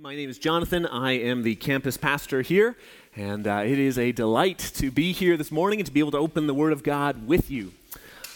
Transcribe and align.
My 0.00 0.16
name 0.16 0.28
is 0.28 0.38
Jonathan. 0.38 0.86
I 0.86 1.12
am 1.12 1.42
the 1.42 1.54
campus 1.54 1.96
pastor 1.96 2.42
here, 2.42 2.76
and 3.14 3.46
uh, 3.46 3.62
it 3.64 3.78
is 3.78 3.96
a 3.96 4.10
delight 4.10 4.58
to 4.76 4.90
be 4.90 5.12
here 5.12 5.36
this 5.36 5.52
morning 5.52 5.78
and 5.78 5.86
to 5.86 5.92
be 5.92 6.00
able 6.00 6.10
to 6.12 6.18
open 6.18 6.48
the 6.48 6.54
Word 6.54 6.72
of 6.72 6.82
God 6.82 7.28
with 7.28 7.48
you. 7.48 7.72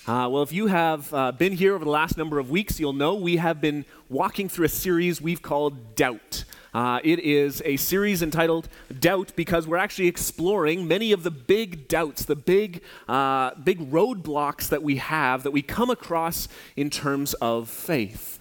Uh, 0.07 0.29
well, 0.31 0.43
if 0.43 0.53
you 0.53 0.69
have 0.69 1.13
uh, 1.13 1.33
been 1.33 1.55
here 1.55 1.75
over 1.75 1.85
the 1.85 1.91
last 1.91 2.17
number 2.17 2.39
of 2.39 2.49
weeks, 2.49 2.79
you'll 2.79 2.93
know 2.93 3.15
we 3.15 3.39
have 3.39 3.61
been 3.61 3.85
walking 4.09 4.49
through 4.49 4.67
a 4.67 4.69
series 4.69 5.21
we've 5.21 5.43
called 5.43 5.97
Doubt. 5.97 6.45
Uh, 6.73 7.01
it 7.03 7.19
is 7.19 7.61
a 7.65 7.77
series 7.77 8.23
entitled 8.23 8.69
Doubt 9.01 9.33
because 9.35 9.67
we're 9.67 9.79
actually 9.79 10.07
exploring 10.07 10.87
many 10.87 11.11
of 11.11 11.25
the 11.25 11.31
big 11.31 11.89
doubts, 11.89 12.25
the 12.25 12.37
big, 12.37 12.83
uh, 13.09 13.53
big 13.65 13.91
roadblocks 13.91 14.69
that 14.69 14.83
we 14.85 14.99
have 14.99 15.43
that 15.43 15.51
we 15.51 15.63
come 15.63 15.91
across 15.91 16.47
in 16.77 16.89
terms 16.89 17.35
of 17.35 17.69
faith. 17.69 18.38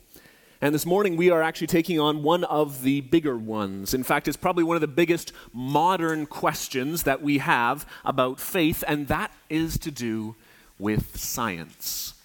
And 0.60 0.74
this 0.74 0.88
morning 0.88 1.18
we 1.18 1.30
are 1.30 1.44
actually 1.44 1.68
taking 1.68 2.00
on 2.00 2.24
one 2.24 2.44
of 2.46 2.82
the 2.82 3.02
bigger 3.02 3.38
ones. 3.38 3.94
In 3.94 4.04
fact, 4.04 4.28
it's 4.28 4.38
probably 4.38 4.64
one 4.64 4.76
of 4.76 4.82
the 4.82 4.88
biggest 4.88 5.32
modern 5.54 6.25
questions 6.25 7.04
that 7.04 7.21
we 7.21 7.38
have 7.38 7.86
about 8.04 8.39
faith, 8.39 8.84
and 8.88 9.07
that 9.07 9.32
is 9.50 9.78
to 9.79 9.92
do 9.92 10.36
with 10.79 11.15
science. 11.15 12.15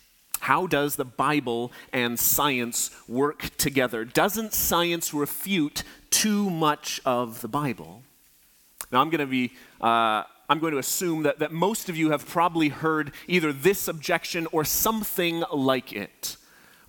How 0.40 0.66
does 0.66 0.96
the 0.96 1.04
Bible 1.04 1.72
and 1.92 2.18
science 2.18 2.90
work 3.06 3.54
together? 3.58 4.02
Doesn't 4.04 4.54
science 4.54 5.12
refute 5.12 5.82
too 6.08 6.48
much 6.48 7.02
of 7.04 7.42
the 7.42 7.48
Bible? 7.48 8.02
Now, 8.90 9.02
I'm 9.02 9.10
going 9.10 9.20
to 9.20 9.26
be. 9.26 9.52
Uh, 9.80 10.24
I'm 10.48 10.58
going 10.58 10.72
to 10.72 10.78
assume 10.78 11.22
that, 11.22 11.38
that 11.38 11.52
most 11.52 11.88
of 11.88 11.96
you 11.96 12.10
have 12.10 12.26
probably 12.26 12.68
heard 12.68 13.12
either 13.26 13.52
this 13.52 13.88
objection 13.88 14.46
or 14.52 14.64
something 14.64 15.44
like 15.50 15.92
it 15.94 16.36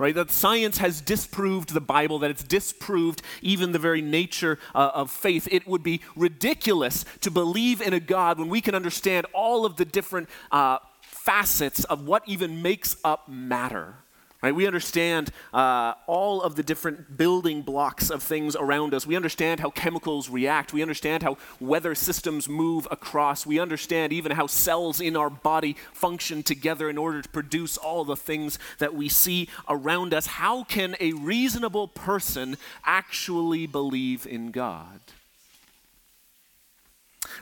right? 0.04 0.16
That 0.16 0.30
science 0.30 0.80
has 0.80 1.00
disproved 1.00 1.74
the 1.74 1.80
Bible, 1.80 2.20
that 2.20 2.30
it's 2.30 2.44
disproved 2.44 3.22
even 3.42 3.72
the 3.72 3.80
very 3.80 4.02
nature 4.02 4.60
uh, 4.76 4.92
of 4.94 5.10
faith. 5.10 5.48
It 5.50 5.66
would 5.66 5.82
be 5.82 6.02
ridiculous 6.18 7.06
to 7.22 7.32
believe 7.32 7.80
in 7.80 7.94
a 7.94 8.02
God 8.02 8.38
when 8.38 8.50
we 8.50 8.60
can 8.60 8.76
understand 8.76 9.26
all 9.32 9.66
of 9.66 9.78
the 9.78 9.86
different 9.86 10.28
uh, 10.52 10.80
facets 11.00 11.86
of 11.86 12.06
what 12.06 12.24
even 12.28 12.62
makes 12.62 12.98
up 13.06 13.30
matter. 13.30 14.03
Right? 14.44 14.54
We 14.54 14.68
understand 14.68 15.30
uh, 15.54 15.94
all 16.06 16.42
of 16.42 16.58
the 16.58 16.64
different 16.64 17.16
building 17.16 17.62
blocks 17.62 18.10
of 18.10 18.22
things 18.22 18.58
around 18.58 18.94
us. 18.94 19.08
We 19.08 19.16
understand 19.16 19.62
how 19.62 19.70
chemicals 19.70 20.30
react. 20.30 20.74
We 20.74 20.82
understand 20.82 21.24
how 21.24 21.38
weather 21.62 21.96
systems 21.96 22.50
move 22.50 22.86
across. 22.92 23.46
We 23.46 23.58
understand 23.58 24.12
even 24.12 24.34
how 24.34 24.48
cells 24.48 25.00
in 25.00 25.16
our 25.16 25.30
body 25.30 25.78
function 25.94 26.44
together 26.44 26.90
in 26.90 26.98
order 26.98 27.22
to 27.22 27.30
produce 27.30 27.78
all 27.78 28.04
the 28.04 28.18
things 28.18 28.60
that 28.80 28.94
we 28.94 29.08
see 29.08 29.48
around 29.70 30.14
us. 30.14 30.26
How 30.26 30.66
can 30.66 30.98
a 31.00 31.14
reasonable 31.14 31.88
person 31.88 32.58
actually 32.86 33.66
believe 33.66 34.28
in 34.28 34.52
God? 34.52 35.00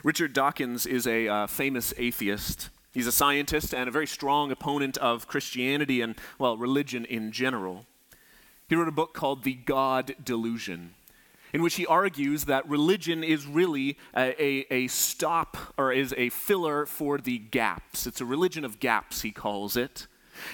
Richard 0.04 0.32
Dawkins 0.32 0.86
is 0.86 1.08
a 1.08 1.26
uh, 1.26 1.46
famous 1.48 1.92
atheist. 1.96 2.68
He's 2.92 3.06
a 3.06 3.12
scientist 3.12 3.74
and 3.74 3.88
a 3.88 3.92
very 3.92 4.06
strong 4.06 4.52
opponent 4.52 4.98
of 4.98 5.26
Christianity 5.26 6.02
and, 6.02 6.14
well, 6.38 6.56
religion 6.56 7.04
in 7.06 7.32
general. 7.32 7.86
He 8.68 8.74
wrote 8.74 8.88
a 8.88 8.92
book 8.92 9.14
called 9.14 9.44
The 9.44 9.54
God 9.54 10.14
Delusion, 10.22 10.94
in 11.54 11.62
which 11.62 11.76
he 11.76 11.86
argues 11.86 12.44
that 12.44 12.68
religion 12.68 13.24
is 13.24 13.46
really 13.46 13.96
a, 14.14 14.42
a, 14.42 14.66
a, 14.70 14.88
stop 14.88 15.56
or 15.78 15.92
is 15.92 16.14
a 16.16 16.28
filler 16.28 16.84
for 16.84 17.18
the 17.18 17.38
gaps. 17.38 18.06
It's 18.06 18.20
a 18.20 18.26
religion 18.26 18.64
of 18.64 18.78
gaps, 18.78 19.22
he 19.22 19.30
calls 19.30 19.76
it. 19.76 20.06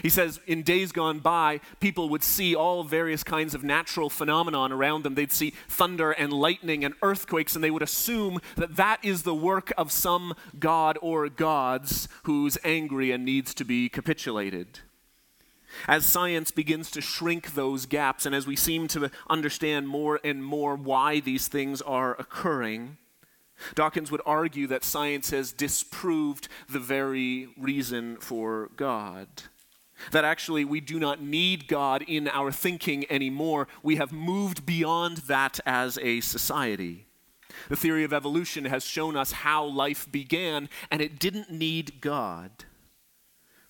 He 0.02 0.08
says, 0.08 0.40
in 0.46 0.62
days 0.62 0.92
gone 0.92 1.18
by, 1.18 1.60
people 1.80 2.08
would 2.08 2.22
see 2.22 2.54
all 2.54 2.84
various 2.84 3.22
kinds 3.22 3.54
of 3.54 3.64
natural 3.64 4.10
phenomenon 4.10 4.72
around 4.72 5.02
them. 5.02 5.14
They'd 5.14 5.32
see 5.32 5.54
thunder 5.68 6.12
and 6.12 6.32
lightning 6.32 6.84
and 6.84 6.94
earthquakes, 7.02 7.54
and 7.54 7.62
they 7.62 7.70
would 7.70 7.82
assume 7.82 8.40
that 8.56 8.76
that 8.76 9.04
is 9.04 9.22
the 9.22 9.34
work 9.34 9.72
of 9.76 9.92
some 9.92 10.34
god 10.58 10.98
or 11.00 11.28
gods 11.28 12.08
who's 12.24 12.58
angry 12.64 13.10
and 13.10 13.24
needs 13.24 13.54
to 13.54 13.64
be 13.64 13.88
capitulated. 13.88 14.80
As 15.86 16.06
science 16.06 16.50
begins 16.50 16.90
to 16.92 17.00
shrink 17.00 17.54
those 17.54 17.86
gaps, 17.86 18.24
and 18.26 18.34
as 18.34 18.46
we 18.46 18.56
seem 18.56 18.88
to 18.88 19.10
understand 19.28 19.88
more 19.88 20.18
and 20.24 20.42
more 20.42 20.74
why 20.74 21.20
these 21.20 21.48
things 21.48 21.82
are 21.82 22.16
occurring, 22.18 22.96
Dawkins 23.74 24.10
would 24.10 24.22
argue 24.24 24.66
that 24.68 24.84
science 24.84 25.30
has 25.30 25.52
disproved 25.52 26.48
the 26.68 26.78
very 26.78 27.48
reason 27.58 28.16
for 28.16 28.70
God. 28.76 29.26
That 30.10 30.24
actually 30.24 30.64
we 30.64 30.80
do 30.80 30.98
not 30.98 31.20
need 31.22 31.68
God 31.68 32.02
in 32.06 32.28
our 32.28 32.50
thinking 32.52 33.04
anymore. 33.10 33.68
We 33.82 33.96
have 33.96 34.12
moved 34.12 34.64
beyond 34.64 35.18
that 35.28 35.60
as 35.66 35.98
a 35.98 36.20
society. 36.20 37.06
The 37.68 37.76
theory 37.76 38.04
of 38.04 38.12
evolution 38.12 38.66
has 38.66 38.84
shown 38.84 39.16
us 39.16 39.32
how 39.32 39.64
life 39.64 40.10
began, 40.10 40.68
and 40.90 41.00
it 41.00 41.18
didn't 41.18 41.50
need 41.50 42.00
God. 42.00 42.50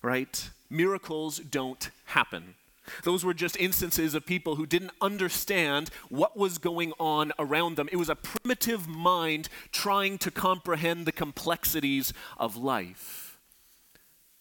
Right? 0.01 0.49
Miracles 0.69 1.39
don't 1.39 1.89
happen. 2.05 2.55
Those 3.03 3.23
were 3.23 3.33
just 3.33 3.57
instances 3.57 4.15
of 4.15 4.25
people 4.25 4.55
who 4.55 4.65
didn't 4.65 4.91
understand 5.01 5.89
what 6.09 6.37
was 6.37 6.57
going 6.57 6.93
on 6.99 7.31
around 7.37 7.75
them. 7.75 7.89
It 7.91 7.97
was 7.97 8.09
a 8.09 8.15
primitive 8.15 8.87
mind 8.87 9.49
trying 9.71 10.17
to 10.19 10.31
comprehend 10.31 11.05
the 11.05 11.11
complexities 11.11 12.13
of 12.37 12.57
life. 12.57 13.28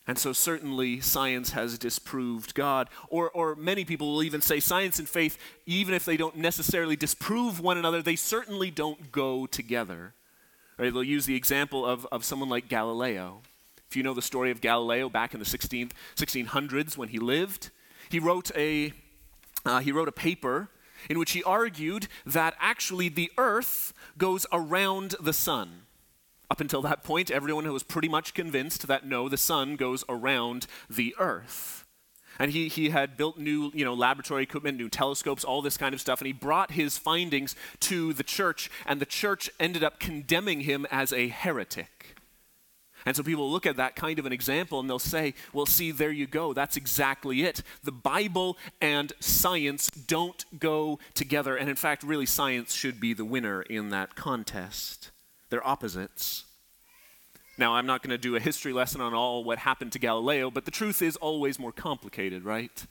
And 0.08 0.18
so, 0.18 0.32
certainly, 0.32 1.00
science 1.00 1.50
has 1.50 1.76
disproved 1.76 2.54
God. 2.54 2.88
Or, 3.10 3.28
or 3.30 3.54
many 3.54 3.84
people 3.84 4.14
will 4.14 4.22
even 4.22 4.40
say 4.40 4.58
science 4.58 4.98
and 4.98 5.06
faith, 5.06 5.36
even 5.66 5.92
if 5.92 6.06
they 6.06 6.16
don't 6.16 6.38
necessarily 6.38 6.96
disprove 6.96 7.60
one 7.60 7.76
another, 7.76 8.00
they 8.00 8.16
certainly 8.16 8.70
don't 8.70 9.12
go 9.12 9.46
together. 9.46 10.14
Right? 10.78 10.90
They'll 10.90 11.04
use 11.04 11.26
the 11.26 11.36
example 11.36 11.84
of, 11.84 12.06
of 12.10 12.24
someone 12.24 12.48
like 12.48 12.70
Galileo. 12.70 13.42
If 13.90 13.96
you 13.96 14.02
know 14.02 14.14
the 14.14 14.22
story 14.22 14.50
of 14.50 14.62
Galileo 14.62 15.10
back 15.10 15.34
in 15.34 15.40
the 15.40 15.46
16th, 15.46 15.90
1600s 16.16 16.96
when 16.96 17.10
he 17.10 17.18
lived, 17.18 17.68
he 18.08 18.18
wrote, 18.18 18.50
a, 18.56 18.94
uh, 19.66 19.80
he 19.80 19.92
wrote 19.92 20.08
a 20.08 20.12
paper 20.12 20.70
in 21.10 21.18
which 21.18 21.32
he 21.32 21.42
argued 21.42 22.08
that 22.24 22.54
actually 22.58 23.10
the 23.10 23.30
earth 23.36 23.92
goes 24.16 24.46
around 24.52 25.16
the 25.20 25.34
sun. 25.34 25.82
Up 26.50 26.60
until 26.60 26.82
that 26.82 27.04
point, 27.04 27.30
everyone 27.30 27.70
was 27.72 27.82
pretty 27.82 28.08
much 28.08 28.34
convinced 28.34 28.86
that 28.86 29.06
no, 29.06 29.28
the 29.28 29.36
sun 29.36 29.76
goes 29.76 30.04
around 30.08 30.66
the 30.88 31.14
earth. 31.18 31.84
And 32.38 32.52
he, 32.52 32.68
he 32.68 32.90
had 32.90 33.16
built 33.16 33.36
new 33.36 33.70
you 33.74 33.84
know, 33.84 33.94
laboratory 33.94 34.44
equipment, 34.44 34.78
new 34.78 34.88
telescopes, 34.88 35.44
all 35.44 35.60
this 35.60 35.76
kind 35.76 35.92
of 35.92 36.00
stuff, 36.00 36.20
and 36.20 36.26
he 36.26 36.32
brought 36.32 36.72
his 36.72 36.96
findings 36.96 37.56
to 37.80 38.12
the 38.12 38.22
church, 38.22 38.70
and 38.86 39.00
the 39.00 39.06
church 39.06 39.50
ended 39.58 39.82
up 39.82 39.98
condemning 39.98 40.60
him 40.60 40.86
as 40.90 41.12
a 41.12 41.28
heretic. 41.28 42.14
And 43.04 43.16
so 43.16 43.22
people 43.22 43.50
look 43.50 43.66
at 43.66 43.76
that 43.76 43.96
kind 43.96 44.18
of 44.18 44.26
an 44.26 44.32
example 44.32 44.80
and 44.80 44.90
they'll 44.90 44.98
say, 44.98 45.34
well, 45.52 45.66
see, 45.66 45.92
there 45.92 46.10
you 46.10 46.26
go. 46.26 46.52
That's 46.52 46.76
exactly 46.76 47.42
it. 47.42 47.62
The 47.82 47.92
Bible 47.92 48.58
and 48.80 49.12
science 49.20 49.88
don't 49.90 50.44
go 50.58 50.98
together. 51.14 51.56
And 51.56 51.70
in 51.70 51.76
fact, 51.76 52.02
really, 52.02 52.26
science 52.26 52.74
should 52.74 53.00
be 53.00 53.14
the 53.14 53.24
winner 53.24 53.62
in 53.62 53.90
that 53.90 54.14
contest. 54.14 55.10
They're 55.50 55.66
opposites. 55.66 56.44
Now, 57.56 57.74
I'm 57.74 57.86
not 57.86 58.02
going 58.02 58.10
to 58.10 58.18
do 58.18 58.36
a 58.36 58.40
history 58.40 58.72
lesson 58.72 59.00
on 59.00 59.14
all 59.14 59.42
what 59.42 59.58
happened 59.58 59.92
to 59.92 59.98
Galileo, 59.98 60.50
but 60.50 60.64
the 60.64 60.70
truth 60.70 61.02
is 61.02 61.16
always 61.16 61.58
more 61.58 61.72
complicated, 61.72 62.44
right? 62.44 62.86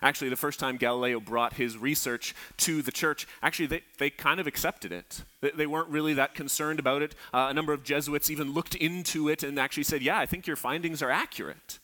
Actually, 0.00 0.28
the 0.28 0.36
first 0.36 0.60
time 0.60 0.76
Galileo 0.76 1.18
brought 1.18 1.54
his 1.54 1.78
research 1.78 2.34
to 2.58 2.82
the 2.82 2.92
church, 2.92 3.26
actually, 3.42 3.66
they, 3.66 3.82
they 3.98 4.10
kind 4.10 4.38
of 4.38 4.46
accepted 4.46 4.92
it. 4.92 5.22
They, 5.40 5.50
they 5.50 5.66
weren't 5.66 5.88
really 5.88 6.14
that 6.14 6.34
concerned 6.34 6.78
about 6.78 7.02
it. 7.02 7.14
Uh, 7.32 7.46
a 7.50 7.54
number 7.54 7.72
of 7.72 7.82
Jesuits 7.82 8.30
even 8.30 8.52
looked 8.52 8.74
into 8.74 9.28
it 9.28 9.42
and 9.42 9.58
actually 9.58 9.84
said, 9.84 10.02
Yeah, 10.02 10.18
I 10.18 10.26
think 10.26 10.46
your 10.46 10.56
findings 10.56 11.02
are 11.02 11.10
accurate. 11.10 11.78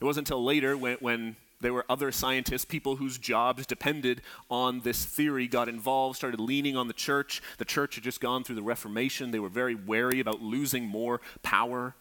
It 0.00 0.04
wasn't 0.04 0.28
until 0.28 0.44
later 0.44 0.76
when, 0.76 0.96
when 1.00 1.36
there 1.60 1.72
were 1.72 1.86
other 1.88 2.12
scientists, 2.12 2.64
people 2.64 2.96
whose 2.96 3.18
jobs 3.18 3.66
depended 3.66 4.20
on 4.50 4.80
this 4.80 5.04
theory, 5.04 5.48
got 5.48 5.68
involved, 5.68 6.16
started 6.16 6.40
leaning 6.40 6.76
on 6.76 6.86
the 6.86 6.94
church. 6.94 7.42
The 7.58 7.64
church 7.64 7.94
had 7.94 8.04
just 8.04 8.20
gone 8.20 8.44
through 8.44 8.56
the 8.56 8.62
Reformation. 8.62 9.30
They 9.30 9.38
were 9.38 9.48
very 9.48 9.74
wary 9.74 10.20
about 10.20 10.42
losing 10.42 10.84
more 10.84 11.20
power, 11.42 11.94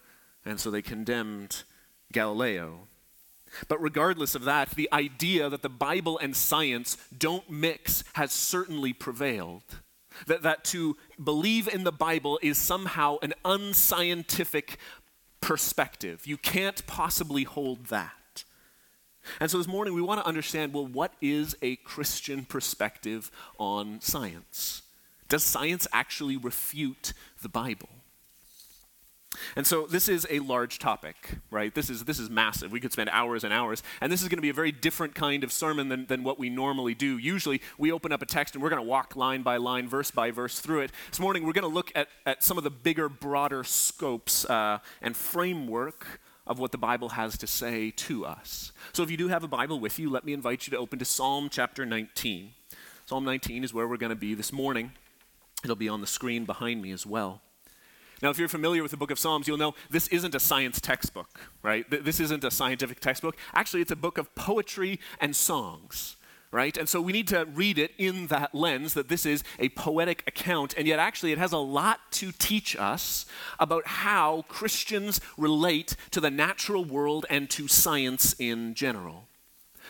and 0.44 0.60
so 0.60 0.70
they 0.70 0.82
condemned 0.82 1.64
Galileo. 2.12 2.88
But 3.68 3.82
regardless 3.82 4.36
of 4.36 4.44
that, 4.44 4.72
the 4.72 4.90
idea 4.92 5.50
that 5.50 5.62
the 5.62 5.70
Bible 5.70 6.20
and 6.20 6.36
science 6.36 6.98
don't 7.18 7.50
mix 7.50 8.04
has 8.14 8.32
certainly 8.32 8.92
prevailed. 8.92 9.64
That, 10.28 10.42
that 10.44 10.64
to 10.66 10.98
believe 11.22 11.68
in 11.68 11.84
the 11.84 11.92
Bible 11.92 12.40
is 12.42 12.58
somehow 12.58 13.18
an 13.22 13.34
unscientific 13.44 14.78
perspective. 15.42 16.26
You 16.26 16.38
can't 16.38 16.86
possibly 16.88 17.44
hold 17.44 17.86
that. 17.88 18.14
And 19.40 19.50
so 19.50 19.58
this 19.58 19.68
morning 19.68 19.94
we 19.94 20.02
want 20.02 20.22
to 20.22 20.28
understand 20.28 20.74
well, 20.74 20.88
what 20.88 21.14
is 21.22 21.56
a 21.62 21.76
Christian 21.78 22.46
perspective 22.46 23.32
on 23.58 24.02
science? 24.02 24.82
Does 25.28 25.44
science 25.44 25.88
actually 25.92 26.38
refute 26.38 27.14
the 27.42 27.50
Bible? 27.50 27.90
And 29.56 29.66
so 29.66 29.86
this 29.86 30.08
is 30.08 30.26
a 30.30 30.40
large 30.40 30.80
topic, 30.80 31.16
right? 31.52 31.74
This 31.74 31.90
is, 31.90 32.06
this 32.06 32.20
is 32.20 32.30
massive. 32.30 32.72
We 32.72 32.80
could 32.80 32.92
spend 32.92 33.10
hours 33.12 33.44
and 33.44 33.54
hours. 33.54 33.84
And 34.02 34.12
this 34.12 34.22
is 34.22 34.28
going 34.28 34.38
to 34.38 34.42
be 34.42 34.50
a 34.50 34.54
very 34.54 34.72
different 34.72 35.16
kind 35.16 35.44
of 35.44 35.52
sermon 35.52 35.90
than, 35.90 36.06
than 36.06 36.24
what 36.24 36.40
we 36.40 36.50
normally 36.50 36.94
do. 36.94 37.18
Usually 37.18 37.62
we 37.78 37.92
open 37.92 38.12
up 38.12 38.22
a 38.22 38.26
text 38.26 38.56
and 38.56 38.64
we're 38.64 38.70
going 38.70 38.82
to 38.82 38.88
walk 38.88 39.16
line 39.16 39.42
by 39.42 39.58
line, 39.58 39.88
verse 39.88 40.12
by 40.12 40.32
verse 40.32 40.60
through 40.60 40.82
it. 40.82 40.92
This 41.10 41.20
morning 41.20 41.46
we're 41.46 41.54
going 41.54 41.68
to 41.68 41.74
look 41.74 41.92
at, 41.96 42.08
at 42.26 42.44
some 42.44 42.58
of 42.58 42.64
the 42.64 42.70
bigger, 42.70 43.10
broader 43.10 43.64
scopes 43.64 44.46
uh, 44.46 44.80
and 45.02 45.16
framework 45.16 46.22
of 46.48 46.60
what 46.60 46.72
the 46.72 46.78
Bible 46.78 47.10
has 47.10 47.38
to 47.40 47.48
say 47.48 47.92
to 47.92 48.26
us. 48.26 48.72
So 48.94 49.04
if 49.04 49.10
you 49.10 49.18
do 49.18 49.28
have 49.30 49.44
a 49.44 49.48
Bible 49.48 49.80
with 49.80 49.98
you, 50.00 50.10
let 50.10 50.26
me 50.26 50.34
invite 50.34 50.68
you 50.68 50.72
to 50.72 50.78
open 50.78 51.00
to 51.00 51.06
Psalm 51.06 51.50
chapter 51.50 51.86
19. 51.86 52.52
Psalm 53.06 53.26
19 53.26 53.64
is 53.64 53.74
where 53.74 53.88
we're 53.88 53.98
going 53.98 54.12
to 54.12 54.16
be 54.16 54.34
this 54.34 54.52
morning. 54.52 54.92
It'll 55.64 55.76
be 55.76 55.90
on 55.90 56.02
the 56.02 56.08
screen 56.08 56.46
behind 56.46 56.82
me 56.82 56.92
as 56.92 57.06
well. 57.06 57.42
Now, 58.22 58.30
if 58.30 58.40
you're 58.40 58.48
familiar 58.48 58.82
with 58.82 58.92
the 58.92 58.98
book 58.98 59.12
of 59.12 59.20
Psalms, 59.20 59.48
you'll 59.48 59.58
know 59.58 59.76
this 59.90 60.08
isn't 60.08 60.34
a 60.36 60.40
science 60.40 60.80
textbook, 60.80 61.40
right? 61.62 61.86
This 61.90 62.20
isn't 62.20 62.44
a 62.44 62.52
scientific 62.52 63.00
textbook. 63.00 63.36
Actually, 63.54 63.82
it's 63.82 63.92
a 63.92 63.96
book 63.96 64.18
of 64.18 64.34
poetry 64.36 65.00
and 65.20 65.36
songs, 65.36 66.16
right? 66.56 66.78
And 66.78 66.88
so 66.88 67.02
we 67.02 67.12
need 67.12 67.28
to 67.28 67.44
read 67.54 67.78
it 67.78 67.92
in 67.98 68.28
that 68.28 68.56
lens 68.56 68.94
that 68.94 69.10
this 69.10 69.26
is 69.26 69.44
a 69.60 69.68
poetic 69.70 70.24
account, 70.26 70.74
and 70.78 70.88
yet 70.88 71.00
actually 71.00 71.34
it 71.34 71.38
has 71.38 71.52
a 71.52 71.58
lot 71.58 72.00
to 72.14 72.32
teach 72.32 72.78
us 72.78 73.26
about 73.60 73.86
how 73.86 74.46
Christians 74.48 75.20
relate 75.38 75.98
to 76.12 76.22
the 76.22 76.32
natural 76.32 76.86
world 76.86 77.26
and 77.30 77.50
to 77.50 77.68
science 77.68 78.34
in 78.40 78.74
general. 78.74 79.28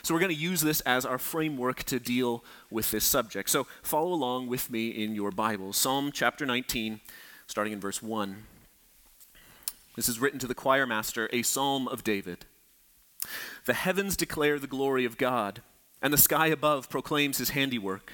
So 0.01 0.15
we're 0.15 0.19
going 0.19 0.33
to 0.33 0.41
use 0.41 0.61
this 0.61 0.81
as 0.81 1.05
our 1.05 1.19
framework 1.19 1.83
to 1.83 1.99
deal 1.99 2.43
with 2.71 2.89
this 2.89 3.05
subject. 3.05 3.51
So 3.51 3.67
follow 3.83 4.11
along 4.11 4.47
with 4.47 4.71
me 4.71 4.89
in 4.89 5.13
your 5.13 5.29
Bible. 5.29 5.71
Psalm 5.71 6.11
chapter 6.11 6.47
19 6.47 6.99
starting 7.45 7.73
in 7.73 7.79
verse 7.79 8.01
1. 8.01 8.43
This 9.95 10.09
is 10.09 10.19
written 10.19 10.39
to 10.39 10.47
the 10.47 10.55
choir 10.55 10.87
master, 10.87 11.29
a 11.31 11.43
psalm 11.43 11.87
of 11.87 12.03
David. 12.03 12.45
The 13.65 13.75
heavens 13.75 14.17
declare 14.17 14.57
the 14.57 14.65
glory 14.65 15.05
of 15.05 15.19
God, 15.19 15.61
and 16.01 16.13
the 16.13 16.17
sky 16.17 16.47
above 16.47 16.89
proclaims 16.89 17.37
his 17.37 17.51
handiwork. 17.51 18.13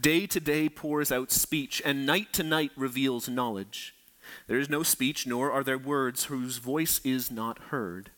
Day 0.00 0.26
to 0.26 0.40
day 0.40 0.68
pours 0.68 1.12
out 1.12 1.30
speech, 1.30 1.80
and 1.84 2.06
night 2.06 2.32
to 2.32 2.42
night 2.42 2.72
reveals 2.76 3.28
knowledge. 3.28 3.94
There 4.46 4.58
is 4.58 4.68
no 4.68 4.82
speech, 4.82 5.26
nor 5.26 5.52
are 5.52 5.64
there 5.64 5.78
words 5.78 6.24
whose 6.24 6.58
voice 6.58 7.00
is 7.04 7.30
not 7.30 7.58
heard. 7.70 8.10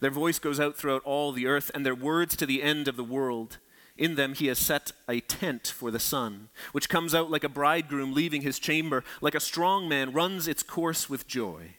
Their 0.00 0.10
voice 0.10 0.38
goes 0.38 0.60
out 0.60 0.76
throughout 0.76 1.02
all 1.04 1.32
the 1.32 1.46
earth, 1.46 1.70
and 1.74 1.84
their 1.84 1.94
words 1.94 2.36
to 2.36 2.46
the 2.46 2.62
end 2.62 2.88
of 2.88 2.96
the 2.96 3.04
world. 3.04 3.58
In 3.96 4.14
them 4.14 4.34
he 4.34 4.46
has 4.46 4.58
set 4.58 4.92
a 5.08 5.20
tent 5.20 5.66
for 5.66 5.90
the 5.90 5.98
sun, 5.98 6.48
which 6.72 6.88
comes 6.88 7.14
out 7.14 7.30
like 7.30 7.44
a 7.44 7.48
bridegroom 7.48 8.14
leaving 8.14 8.42
his 8.42 8.58
chamber, 8.58 9.04
like 9.20 9.34
a 9.34 9.40
strong 9.40 9.88
man 9.88 10.12
runs 10.12 10.48
its 10.48 10.62
course 10.62 11.10
with 11.10 11.26
joy. 11.26 11.74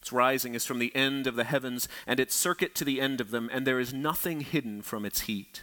Its 0.00 0.10
rising 0.10 0.54
is 0.54 0.64
from 0.64 0.78
the 0.78 0.94
end 0.96 1.26
of 1.26 1.36
the 1.36 1.44
heavens, 1.44 1.86
and 2.06 2.18
its 2.18 2.34
circuit 2.34 2.74
to 2.74 2.84
the 2.84 3.00
end 3.00 3.20
of 3.20 3.30
them, 3.30 3.48
and 3.52 3.66
there 3.66 3.78
is 3.78 3.92
nothing 3.92 4.40
hidden 4.40 4.82
from 4.82 5.04
its 5.04 5.22
heat. 5.22 5.62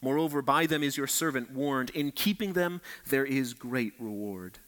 Moreover, 0.00 0.42
by 0.42 0.66
them 0.66 0.82
is 0.82 0.96
your 0.96 1.06
servant 1.06 1.50
warned. 1.50 1.90
In 1.90 2.12
keeping 2.12 2.52
them, 2.52 2.80
there 3.08 3.24
is 3.24 3.54
great 3.54 3.94
reward. 3.98 4.58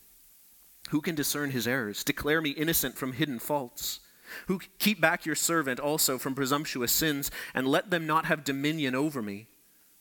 Who 0.90 1.00
can 1.00 1.14
discern 1.14 1.50
his 1.50 1.68
errors? 1.68 2.02
Declare 2.02 2.40
me 2.40 2.50
innocent 2.50 2.96
from 2.96 3.12
hidden 3.12 3.38
faults. 3.38 4.00
Who 4.46 4.60
keep 4.78 5.00
back 5.00 5.26
your 5.26 5.36
servant 5.36 5.78
also 5.80 6.18
from 6.18 6.34
presumptuous 6.34 6.92
sins, 6.92 7.30
and 7.54 7.66
let 7.66 7.90
them 7.90 8.06
not 8.06 8.26
have 8.26 8.44
dominion 8.44 8.94
over 8.94 9.22
me. 9.22 9.46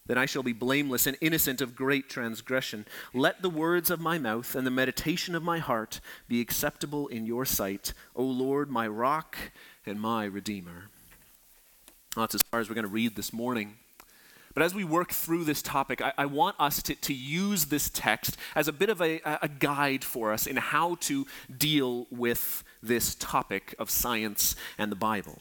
Then 0.08 0.18
I 0.18 0.26
shall 0.26 0.42
be 0.42 0.54
blameless 0.54 1.06
and 1.06 1.16
innocent 1.22 1.62
of 1.62 1.76
great 1.76 2.10
transgression. 2.10 2.88
Let 3.14 3.44
the 3.44 3.50
words 3.50 3.92
of 3.92 4.00
my 4.00 4.18
mouth 4.18 4.56
and 4.56 4.66
the 4.66 4.72
meditation 4.72 5.36
of 5.36 5.44
my 5.44 5.60
heart 5.60 6.00
be 6.28 6.42
acceptable 6.42 7.08
in 7.08 7.28
your 7.28 7.46
sight, 7.46 7.94
O 8.16 8.24
Lord, 8.24 8.72
my 8.72 8.88
rock 8.88 9.38
and 9.86 10.02
my 10.02 10.26
redeemer. 10.26 10.90
That's 12.16 12.34
as 12.34 12.42
far 12.50 12.60
as 12.60 12.68
we're 12.68 12.76
going 12.76 12.88
to 12.88 12.92
read 12.92 13.16
this 13.16 13.32
morning. 13.32 13.78
But 14.60 14.66
as 14.66 14.76
we 14.76 14.84
work 14.84 15.14
through 15.14 15.46
this 15.46 15.62
topic, 15.62 16.02
I, 16.02 16.12
I 16.18 16.26
want 16.26 16.58
us 16.60 16.84
to, 16.84 16.94
to, 16.94 17.14
use 17.14 17.68
this 17.68 17.90
text 17.90 18.36
as 18.58 18.68
a 18.68 18.74
bit 18.74 18.90
of 18.90 19.02
a, 19.02 19.22
a 19.42 19.48
guide 19.48 20.04
for 20.04 20.34
us 20.34 20.46
in 20.46 20.58
how 20.58 20.96
to 20.96 21.26
deal 21.58 22.08
with 22.12 22.66
this 22.84 23.16
topic 23.16 23.74
of 23.80 23.90
science 23.90 24.58
and 24.78 24.92
the 24.92 24.98
Bible 24.98 25.40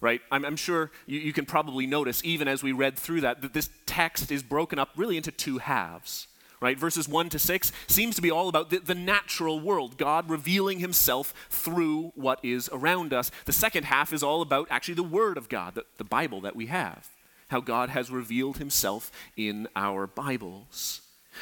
right? 0.00 0.20
I'm, 0.32 0.44
I'm 0.44 0.56
sure 0.56 0.90
you, 1.06 1.20
you, 1.20 1.32
can 1.32 1.46
probably 1.46 1.86
notice, 1.86 2.20
even 2.24 2.48
as 2.48 2.64
we 2.64 2.72
read 2.72 2.98
through 2.98 3.20
that, 3.20 3.40
that 3.42 3.54
this 3.54 3.70
text 3.86 4.32
is 4.32 4.42
broken 4.42 4.80
up 4.80 4.88
really 4.96 5.16
into 5.16 5.30
two 5.30 5.58
halves, 5.58 6.26
right? 6.60 6.76
Verses 6.76 7.08
1 7.08 7.28
to 7.28 7.38
6 7.38 7.70
seems 7.86 8.16
to 8.16 8.20
be 8.20 8.32
all 8.32 8.48
about 8.48 8.70
the, 8.70 8.78
the 8.78 8.96
natural 8.96 9.60
world, 9.60 9.96
God 9.96 10.28
revealing 10.28 10.80
himself 10.80 11.32
through 11.50 12.12
what 12.16 12.40
is 12.42 12.68
around 12.72 13.14
us. 13.14 13.30
The 13.44 13.52
second 13.52 13.84
half 13.84 14.12
is 14.12 14.24
all 14.24 14.42
about 14.42 14.66
actually 14.70 14.94
the 14.94 15.04
Word 15.04 15.38
of 15.38 15.48
God, 15.48 15.76
the, 15.76 15.84
the 15.98 16.04
Bible 16.04 16.40
that 16.40 16.56
we 16.56 16.66
have, 16.66 17.08
how 17.48 17.60
God 17.60 17.90
has 17.90 18.10
revealed 18.10 18.58
himself 18.58 19.10
in 19.36 19.68
our 19.76 20.06
Bibles. 20.06 21.00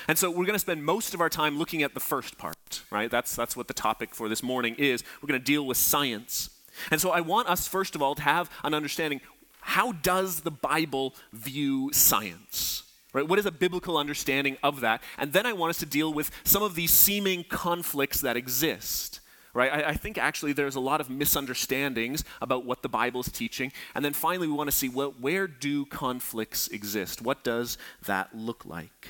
And 0.08 0.18
so 0.18 0.28
we're 0.28 0.44
going 0.44 0.54
to 0.54 0.58
spend 0.58 0.84
most 0.84 1.14
of 1.14 1.20
our 1.20 1.28
time 1.28 1.58
looking 1.58 1.82
at 1.82 1.94
the 1.94 2.00
first 2.00 2.36
part, 2.36 2.82
right? 2.90 3.10
That's, 3.10 3.34
that's 3.36 3.56
what 3.56 3.68
the 3.68 3.74
topic 3.74 4.14
for 4.14 4.28
this 4.28 4.42
morning 4.42 4.74
is. 4.76 5.04
We're 5.22 5.28
going 5.28 5.40
to 5.40 5.44
deal 5.44 5.64
with 5.64 5.76
science. 5.76 6.50
And 6.90 7.00
so 7.00 7.10
I 7.10 7.20
want 7.20 7.48
us, 7.48 7.68
first 7.68 7.94
of 7.94 8.02
all, 8.02 8.14
to 8.16 8.22
have 8.22 8.50
an 8.64 8.74
understanding 8.74 9.20
how 9.60 9.92
does 9.92 10.40
the 10.40 10.50
Bible 10.50 11.14
view 11.32 11.90
science? 11.92 12.82
Right? 13.14 13.26
What 13.26 13.38
is 13.38 13.46
a 13.46 13.52
biblical 13.52 13.96
understanding 13.96 14.58
of 14.62 14.80
that? 14.80 15.02
And 15.16 15.32
then 15.32 15.46
I 15.46 15.52
want 15.52 15.70
us 15.70 15.78
to 15.78 15.86
deal 15.86 16.12
with 16.12 16.30
some 16.42 16.62
of 16.62 16.74
these 16.74 16.92
seeming 16.92 17.44
conflicts 17.44 18.20
that 18.20 18.36
exist. 18.36 19.20
Right? 19.54 19.72
I, 19.72 19.90
I 19.90 19.94
think 19.94 20.18
actually 20.18 20.52
there's 20.52 20.74
a 20.74 20.80
lot 20.80 21.00
of 21.00 21.08
misunderstandings 21.08 22.24
about 22.42 22.66
what 22.66 22.82
the 22.82 22.88
Bible 22.88 23.20
is 23.20 23.30
teaching. 23.30 23.72
And 23.94 24.04
then 24.04 24.12
finally, 24.12 24.48
we 24.48 24.52
want 24.52 24.68
to 24.68 24.76
see 24.76 24.88
well, 24.88 25.14
where 25.20 25.46
do 25.46 25.86
conflicts 25.86 26.68
exist? 26.68 27.22
What 27.22 27.44
does 27.44 27.78
that 28.04 28.34
look 28.34 28.66
like? 28.66 29.08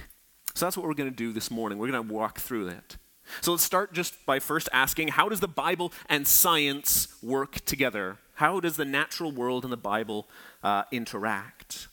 So 0.55 0.67
that's 0.67 0.77
what 0.77 0.87
we're 0.87 0.95
going 0.95 1.11
to 1.11 1.17
do 1.17 1.33
this 1.33 1.51
morning. 1.51 1.79
We're 1.79 1.91
going 1.91 2.07
to 2.07 2.15
walk 2.15 2.39
through 2.39 2.67
that. 2.67 2.97
So 3.41 3.53
let's 3.53 3.65
start 3.65 3.93
just 3.93 4.25
by 4.27 4.39
first 4.39 4.69
asking 4.73 5.09
how 5.09 5.29
does 5.29 5.41
the 5.41 5.49
Bible 5.49 5.93
and 6.09 6.29
science 6.29 7.09
work 7.23 7.65
together? 7.65 8.19
How 8.35 8.61
does 8.61 8.77
the 8.77 8.85
natural 8.85 9.33
world 9.33 9.65
and 9.65 9.73
the 9.73 9.79
Bible 9.79 10.29
uh, 10.63 10.85
interact? 10.93 11.89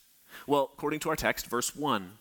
Well, 0.46 0.72
according 0.74 1.00
to 1.02 1.10
our 1.10 1.16
text, 1.16 1.48
verse 1.48 1.76
1 1.76 2.14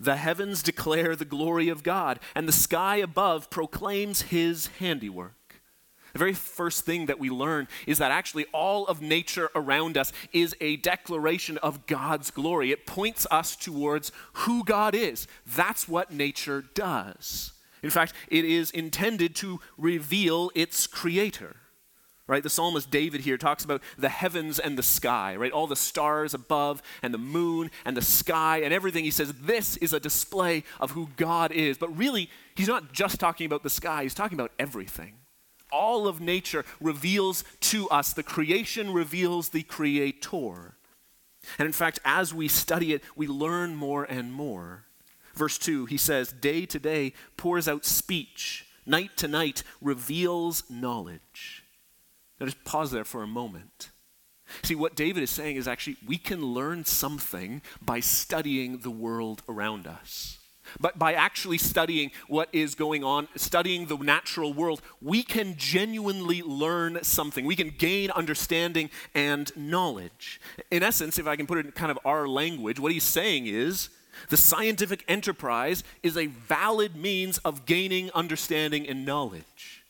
the 0.00 0.16
heavens 0.16 0.60
declare 0.60 1.14
the 1.14 1.24
glory 1.24 1.68
of 1.68 1.84
God, 1.84 2.18
and 2.34 2.48
the 2.48 2.52
sky 2.52 2.96
above 2.96 3.48
proclaims 3.48 4.22
his 4.22 4.66
handiwork. 4.80 5.37
The 6.18 6.24
very 6.24 6.34
first 6.34 6.84
thing 6.84 7.06
that 7.06 7.20
we 7.20 7.30
learn 7.30 7.68
is 7.86 7.98
that 7.98 8.10
actually 8.10 8.46
all 8.52 8.88
of 8.88 9.00
nature 9.00 9.50
around 9.54 9.96
us 9.96 10.12
is 10.32 10.52
a 10.60 10.74
declaration 10.74 11.58
of 11.58 11.86
God's 11.86 12.32
glory. 12.32 12.72
It 12.72 12.86
points 12.86 13.24
us 13.30 13.54
towards 13.54 14.10
who 14.32 14.64
God 14.64 14.96
is. 14.96 15.28
That's 15.46 15.86
what 15.86 16.10
nature 16.10 16.64
does. 16.74 17.52
In 17.84 17.90
fact, 17.90 18.14
it 18.26 18.44
is 18.44 18.72
intended 18.72 19.36
to 19.36 19.60
reveal 19.76 20.50
its 20.56 20.88
creator. 20.88 21.54
Right? 22.26 22.42
The 22.42 22.50
psalmist 22.50 22.90
David 22.90 23.20
here 23.20 23.38
talks 23.38 23.64
about 23.64 23.80
the 23.96 24.08
heavens 24.08 24.58
and 24.58 24.76
the 24.76 24.82
sky, 24.82 25.36
right? 25.36 25.52
All 25.52 25.68
the 25.68 25.76
stars 25.76 26.34
above 26.34 26.82
and 27.00 27.14
the 27.14 27.18
moon 27.18 27.70
and 27.84 27.96
the 27.96 28.02
sky 28.02 28.62
and 28.64 28.74
everything. 28.74 29.04
He 29.04 29.12
says 29.12 29.32
this 29.34 29.76
is 29.76 29.92
a 29.92 30.00
display 30.00 30.64
of 30.80 30.90
who 30.90 31.10
God 31.16 31.52
is. 31.52 31.78
But 31.78 31.96
really, 31.96 32.28
he's 32.56 32.66
not 32.66 32.92
just 32.92 33.20
talking 33.20 33.46
about 33.46 33.62
the 33.62 33.70
sky, 33.70 34.02
he's 34.02 34.14
talking 34.14 34.36
about 34.36 34.50
everything. 34.58 35.14
All 35.70 36.08
of 36.08 36.20
nature 36.20 36.64
reveals 36.80 37.44
to 37.60 37.88
us, 37.90 38.12
the 38.12 38.22
creation 38.22 38.92
reveals 38.92 39.50
the 39.50 39.62
creator. 39.62 40.74
And 41.58 41.66
in 41.66 41.72
fact, 41.72 42.00
as 42.04 42.34
we 42.34 42.48
study 42.48 42.92
it, 42.92 43.02
we 43.16 43.26
learn 43.26 43.74
more 43.74 44.04
and 44.04 44.32
more. 44.32 44.84
Verse 45.34 45.58
2, 45.58 45.86
he 45.86 45.96
says, 45.96 46.32
Day 46.32 46.66
to 46.66 46.78
day 46.78 47.12
pours 47.36 47.68
out 47.68 47.84
speech, 47.84 48.66
night 48.84 49.16
to 49.18 49.28
night 49.28 49.62
reveals 49.80 50.64
knowledge. 50.68 51.64
Now 52.40 52.46
just 52.46 52.64
pause 52.64 52.90
there 52.90 53.04
for 53.04 53.22
a 53.22 53.26
moment. 53.28 53.90
See, 54.62 54.74
what 54.74 54.96
David 54.96 55.22
is 55.22 55.30
saying 55.30 55.56
is 55.56 55.68
actually 55.68 55.96
we 56.06 56.18
can 56.18 56.42
learn 56.42 56.84
something 56.84 57.62
by 57.82 58.00
studying 58.00 58.78
the 58.78 58.90
world 58.90 59.42
around 59.48 59.86
us. 59.86 60.38
But 60.80 60.98
by 60.98 61.14
actually 61.14 61.58
studying 61.58 62.10
what 62.26 62.48
is 62.52 62.74
going 62.74 63.04
on, 63.04 63.28
studying 63.36 63.86
the 63.86 63.96
natural 63.96 64.52
world, 64.52 64.82
we 65.00 65.22
can 65.22 65.56
genuinely 65.56 66.42
learn 66.42 67.02
something. 67.02 67.44
We 67.44 67.56
can 67.56 67.70
gain 67.70 68.10
understanding 68.10 68.90
and 69.14 69.50
knowledge. 69.56 70.40
In 70.70 70.82
essence, 70.82 71.18
if 71.18 71.26
I 71.26 71.36
can 71.36 71.46
put 71.46 71.58
it 71.58 71.66
in 71.66 71.72
kind 71.72 71.90
of 71.90 71.98
our 72.04 72.28
language, 72.28 72.80
what 72.80 72.92
he's 72.92 73.04
saying 73.04 73.46
is 73.46 73.90
the 74.28 74.36
scientific 74.36 75.04
enterprise 75.08 75.84
is 76.02 76.16
a 76.16 76.26
valid 76.26 76.96
means 76.96 77.38
of 77.38 77.66
gaining 77.66 78.10
understanding 78.12 78.88
and 78.88 79.04
knowledge. 79.04 79.84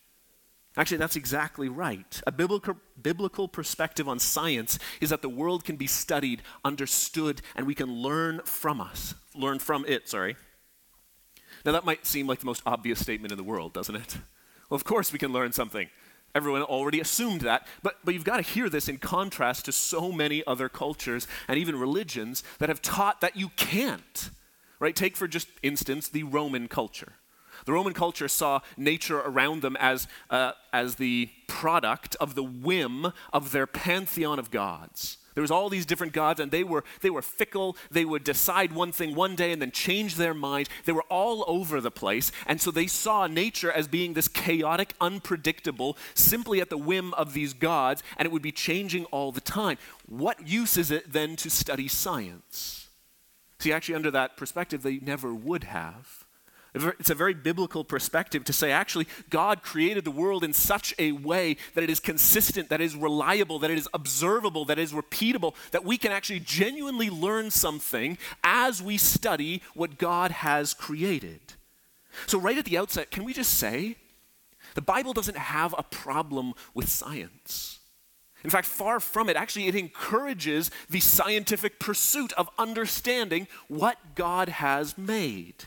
Actually, 0.77 0.99
that's 0.99 1.17
exactly 1.17 1.69
right. 1.69 2.23
A 2.27 2.31
biblical, 2.31 2.77
biblical 3.03 3.49
perspective 3.49 4.09
on 4.09 4.21
science 4.21 4.79
is 5.01 5.11
that 5.11 5.23
the 5.23 5.29
world 5.29 5.65
can 5.65 5.75
be 5.75 5.89
studied, 5.89 6.41
understood, 6.65 7.43
and 7.57 7.67
we 7.67 7.75
can 7.75 7.93
learn 7.93 8.41
from 8.45 8.81
us, 8.81 9.15
learn 9.35 9.59
from 9.59 9.85
it, 9.87 10.09
sorry. 10.09 10.37
Now, 11.69 11.73
that 11.73 11.85
might 11.85 12.07
seem 12.07 12.27
like 12.27 12.39
the 12.39 12.47
most 12.47 12.63
obvious 12.65 12.99
statement 12.99 13.31
in 13.31 13.37
the 13.37 13.45
world, 13.45 13.75
doesn't 13.75 13.95
it? 13.95 14.17
Well, 14.71 14.77
of 14.77 14.85
course 14.85 15.13
we 15.13 15.19
can 15.19 15.35
learn 15.35 15.53
something. 15.53 15.91
Everyone 16.35 16.63
already 16.63 16.99
assumed 16.99 17.43
that, 17.43 17.67
but, 17.83 17.97
but 18.03 18.15
you've 18.15 18.25
got 18.25 18.39
to 18.39 18.43
hear 18.43 18.71
this 18.71 18.89
in 18.89 18.97
contrast 18.97 19.67
to 19.67 19.73
so 19.73 20.11
many 20.11 20.43
other 20.47 20.71
cultures 20.71 21.29
and 21.47 21.59
even 21.59 21.79
religions 21.79 22.43
that 22.59 22.71
have 22.71 22.81
taught 22.81 23.21
that 23.21 23.37
you 23.37 23.51
can't. 23.57 24.31
Right? 24.81 24.97
Take, 24.97 25.15
for 25.15 25.29
just 25.29 25.49
instance, 25.63 26.09
the 26.09 26.23
Roman 26.23 26.69
culture. 26.69 27.13
The 27.67 27.75
Roman 27.75 27.93
culture 27.93 28.29
saw 28.29 28.61
nature 28.79 29.19
around 29.19 29.61
them 29.61 29.77
as, 29.79 30.09
uh, 30.31 30.53
as 30.73 30.95
the 30.95 31.29
product 31.49 32.17
of 32.19 32.35
the 32.35 32.43
whim 32.43 33.13
of 33.31 33.53
their 33.53 33.67
pantheon 33.67 34.39
of 34.39 34.51
gods. 34.51 35.19
There 35.39 35.43
was 35.43 35.53
all 35.53 35.69
these 35.69 35.87
different 35.87 36.13
gods, 36.13 36.41
and 36.41 36.51
they 36.51 36.65
were, 36.65 36.83
they 37.01 37.11
were 37.11 37.23
fickle. 37.23 37.77
They 37.93 38.05
would 38.05 38.25
decide 38.25 38.73
one 38.73 38.91
thing 38.91 39.15
one 39.15 39.37
day 39.37 39.53
and 39.53 39.63
then 39.63 39.71
change 39.71 40.17
their 40.17 40.35
mind. 40.35 40.69
They 40.85 40.91
were 40.91 41.05
all 41.09 41.45
over 41.47 41.81
the 41.81 41.93
place. 41.93 42.33
And 42.45 42.61
so 42.61 42.73
they 42.73 42.89
saw 42.89 43.29
nature 43.29 43.71
as 43.71 43.87
being 43.87 44.15
this 44.15 44.27
chaotic, 44.27 44.95
unpredictable, 45.01 45.97
simply 46.13 46.61
at 46.61 46.71
the 46.71 46.77
whim 46.77 47.15
of 47.15 47.35
these 47.35 47.53
gods, 47.53 48.03
and 48.17 48.27
it 48.27 48.33
would 48.33 48.43
be 48.43 48.51
changing 48.51 49.05
all 49.13 49.31
the 49.31 49.41
time. 49.41 49.79
What 50.07 50.49
use 50.49 50.77
is 50.77 50.91
it 50.91 51.13
then 51.13 51.37
to 51.37 51.51
study 51.51 51.87
science? 51.87 52.89
See, 53.61 53.73
actually, 53.73 53.95
under 53.95 54.11
that 54.11 54.37
perspective, 54.37 54.83
they 54.83 54.99
never 54.99 55.33
would 55.33 55.63
have. 55.63 56.25
It's 56.75 57.11
a 57.11 57.15
very 57.15 57.35
biblical 57.35 57.83
perspective 57.83 58.45
to 58.45 58.53
say, 58.53 58.71
actually, 58.71 59.09
God 59.31 59.63
created 59.63 60.05
the 60.05 60.11
world 60.11 60.45
in 60.45 60.53
such 60.53 60.95
a 60.99 61.13
way 61.13 61.57
that 61.75 61.83
it 61.83 61.91
is 61.91 61.99
consistent, 61.99 62.69
that 62.69 62.81
it 62.81 62.85
is 62.85 62.95
reliable, 62.95 63.59
that 63.61 63.71
it 63.71 63.79
is 63.79 63.89
observable, 63.95 64.65
that 64.67 64.79
it 64.79 64.83
is 64.83 64.93
repeatable, 64.93 65.55
that 65.71 65.85
we 65.85 65.97
can 65.97 66.13
actually 66.13 66.41
genuinely 66.41 67.09
learn 67.09 67.51
something 67.51 68.19
as 68.45 68.83
we 68.83 68.99
study 68.99 69.63
what 69.75 69.99
God 69.99 70.31
has 70.31 70.75
created. 70.75 71.41
So, 72.27 72.39
right 72.39 72.59
at 72.59 72.67
the 72.67 72.79
outset, 72.79 73.11
can 73.11 73.25
we 73.25 73.33
just 73.33 73.55
say 73.55 73.97
the 74.75 74.83
Bible 74.83 75.13
doesn't 75.15 75.39
have 75.39 75.75
a 75.77 75.83
problem 75.83 76.53
with 76.75 76.89
science? 76.89 77.79
In 78.45 78.51
fact, 78.51 78.67
far 78.67 79.01
from 79.01 79.29
it, 79.29 79.37
actually, 79.37 79.67
it 79.67 79.75
encourages 79.75 80.71
the 80.89 81.01
scientific 81.01 81.81
pursuit 81.81 82.33
of 82.35 82.49
understanding 82.59 83.49
what 83.67 84.15
God 84.15 84.49
has 84.49 84.97
made. 84.97 85.65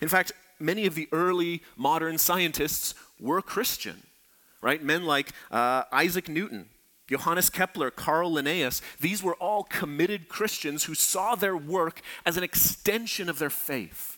In 0.00 0.08
fact, 0.08 0.32
many 0.58 0.86
of 0.86 0.94
the 0.94 1.08
early 1.12 1.62
modern 1.76 2.18
scientists 2.18 2.94
were 3.20 3.42
Christian, 3.42 4.02
right? 4.60 4.82
Men 4.82 5.04
like 5.04 5.30
uh, 5.50 5.84
Isaac 5.92 6.28
Newton, 6.28 6.68
Johannes 7.08 7.48
Kepler, 7.50 7.90
Carl 7.90 8.32
Linnaeus, 8.34 8.82
these 9.00 9.22
were 9.22 9.34
all 9.36 9.64
committed 9.64 10.28
Christians 10.28 10.84
who 10.84 10.94
saw 10.94 11.34
their 11.34 11.56
work 11.56 12.02
as 12.26 12.36
an 12.36 12.44
extension 12.44 13.28
of 13.28 13.38
their 13.38 13.50
faith. 13.50 14.17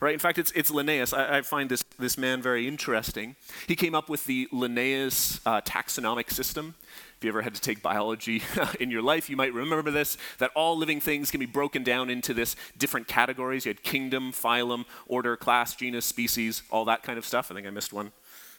Right? 0.00 0.12
In 0.12 0.20
fact, 0.20 0.38
it's, 0.38 0.52
it's 0.52 0.70
Linnaeus. 0.70 1.12
I, 1.12 1.38
I 1.38 1.42
find 1.42 1.68
this, 1.68 1.82
this 1.98 2.16
man 2.16 2.40
very 2.40 2.68
interesting. 2.68 3.34
He 3.66 3.74
came 3.74 3.94
up 3.94 4.08
with 4.08 4.26
the 4.26 4.48
Linnaeus 4.52 5.40
uh, 5.44 5.60
taxonomic 5.62 6.30
system. 6.30 6.76
If 7.16 7.24
you 7.24 7.30
ever 7.30 7.42
had 7.42 7.54
to 7.56 7.60
take 7.60 7.82
biology 7.82 8.42
in 8.80 8.92
your 8.92 9.02
life, 9.02 9.28
you 9.28 9.36
might 9.36 9.52
remember 9.52 9.90
this 9.90 10.16
that 10.38 10.52
all 10.54 10.76
living 10.76 11.00
things 11.00 11.32
can 11.32 11.40
be 11.40 11.46
broken 11.46 11.82
down 11.82 12.10
into 12.10 12.32
this 12.32 12.54
different 12.78 13.08
categories. 13.08 13.66
You 13.66 13.70
had 13.70 13.82
kingdom, 13.82 14.30
phylum, 14.30 14.84
order, 15.08 15.36
class, 15.36 15.74
genus, 15.74 16.06
species, 16.06 16.62
all 16.70 16.84
that 16.84 17.02
kind 17.02 17.18
of 17.18 17.24
stuff. 17.24 17.50
I 17.50 17.54
think 17.54 17.66
I 17.66 17.70
missed 17.70 17.92
one. 17.92 18.12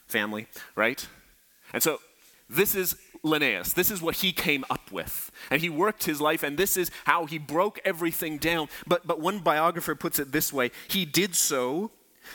Family, 0.08 0.48
right? 0.76 1.08
And 1.72 1.84
so 1.84 2.00
this 2.50 2.76
is 2.76 2.98
Linnaeus. 3.24 3.74
This 3.74 3.92
is 3.92 4.02
what 4.02 4.16
he 4.16 4.32
came 4.32 4.66
up 4.70 4.79
with. 4.92 5.32
And 5.50 5.62
he 5.62 5.70
worked 5.70 6.04
his 6.04 6.22
life, 6.22 6.44
and 6.44 6.58
this 6.58 6.78
is 6.78 6.92
how 7.06 7.26
he 7.26 7.38
broke 7.38 7.80
everything 7.86 8.38
down. 8.38 8.70
But, 8.88 9.08
but 9.08 9.20
one 9.20 9.40
biographer 9.40 9.96
puts 9.96 10.20
it 10.20 10.32
this 10.32 10.52
way 10.54 10.72
he 10.88 11.06
did 11.06 11.36
so 11.36 11.92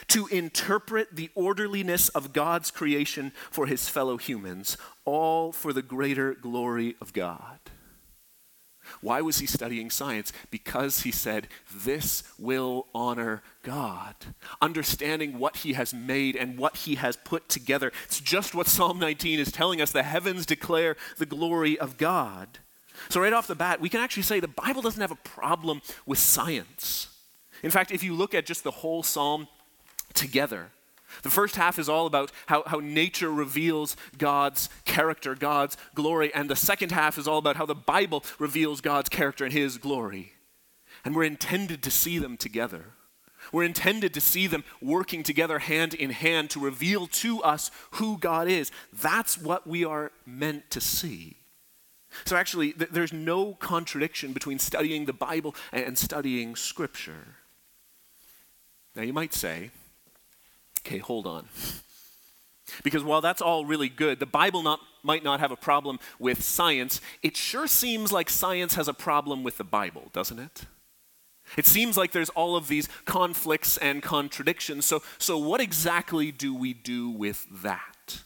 to 0.08 0.26
interpret 0.28 1.14
the 1.14 1.30
orderliness 1.34 2.08
of 2.10 2.32
God's 2.32 2.70
creation 2.70 3.32
for 3.50 3.66
his 3.66 3.88
fellow 3.88 4.16
humans, 4.16 4.76
all 5.04 5.52
for 5.52 5.72
the 5.72 5.82
greater 5.82 6.34
glory 6.34 6.96
of 7.00 7.12
God. 7.12 7.58
Why 9.00 9.20
was 9.20 9.38
he 9.38 9.46
studying 9.46 9.90
science? 9.90 10.32
Because 10.50 11.02
he 11.02 11.10
said, 11.10 11.48
This 11.74 12.22
will 12.38 12.86
honor 12.94 13.42
God. 13.62 14.14
Understanding 14.60 15.38
what 15.38 15.58
he 15.58 15.74
has 15.74 15.94
made 15.94 16.36
and 16.36 16.58
what 16.58 16.78
he 16.78 16.96
has 16.96 17.16
put 17.16 17.48
together. 17.48 17.92
It's 18.04 18.20
just 18.20 18.54
what 18.54 18.66
Psalm 18.66 18.98
19 18.98 19.38
is 19.38 19.52
telling 19.52 19.80
us. 19.80 19.92
The 19.92 20.02
heavens 20.02 20.46
declare 20.46 20.96
the 21.18 21.26
glory 21.26 21.78
of 21.78 21.96
God. 21.96 22.58
So, 23.08 23.20
right 23.20 23.32
off 23.32 23.46
the 23.46 23.54
bat, 23.54 23.80
we 23.80 23.88
can 23.88 24.00
actually 24.00 24.22
say 24.22 24.40
the 24.40 24.48
Bible 24.48 24.82
doesn't 24.82 25.00
have 25.00 25.10
a 25.10 25.16
problem 25.16 25.82
with 26.06 26.18
science. 26.18 27.08
In 27.62 27.70
fact, 27.70 27.90
if 27.90 28.02
you 28.02 28.14
look 28.14 28.34
at 28.34 28.46
just 28.46 28.62
the 28.62 28.70
whole 28.70 29.02
psalm 29.02 29.48
together, 30.12 30.70
the 31.22 31.30
first 31.30 31.56
half 31.56 31.78
is 31.78 31.88
all 31.88 32.06
about 32.06 32.32
how, 32.46 32.62
how 32.66 32.80
nature 32.80 33.30
reveals 33.30 33.96
God's 34.18 34.68
character, 34.84 35.34
God's 35.34 35.76
glory, 35.94 36.32
and 36.34 36.48
the 36.48 36.56
second 36.56 36.92
half 36.92 37.18
is 37.18 37.28
all 37.28 37.38
about 37.38 37.56
how 37.56 37.66
the 37.66 37.74
Bible 37.74 38.24
reveals 38.38 38.80
God's 38.80 39.08
character 39.08 39.44
and 39.44 39.52
His 39.52 39.78
glory. 39.78 40.32
And 41.04 41.14
we're 41.14 41.24
intended 41.24 41.82
to 41.82 41.90
see 41.90 42.18
them 42.18 42.36
together. 42.36 42.86
We're 43.52 43.64
intended 43.64 44.14
to 44.14 44.20
see 44.20 44.46
them 44.46 44.64
working 44.80 45.22
together 45.22 45.58
hand 45.58 45.94
in 45.94 46.10
hand 46.10 46.50
to 46.50 46.60
reveal 46.60 47.06
to 47.08 47.42
us 47.42 47.70
who 47.92 48.18
God 48.18 48.48
is. 48.48 48.70
That's 48.92 49.38
what 49.38 49.66
we 49.66 49.84
are 49.84 50.12
meant 50.24 50.70
to 50.70 50.80
see. 50.80 51.36
So, 52.24 52.36
actually, 52.36 52.72
th- 52.72 52.90
there's 52.90 53.12
no 53.12 53.54
contradiction 53.54 54.32
between 54.32 54.58
studying 54.58 55.04
the 55.04 55.12
Bible 55.12 55.54
and 55.72 55.98
studying 55.98 56.54
Scripture. 56.54 57.36
Now, 58.94 59.02
you 59.02 59.12
might 59.12 59.34
say, 59.34 59.70
okay, 60.84 60.98
hold 60.98 61.26
on. 61.26 61.48
Because 62.82 63.02
while 63.02 63.20
that's 63.20 63.42
all 63.42 63.64
really 63.64 63.88
good, 63.88 64.18
the 64.18 64.26
Bible 64.26 64.62
not, 64.62 64.80
might 65.02 65.22
not 65.22 65.40
have 65.40 65.52
a 65.52 65.56
problem 65.56 65.98
with 66.18 66.42
science. 66.42 67.00
It 67.22 67.36
sure 67.36 67.66
seems 67.66 68.10
like 68.10 68.30
science 68.30 68.74
has 68.74 68.88
a 68.88 68.94
problem 68.94 69.42
with 69.42 69.58
the 69.58 69.64
Bible, 69.64 70.10
doesn't 70.12 70.38
it? 70.38 70.66
It 71.56 71.66
seems 71.66 71.96
like 71.96 72.12
there's 72.12 72.30
all 72.30 72.56
of 72.56 72.68
these 72.68 72.88
conflicts 73.04 73.76
and 73.76 74.02
contradictions. 74.02 74.86
So, 74.86 75.02
so 75.18 75.38
what 75.38 75.60
exactly 75.60 76.32
do 76.32 76.54
we 76.54 76.72
do 76.72 77.10
with 77.10 77.46
that? 77.62 78.22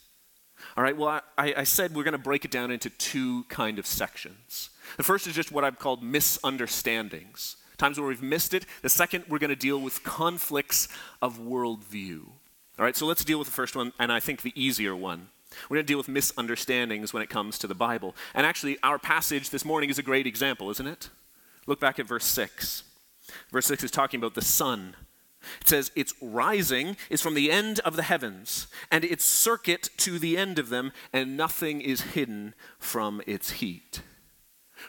All 0.77 0.85
right, 0.85 0.97
well, 0.97 1.21
I, 1.37 1.55
I 1.59 1.65
said 1.65 1.95
we're 1.95 2.05
going 2.05 2.13
to 2.13 2.19
break 2.19 2.45
it 2.45 2.53
down 2.53 2.71
into 2.71 2.91
two 2.91 3.43
kind 3.45 3.79
of 3.79 3.87
sections. 3.87 4.71
The 4.97 5.03
first 5.03 5.27
is 5.27 5.35
just 5.35 5.51
what 5.51 5.65
I've 5.65 5.79
called 5.79 6.03
misunderstandings, 6.03 7.57
times 7.77 7.99
where 7.99 8.09
we've 8.09 8.23
missed 8.23 8.55
it. 8.55 8.65
The 8.83 8.89
second, 8.89 9.25
we're 9.29 9.41
going 9.41 9.51
to 9.51 9.57
deal 9.57 9.81
with 9.81 10.05
conflicts 10.05 10.89
of 11.21 11.39
worldview. 11.41 12.27
All 12.79 12.85
right, 12.85 12.97
so 12.97 13.07
let's 13.07 13.25
deal 13.25 13.39
with 13.39 13.49
the 13.49 13.55
first 13.55 13.75
one, 13.75 13.93
and 13.99 14.13
I 14.13 14.21
think 14.21 14.43
the 14.43 14.53
easier 14.55 14.95
one. 14.95 15.31
We're 15.69 15.77
going 15.77 15.87
to 15.87 15.91
deal 15.91 15.99
with 15.99 16.09
misunderstandings 16.09 17.13
when 17.13 17.25
it 17.25 17.31
comes 17.31 17.59
to 17.59 17.67
the 17.67 17.75
Bible. 17.75 18.15
And 18.35 18.47
actually, 18.47 18.79
our 18.85 19.01
passage 19.01 19.51
this 19.51 19.65
morning 19.65 19.91
is 19.91 19.99
a 19.99 20.03
great 20.03 20.29
example, 20.29 20.71
isn't 20.71 20.87
it? 20.87 21.11
Look 21.67 21.81
back 21.81 21.99
at 21.99 22.07
verse 22.07 22.25
6. 22.27 22.85
Verse 23.51 23.67
6 23.67 23.83
is 23.83 23.91
talking 23.91 24.19
about 24.19 24.35
the 24.35 24.43
sun. 24.43 24.95
It 25.61 25.69
says, 25.69 25.91
Its 25.97 26.15
rising 26.23 26.97
is 27.11 27.21
from 27.21 27.35
the 27.35 27.51
end 27.51 27.81
of 27.81 27.97
the 27.97 28.05
heavens, 28.05 28.69
and 28.93 29.05
its 29.05 29.25
circuit 29.25 29.91
to 29.99 30.21
the 30.21 30.37
end 30.37 30.61
of 30.61 30.69
them, 30.69 30.93
and 31.13 31.37
nothing 31.37 31.81
is 31.81 32.01
hidden 32.03 32.55
from 32.79 33.23
its 33.27 33.53
heat. 33.53 34.03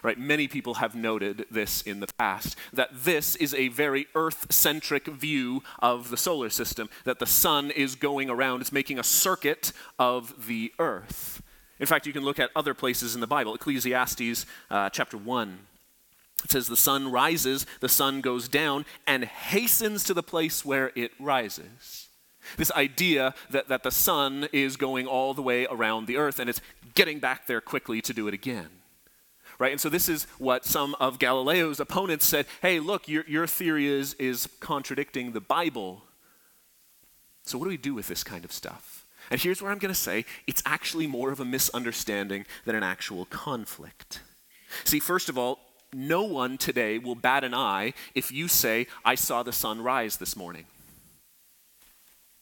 Right? 0.03 0.17
Many 0.17 0.47
people 0.47 0.75
have 0.75 0.95
noted 0.95 1.45
this 1.49 1.81
in 1.81 1.99
the 1.99 2.07
past 2.17 2.55
that 2.73 2.89
this 2.93 3.35
is 3.35 3.53
a 3.53 3.69
very 3.69 4.07
earth 4.15 4.51
centric 4.51 5.07
view 5.07 5.63
of 5.79 6.09
the 6.09 6.17
solar 6.17 6.49
system, 6.49 6.89
that 7.05 7.19
the 7.19 7.25
sun 7.25 7.71
is 7.71 7.95
going 7.95 8.29
around, 8.29 8.61
it's 8.61 8.71
making 8.71 8.99
a 8.99 9.03
circuit 9.03 9.71
of 9.97 10.47
the 10.47 10.71
earth. 10.79 11.41
In 11.79 11.85
fact, 11.85 12.05
you 12.05 12.13
can 12.13 12.23
look 12.23 12.39
at 12.39 12.49
other 12.55 12.73
places 12.73 13.15
in 13.15 13.21
the 13.21 13.27
Bible. 13.27 13.55
Ecclesiastes 13.55 14.45
uh, 14.69 14.89
chapter 14.89 15.17
1. 15.17 15.59
It 16.43 16.51
says, 16.51 16.67
The 16.67 16.77
sun 16.77 17.11
rises, 17.11 17.65
the 17.79 17.89
sun 17.89 18.21
goes 18.21 18.47
down, 18.47 18.85
and 19.07 19.23
hastens 19.23 20.03
to 20.05 20.13
the 20.13 20.23
place 20.23 20.65
where 20.65 20.91
it 20.95 21.11
rises. 21.19 22.09
This 22.57 22.71
idea 22.71 23.33
that, 23.49 23.67
that 23.67 23.83
the 23.83 23.91
sun 23.91 24.47
is 24.51 24.77
going 24.77 25.07
all 25.07 25.33
the 25.33 25.41
way 25.41 25.67
around 25.69 26.07
the 26.07 26.17
earth 26.17 26.39
and 26.39 26.49
it's 26.49 26.61
getting 26.95 27.19
back 27.19 27.47
there 27.47 27.61
quickly 27.61 28.01
to 28.01 28.13
do 28.13 28.27
it 28.27 28.33
again. 28.33 28.69
Right? 29.59 29.71
And 29.71 29.79
so 29.79 29.89
this 29.89 30.09
is 30.09 30.23
what 30.39 30.65
some 30.65 30.95
of 30.99 31.19
Galileo's 31.19 31.79
opponents 31.79 32.25
said 32.25 32.47
hey, 32.61 32.79
look, 32.79 33.07
your, 33.07 33.25
your 33.27 33.45
theory 33.45 33.87
is, 33.87 34.15
is 34.15 34.47
contradicting 34.59 35.33
the 35.33 35.41
Bible. 35.41 36.03
So, 37.43 37.57
what 37.57 37.65
do 37.65 37.69
we 37.69 37.77
do 37.77 37.93
with 37.93 38.07
this 38.07 38.23
kind 38.23 38.45
of 38.45 38.51
stuff? 38.51 39.05
And 39.29 39.39
here's 39.39 39.61
where 39.61 39.71
I'm 39.71 39.77
going 39.77 39.93
to 39.93 39.99
say 39.99 40.25
it's 40.47 40.63
actually 40.65 41.05
more 41.05 41.31
of 41.31 41.39
a 41.39 41.45
misunderstanding 41.45 42.45
than 42.65 42.75
an 42.75 42.83
actual 42.83 43.25
conflict. 43.25 44.21
See, 44.85 44.99
first 44.99 45.29
of 45.29 45.37
all, 45.37 45.59
no 45.93 46.23
one 46.23 46.57
today 46.57 46.97
will 46.97 47.15
bat 47.15 47.43
an 47.43 47.53
eye 47.53 47.93
if 48.13 48.31
you 48.31 48.47
say, 48.47 48.87
I 49.03 49.15
saw 49.15 49.43
the 49.43 49.51
sun 49.51 49.81
rise 49.81 50.17
this 50.17 50.35
morning. 50.35 50.65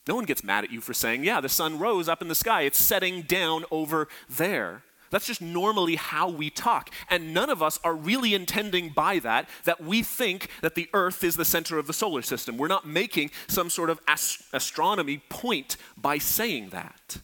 No 0.08 0.16
one 0.16 0.26
gets 0.26 0.44
mad 0.44 0.64
at 0.64 0.72
you 0.72 0.80
for 0.80 0.94
saying, 0.94 1.24
Yeah, 1.24 1.42
the 1.42 1.50
sun 1.50 1.80
rose 1.80 2.08
up 2.08 2.22
in 2.22 2.28
the 2.28 2.36
sky. 2.36 2.62
It's 2.62 2.80
setting 2.80 3.24
down 3.24 3.66
over 3.72 4.08
there. 4.30 4.84
That's 5.10 5.28
just 5.28 5.42
normally 5.42 5.96
how 5.96 6.30
we 6.30 6.50
talk. 6.50 6.90
And 7.10 7.34
none 7.34 7.50
of 7.50 7.64
us 7.64 7.80
are 7.84 7.96
really 7.96 8.34
intending 8.34 8.90
by 8.90 9.20
that 9.20 9.50
that 9.66 9.82
we 9.82 10.04
think 10.04 10.50
that 10.62 10.76
the 10.76 10.90
earth 10.94 11.24
is 11.24 11.36
the 11.36 11.46
center 11.46 11.78
of 11.78 11.88
the 11.88 11.94
solar 11.94 12.22
system. 12.22 12.58
We're 12.58 12.68
not 12.68 12.88
making 12.88 13.32
some 13.48 13.70
sort 13.70 13.90
of 13.90 14.00
ast- 14.08 14.44
astronomy 14.54 15.22
point 15.30 15.78
by 15.96 16.18
saying 16.18 16.70
that. 16.70 17.20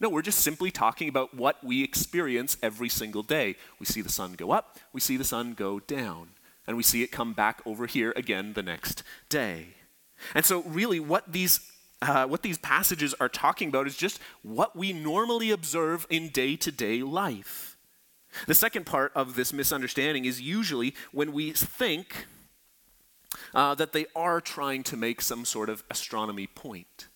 No, 0.00 0.08
we're 0.08 0.22
just 0.22 0.40
simply 0.40 0.72
talking 0.72 1.08
about 1.08 1.32
what 1.32 1.62
we 1.62 1.84
experience 1.84 2.56
every 2.60 2.88
single 2.88 3.22
day. 3.22 3.54
We 3.78 3.86
see 3.86 4.00
the 4.00 4.10
sun 4.10 4.32
go 4.32 4.50
up, 4.50 4.80
we 4.92 5.00
see 5.00 5.16
the 5.16 5.22
sun 5.24 5.54
go 5.54 5.78
down, 5.78 6.30
and 6.66 6.76
we 6.76 6.82
see 6.82 7.04
it 7.04 7.12
come 7.12 7.34
back 7.34 7.62
over 7.64 7.86
here 7.86 8.12
again 8.16 8.54
the 8.54 8.64
next 8.64 9.04
day. 9.28 9.68
And 10.34 10.44
so, 10.44 10.62
really, 10.62 10.98
what 10.98 11.32
these 11.32 11.60
uh, 12.02 12.26
what 12.26 12.42
these 12.42 12.58
passages 12.58 13.14
are 13.20 13.28
talking 13.28 13.68
about 13.68 13.86
is 13.86 13.96
just 13.96 14.20
what 14.42 14.76
we 14.76 14.92
normally 14.92 15.50
observe 15.50 16.06
in 16.10 16.28
day 16.28 16.56
to 16.56 16.72
day 16.72 17.02
life. 17.02 17.76
The 18.46 18.54
second 18.54 18.86
part 18.86 19.12
of 19.14 19.34
this 19.34 19.52
misunderstanding 19.52 20.24
is 20.24 20.40
usually 20.40 20.94
when 21.12 21.32
we 21.32 21.52
think 21.52 22.26
uh, 23.54 23.74
that 23.76 23.92
they 23.92 24.06
are 24.16 24.40
trying 24.40 24.82
to 24.84 24.96
make 24.96 25.20
some 25.20 25.44
sort 25.44 25.68
of 25.68 25.84
astronomy 25.90 26.46
point. 26.46 27.08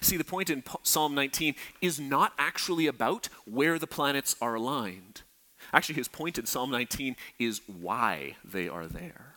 See, 0.00 0.16
the 0.16 0.24
point 0.24 0.50
in 0.50 0.62
Psalm 0.82 1.14
19 1.14 1.54
is 1.80 1.98
not 1.98 2.32
actually 2.38 2.86
about 2.86 3.28
where 3.46 3.78
the 3.78 3.86
planets 3.86 4.36
are 4.40 4.54
aligned. 4.54 5.22
Actually, 5.72 5.96
his 5.96 6.08
point 6.08 6.38
in 6.38 6.46
Psalm 6.46 6.70
19 6.70 7.16
is 7.38 7.60
why 7.66 8.36
they 8.44 8.68
are 8.68 8.86
there. 8.86 9.29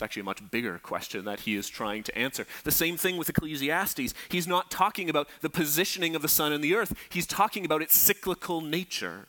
It's 0.00 0.02
actually 0.02 0.20
a 0.20 0.24
much 0.24 0.50
bigger 0.50 0.78
question 0.78 1.26
that 1.26 1.40
he 1.40 1.56
is 1.56 1.68
trying 1.68 2.04
to 2.04 2.16
answer. 2.16 2.46
The 2.64 2.70
same 2.70 2.96
thing 2.96 3.18
with 3.18 3.28
Ecclesiastes. 3.28 4.14
He's 4.30 4.46
not 4.46 4.70
talking 4.70 5.10
about 5.10 5.28
the 5.42 5.50
positioning 5.50 6.16
of 6.16 6.22
the 6.22 6.28
sun 6.28 6.54
and 6.54 6.64
the 6.64 6.74
earth, 6.74 6.94
he's 7.10 7.26
talking 7.26 7.66
about 7.66 7.82
its 7.82 7.98
cyclical 7.98 8.62
nature. 8.62 9.28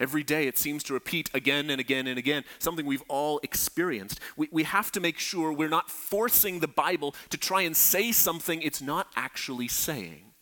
Every 0.00 0.24
day 0.24 0.48
it 0.48 0.58
seems 0.58 0.82
to 0.84 0.94
repeat 0.94 1.30
again 1.32 1.70
and 1.70 1.80
again 1.80 2.08
and 2.08 2.18
again, 2.18 2.42
something 2.58 2.86
we've 2.86 3.04
all 3.06 3.38
experienced. 3.44 4.18
We, 4.36 4.48
we 4.50 4.64
have 4.64 4.90
to 4.92 5.00
make 5.00 5.20
sure 5.20 5.52
we're 5.52 5.68
not 5.68 5.92
forcing 5.92 6.58
the 6.58 6.66
Bible 6.66 7.14
to 7.28 7.36
try 7.36 7.62
and 7.62 7.76
say 7.76 8.10
something 8.10 8.62
it's 8.62 8.82
not 8.82 9.06
actually 9.14 9.68
saying. 9.68 10.32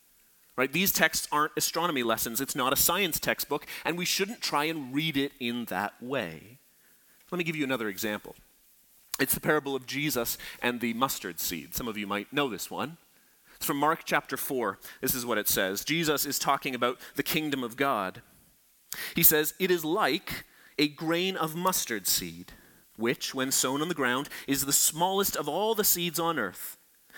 Right? 0.55 0.73
These 0.73 0.91
texts 0.93 1.27
aren't 1.31 1.51
astronomy 1.55 2.01
lessons, 2.01 2.41
it's 2.41 2.55
not 2.55 2.73
a 2.73 2.75
science 2.75 3.19
textbook, 3.19 3.67
and 3.85 3.99
we 3.99 4.05
shouldn't 4.05 4.41
try 4.41 4.63
and 4.63 4.95
read 4.95 5.15
it 5.15 5.33
in 5.39 5.65
that 5.65 6.01
way. 6.01 6.57
Let 7.29 7.37
me 7.37 7.43
give 7.43 7.55
you 7.55 7.65
another 7.65 7.87
example. 7.87 8.35
It's 9.19 9.33
the 9.33 9.41
parable 9.41 9.75
of 9.75 9.85
Jesus 9.85 10.37
and 10.61 10.79
the 10.79 10.93
mustard 10.93 11.39
seed. 11.39 11.75
Some 11.75 11.87
of 11.87 11.97
you 11.97 12.07
might 12.07 12.31
know 12.31 12.47
this 12.47 12.71
one. 12.71 12.97
It's 13.55 13.65
from 13.65 13.77
Mark 13.77 14.01
chapter 14.05 14.37
4. 14.37 14.79
This 15.01 15.13
is 15.13 15.25
what 15.25 15.37
it 15.37 15.49
says 15.49 15.83
Jesus 15.83 16.25
is 16.25 16.39
talking 16.39 16.73
about 16.73 16.99
the 17.15 17.23
kingdom 17.23 17.63
of 17.63 17.75
God. 17.75 18.21
He 19.15 19.23
says, 19.23 19.53
It 19.59 19.69
is 19.69 19.83
like 19.83 20.45
a 20.77 20.87
grain 20.87 21.35
of 21.35 21.55
mustard 21.55 22.07
seed, 22.07 22.53
which, 22.95 23.35
when 23.35 23.51
sown 23.51 23.81
on 23.81 23.89
the 23.89 23.93
ground, 23.93 24.29
is 24.47 24.65
the 24.65 24.73
smallest 24.73 25.35
of 25.35 25.49
all 25.49 25.75
the 25.75 25.83
seeds 25.83 26.19
on 26.19 26.39
earth. 26.39 26.77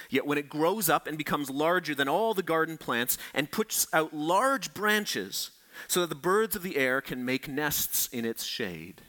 Yet 0.09 0.25
when 0.25 0.39
it 0.39 0.49
grows 0.49 0.89
up 0.89 1.05
and 1.05 1.17
becomes 1.17 1.51
larger 1.51 1.93
than 1.93 2.07
all 2.07 2.33
the 2.33 2.41
garden 2.41 2.77
plants 2.77 3.19
and 3.35 3.51
puts 3.51 3.85
out 3.93 4.13
large 4.13 4.73
branches, 4.73 5.51
so 5.87 6.01
that 6.01 6.09
the 6.09 6.15
birds 6.15 6.55
of 6.55 6.63
the 6.63 6.77
air 6.77 7.01
can 7.01 7.23
make 7.23 7.47
nests 7.47 8.07
in 8.07 8.25
its 8.25 8.43
shade. 8.43 9.01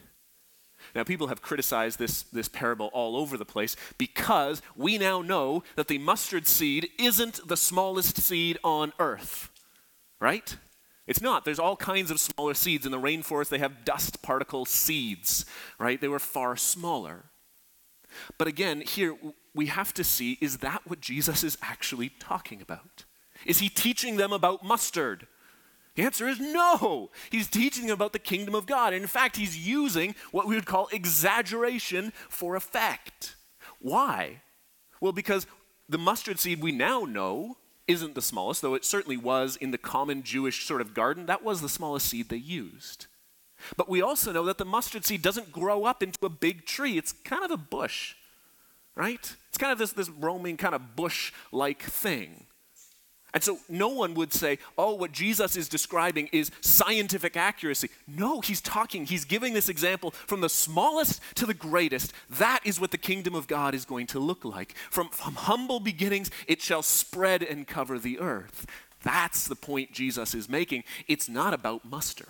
Now, 0.95 1.03
people 1.03 1.27
have 1.27 1.41
criticized 1.41 1.97
this, 1.97 2.23
this 2.23 2.47
parable 2.47 2.91
all 2.93 3.17
over 3.17 3.35
the 3.35 3.45
place 3.45 3.75
because 3.97 4.61
we 4.75 4.97
now 4.97 5.21
know 5.21 5.63
that 5.75 5.87
the 5.87 5.97
mustard 5.97 6.47
seed 6.47 6.89
isn't 6.99 7.47
the 7.47 7.57
smallest 7.57 8.21
seed 8.21 8.59
on 8.63 8.93
earth, 8.99 9.49
right? 10.19 10.55
It's 11.07 11.21
not. 11.21 11.45
There's 11.45 11.59
all 11.59 11.75
kinds 11.75 12.11
of 12.11 12.19
smaller 12.19 12.53
seeds. 12.53 12.85
In 12.85 12.91
the 12.91 12.99
rainforest, 12.99 13.49
they 13.49 13.57
have 13.57 13.83
dust 13.83 14.21
particle 14.21 14.65
seeds, 14.65 15.45
right? 15.79 15.99
They 15.99 16.07
were 16.07 16.19
far 16.19 16.55
smaller. 16.55 17.25
But 18.37 18.47
again, 18.47 18.81
here 18.81 19.17
we 19.55 19.65
have 19.67 19.93
to 19.95 20.03
see 20.03 20.37
is 20.41 20.57
that 20.57 20.83
what 20.85 21.01
Jesus 21.01 21.43
is 21.43 21.57
actually 21.61 22.09
talking 22.09 22.61
about? 22.61 23.05
Is 23.45 23.59
he 23.59 23.69
teaching 23.69 24.17
them 24.17 24.31
about 24.31 24.63
mustard? 24.63 25.27
The 25.95 26.03
answer 26.03 26.27
is 26.27 26.39
no. 26.39 27.11
He's 27.29 27.47
teaching 27.47 27.85
them 27.85 27.93
about 27.93 28.13
the 28.13 28.19
kingdom 28.19 28.55
of 28.55 28.65
God. 28.65 28.93
And 28.93 29.01
in 29.01 29.07
fact, 29.07 29.37
he's 29.37 29.67
using 29.67 30.15
what 30.31 30.47
we 30.47 30.55
would 30.55 30.65
call 30.65 30.89
exaggeration 30.91 32.13
for 32.29 32.55
effect. 32.55 33.35
Why? 33.79 34.41
Well, 34.99 35.11
because 35.11 35.45
the 35.87 35.97
mustard 35.97 36.39
seed 36.39 36.61
we 36.61 36.71
now 36.71 37.01
know 37.01 37.57
isn't 37.87 38.15
the 38.15 38.21
smallest, 38.21 38.61
though 38.61 38.73
it 38.73 38.85
certainly 38.85 39.17
was 39.17 39.55
in 39.55 39.71
the 39.71 39.77
common 39.77 40.23
Jewish 40.23 40.65
sort 40.65 40.81
of 40.81 40.93
garden. 40.93 41.25
That 41.25 41.43
was 41.43 41.61
the 41.61 41.69
smallest 41.69 42.07
seed 42.07 42.29
they 42.29 42.37
used. 42.37 43.07
But 43.77 43.89
we 43.89 44.01
also 44.01 44.31
know 44.31 44.45
that 44.45 44.57
the 44.57 44.65
mustard 44.65 45.05
seed 45.05 45.21
doesn't 45.21 45.51
grow 45.51 45.85
up 45.85 46.01
into 46.01 46.25
a 46.25 46.29
big 46.29 46.65
tree, 46.65 46.97
it's 46.97 47.11
kind 47.11 47.43
of 47.43 47.51
a 47.51 47.57
bush, 47.57 48.15
right? 48.95 49.35
It's 49.49 49.57
kind 49.57 49.71
of 49.71 49.77
this, 49.77 49.93
this 49.93 50.09
roaming, 50.09 50.57
kind 50.57 50.75
of 50.75 50.95
bush 50.95 51.31
like 51.51 51.81
thing. 51.81 52.47
And 53.33 53.43
so 53.43 53.57
no 53.67 53.87
one 53.87 54.13
would 54.13 54.31
say, 54.31 54.59
oh, 54.77 54.93
what 54.93 55.11
Jesus 55.11 55.55
is 55.55 55.67
describing 55.67 56.29
is 56.31 56.51
scientific 56.61 57.35
accuracy. 57.35 57.89
No, 58.07 58.41
he's 58.41 58.61
talking, 58.61 59.05
he's 59.05 59.25
giving 59.25 59.55
this 59.55 59.69
example 59.69 60.11
from 60.11 60.41
the 60.41 60.49
smallest 60.49 61.19
to 61.35 61.47
the 61.47 61.55
greatest. 61.55 62.13
That 62.29 62.59
is 62.63 62.79
what 62.79 62.91
the 62.91 62.97
kingdom 62.97 63.33
of 63.33 63.47
God 63.47 63.73
is 63.73 63.85
going 63.85 64.05
to 64.07 64.19
look 64.19 64.45
like. 64.45 64.75
From, 64.91 65.09
from 65.09 65.33
humble 65.33 65.79
beginnings, 65.79 66.29
it 66.47 66.61
shall 66.61 66.83
spread 66.83 67.41
and 67.41 67.67
cover 67.67 67.97
the 67.97 68.19
earth. 68.19 68.67
That's 69.01 69.47
the 69.47 69.55
point 69.55 69.91
Jesus 69.91 70.35
is 70.35 70.47
making. 70.47 70.83
It's 71.07 71.27
not 71.27 71.55
about 71.55 71.83
mustard. 71.83 72.27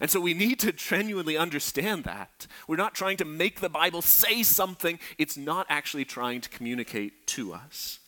And 0.00 0.10
so 0.10 0.20
we 0.20 0.34
need 0.34 0.58
to 0.60 0.72
genuinely 0.72 1.36
understand 1.36 2.04
that. 2.04 2.46
We're 2.66 2.76
not 2.76 2.94
trying 2.94 3.18
to 3.18 3.24
make 3.24 3.60
the 3.60 3.68
Bible 3.68 4.02
say 4.02 4.42
something, 4.42 4.98
it's 5.18 5.36
not 5.36 5.66
actually 5.68 6.04
trying 6.06 6.40
to 6.40 6.48
communicate 6.48 7.26
to 7.28 7.52
us. 7.52 8.00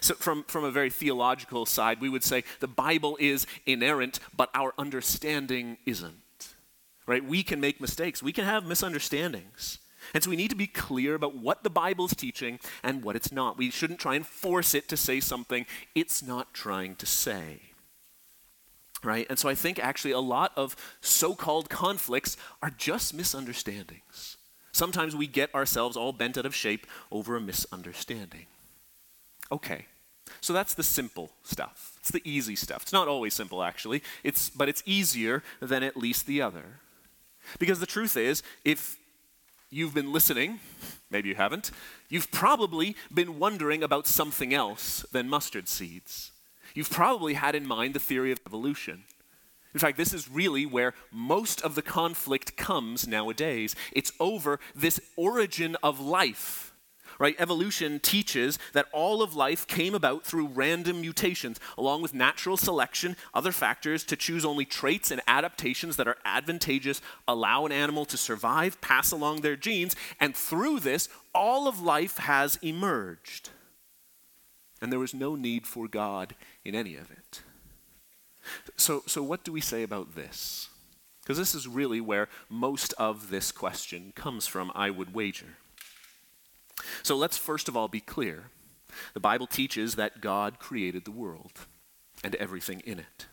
So, 0.00 0.14
from, 0.14 0.44
from 0.44 0.64
a 0.64 0.70
very 0.70 0.90
theological 0.90 1.66
side, 1.66 2.00
we 2.00 2.08
would 2.08 2.24
say 2.24 2.44
the 2.60 2.68
Bible 2.68 3.16
is 3.20 3.46
inerrant, 3.66 4.20
but 4.36 4.50
our 4.54 4.72
understanding 4.78 5.78
isn't. 5.86 6.54
Right? 7.06 7.24
We 7.24 7.42
can 7.42 7.60
make 7.60 7.80
mistakes, 7.80 8.22
we 8.22 8.32
can 8.32 8.44
have 8.44 8.64
misunderstandings. 8.64 9.78
And 10.14 10.24
so 10.24 10.30
we 10.30 10.36
need 10.36 10.50
to 10.50 10.56
be 10.56 10.66
clear 10.66 11.14
about 11.14 11.36
what 11.36 11.62
the 11.62 11.70
Bible 11.70 12.06
is 12.06 12.14
teaching 12.14 12.58
and 12.82 13.02
what 13.02 13.16
it's 13.16 13.30
not. 13.30 13.58
We 13.58 13.70
shouldn't 13.70 14.00
try 14.00 14.14
and 14.14 14.26
force 14.26 14.74
it 14.74 14.88
to 14.88 14.96
say 14.96 15.20
something 15.20 15.66
it's 15.94 16.22
not 16.22 16.52
trying 16.54 16.96
to 16.96 17.06
say. 17.06 17.60
Right? 19.02 19.26
And 19.30 19.38
so 19.38 19.48
I 19.48 19.54
think 19.54 19.78
actually 19.78 20.10
a 20.10 20.20
lot 20.20 20.52
of 20.56 20.76
so 21.00 21.34
called 21.34 21.70
conflicts 21.70 22.36
are 22.62 22.70
just 22.70 23.14
misunderstandings. 23.14 24.36
Sometimes 24.72 25.16
we 25.16 25.26
get 25.26 25.54
ourselves 25.54 25.96
all 25.96 26.12
bent 26.12 26.38
out 26.38 26.46
of 26.46 26.54
shape 26.54 26.86
over 27.10 27.36
a 27.36 27.40
misunderstanding. 27.40 28.46
Okay, 29.52 29.86
so 30.40 30.52
that's 30.52 30.74
the 30.74 30.82
simple 30.82 31.30
stuff. 31.42 31.98
It's 32.00 32.10
the 32.10 32.22
easy 32.24 32.56
stuff. 32.56 32.82
It's 32.82 32.92
not 32.92 33.08
always 33.08 33.34
simple, 33.34 33.62
actually, 33.62 34.02
it's, 34.22 34.50
but 34.50 34.68
it's 34.68 34.82
easier 34.86 35.42
than 35.60 35.82
at 35.82 35.96
least 35.96 36.26
the 36.26 36.40
other. 36.40 36.80
Because 37.58 37.80
the 37.80 37.86
truth 37.86 38.16
is, 38.16 38.42
if 38.64 38.96
you've 39.70 39.94
been 39.94 40.12
listening, 40.12 40.60
maybe 41.10 41.28
you 41.28 41.34
haven't, 41.34 41.70
you've 42.08 42.30
probably 42.30 42.96
been 43.12 43.38
wondering 43.38 43.82
about 43.82 44.06
something 44.06 44.54
else 44.54 45.04
than 45.12 45.28
mustard 45.28 45.68
seeds. 45.68 46.32
You've 46.74 46.90
probably 46.90 47.34
had 47.34 47.54
in 47.54 47.66
mind 47.66 47.94
the 47.94 48.00
theory 48.00 48.30
of 48.30 48.40
evolution. 48.46 49.04
In 49.72 49.80
fact, 49.80 49.96
this 49.96 50.12
is 50.12 50.30
really 50.30 50.66
where 50.66 50.94
most 51.12 51.62
of 51.62 51.74
the 51.74 51.82
conflict 51.82 52.56
comes 52.56 53.06
nowadays. 53.06 53.76
It's 53.92 54.12
over 54.18 54.58
this 54.74 55.00
origin 55.16 55.76
of 55.82 56.00
life 56.00 56.69
right? 57.20 57.36
Evolution 57.38 58.00
teaches 58.00 58.58
that 58.72 58.88
all 58.92 59.22
of 59.22 59.36
life 59.36 59.66
came 59.66 59.94
about 59.94 60.24
through 60.24 60.46
random 60.48 61.02
mutations, 61.02 61.60
along 61.76 62.00
with 62.02 62.14
natural 62.14 62.56
selection, 62.56 63.14
other 63.34 63.52
factors 63.52 64.02
to 64.04 64.16
choose 64.16 64.44
only 64.44 64.64
traits 64.64 65.10
and 65.10 65.20
adaptations 65.28 65.96
that 65.96 66.08
are 66.08 66.16
advantageous, 66.24 67.02
allow 67.28 67.66
an 67.66 67.72
animal 67.72 68.06
to 68.06 68.16
survive, 68.16 68.80
pass 68.80 69.12
along 69.12 69.42
their 69.42 69.54
genes, 69.54 69.94
and 70.18 70.34
through 70.34 70.80
this, 70.80 71.10
all 71.34 71.68
of 71.68 71.80
life 71.80 72.16
has 72.16 72.58
emerged. 72.62 73.50
And 74.80 74.90
there 74.90 74.98
was 74.98 75.12
no 75.12 75.36
need 75.36 75.66
for 75.66 75.86
God 75.86 76.34
in 76.64 76.74
any 76.74 76.96
of 76.96 77.10
it. 77.10 77.42
So, 78.78 79.02
so 79.06 79.22
what 79.22 79.44
do 79.44 79.52
we 79.52 79.60
say 79.60 79.82
about 79.82 80.14
this? 80.14 80.70
Because 81.22 81.36
this 81.36 81.54
is 81.54 81.68
really 81.68 82.00
where 82.00 82.30
most 82.48 82.94
of 82.94 83.28
this 83.28 83.52
question 83.52 84.14
comes 84.16 84.46
from, 84.46 84.72
I 84.74 84.88
would 84.88 85.14
wager. 85.14 85.58
So 87.02 87.16
let's 87.16 87.36
first 87.36 87.68
of 87.68 87.76
all 87.76 87.88
be 87.88 88.00
clear. 88.00 88.44
The 89.14 89.20
Bible 89.20 89.46
teaches 89.46 89.94
that 89.94 90.20
God 90.20 90.58
created 90.58 91.04
the 91.04 91.10
world 91.10 91.52
and 92.24 92.34
everything 92.36 92.80
in 92.80 92.98
it. 92.98 93.26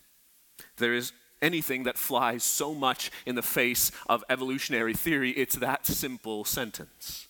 There 0.77 0.93
is 0.93 1.11
anything 1.41 1.83
that 1.83 1.97
flies 1.97 2.43
so 2.43 2.73
much 2.73 3.11
in 3.25 3.35
the 3.35 3.41
face 3.41 3.91
of 4.07 4.23
evolutionary 4.29 4.93
theory, 4.93 5.31
it's 5.31 5.55
that 5.55 5.85
simple 5.85 6.45
sentence 6.45 7.27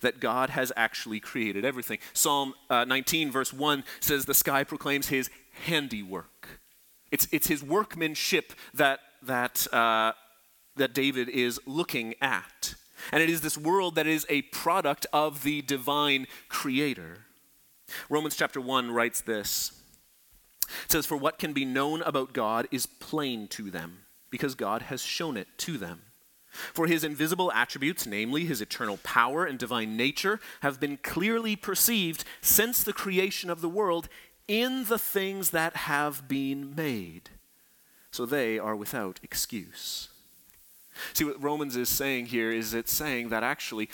that 0.00 0.20
God 0.20 0.50
has 0.50 0.72
actually 0.76 1.20
created 1.20 1.64
everything. 1.64 1.98
Psalm 2.12 2.54
uh, 2.68 2.84
19, 2.84 3.30
verse 3.30 3.52
1 3.52 3.84
says, 4.00 4.26
The 4.26 4.34
sky 4.34 4.64
proclaims 4.64 5.08
his 5.08 5.30
handiwork. 5.64 6.60
It's, 7.10 7.26
it's 7.32 7.46
his 7.46 7.62
workmanship 7.62 8.52
that, 8.74 9.00
that, 9.22 9.66
uh, 9.72 10.12
that 10.76 10.92
David 10.92 11.28
is 11.28 11.58
looking 11.66 12.14
at. 12.20 12.44
And 13.12 13.22
it 13.22 13.30
is 13.30 13.40
this 13.40 13.58
world 13.58 13.94
that 13.94 14.06
is 14.06 14.26
a 14.28 14.42
product 14.42 15.06
of 15.12 15.42
the 15.42 15.62
divine 15.62 16.26
creator. 16.48 17.26
Romans 18.08 18.36
chapter 18.36 18.60
1 18.60 18.90
writes 18.90 19.20
this 19.20 19.72
it 20.84 20.92
says, 20.92 21.06
For 21.06 21.16
what 21.16 21.38
can 21.38 21.52
be 21.52 21.64
known 21.64 22.02
about 22.02 22.32
God 22.32 22.66
is 22.70 22.86
plain 22.86 23.48
to 23.48 23.70
them, 23.70 23.98
because 24.30 24.54
God 24.54 24.82
has 24.82 25.02
shown 25.02 25.36
it 25.36 25.48
to 25.58 25.78
them. 25.78 26.02
For 26.72 26.86
his 26.86 27.04
invisible 27.04 27.52
attributes, 27.52 28.06
namely 28.06 28.46
his 28.46 28.62
eternal 28.62 28.98
power 28.98 29.44
and 29.44 29.58
divine 29.58 29.96
nature, 29.96 30.40
have 30.62 30.80
been 30.80 30.96
clearly 30.96 31.54
perceived 31.54 32.24
since 32.40 32.82
the 32.82 32.94
creation 32.94 33.50
of 33.50 33.60
the 33.60 33.68
world 33.68 34.08
in 34.48 34.84
the 34.84 34.98
things 34.98 35.50
that 35.50 35.76
have 35.76 36.28
been 36.28 36.74
made. 36.74 37.30
So 38.10 38.24
they 38.24 38.58
are 38.58 38.74
without 38.74 39.20
excuse. 39.22 40.08
See, 41.12 41.24
what 41.24 41.42
Romans 41.42 41.76
is 41.76 41.88
saying 41.88 42.26
here 42.26 42.50
is 42.50 42.74
it's 42.74 42.92
saying 42.92 43.28
that 43.30 43.42
actually 43.42 43.88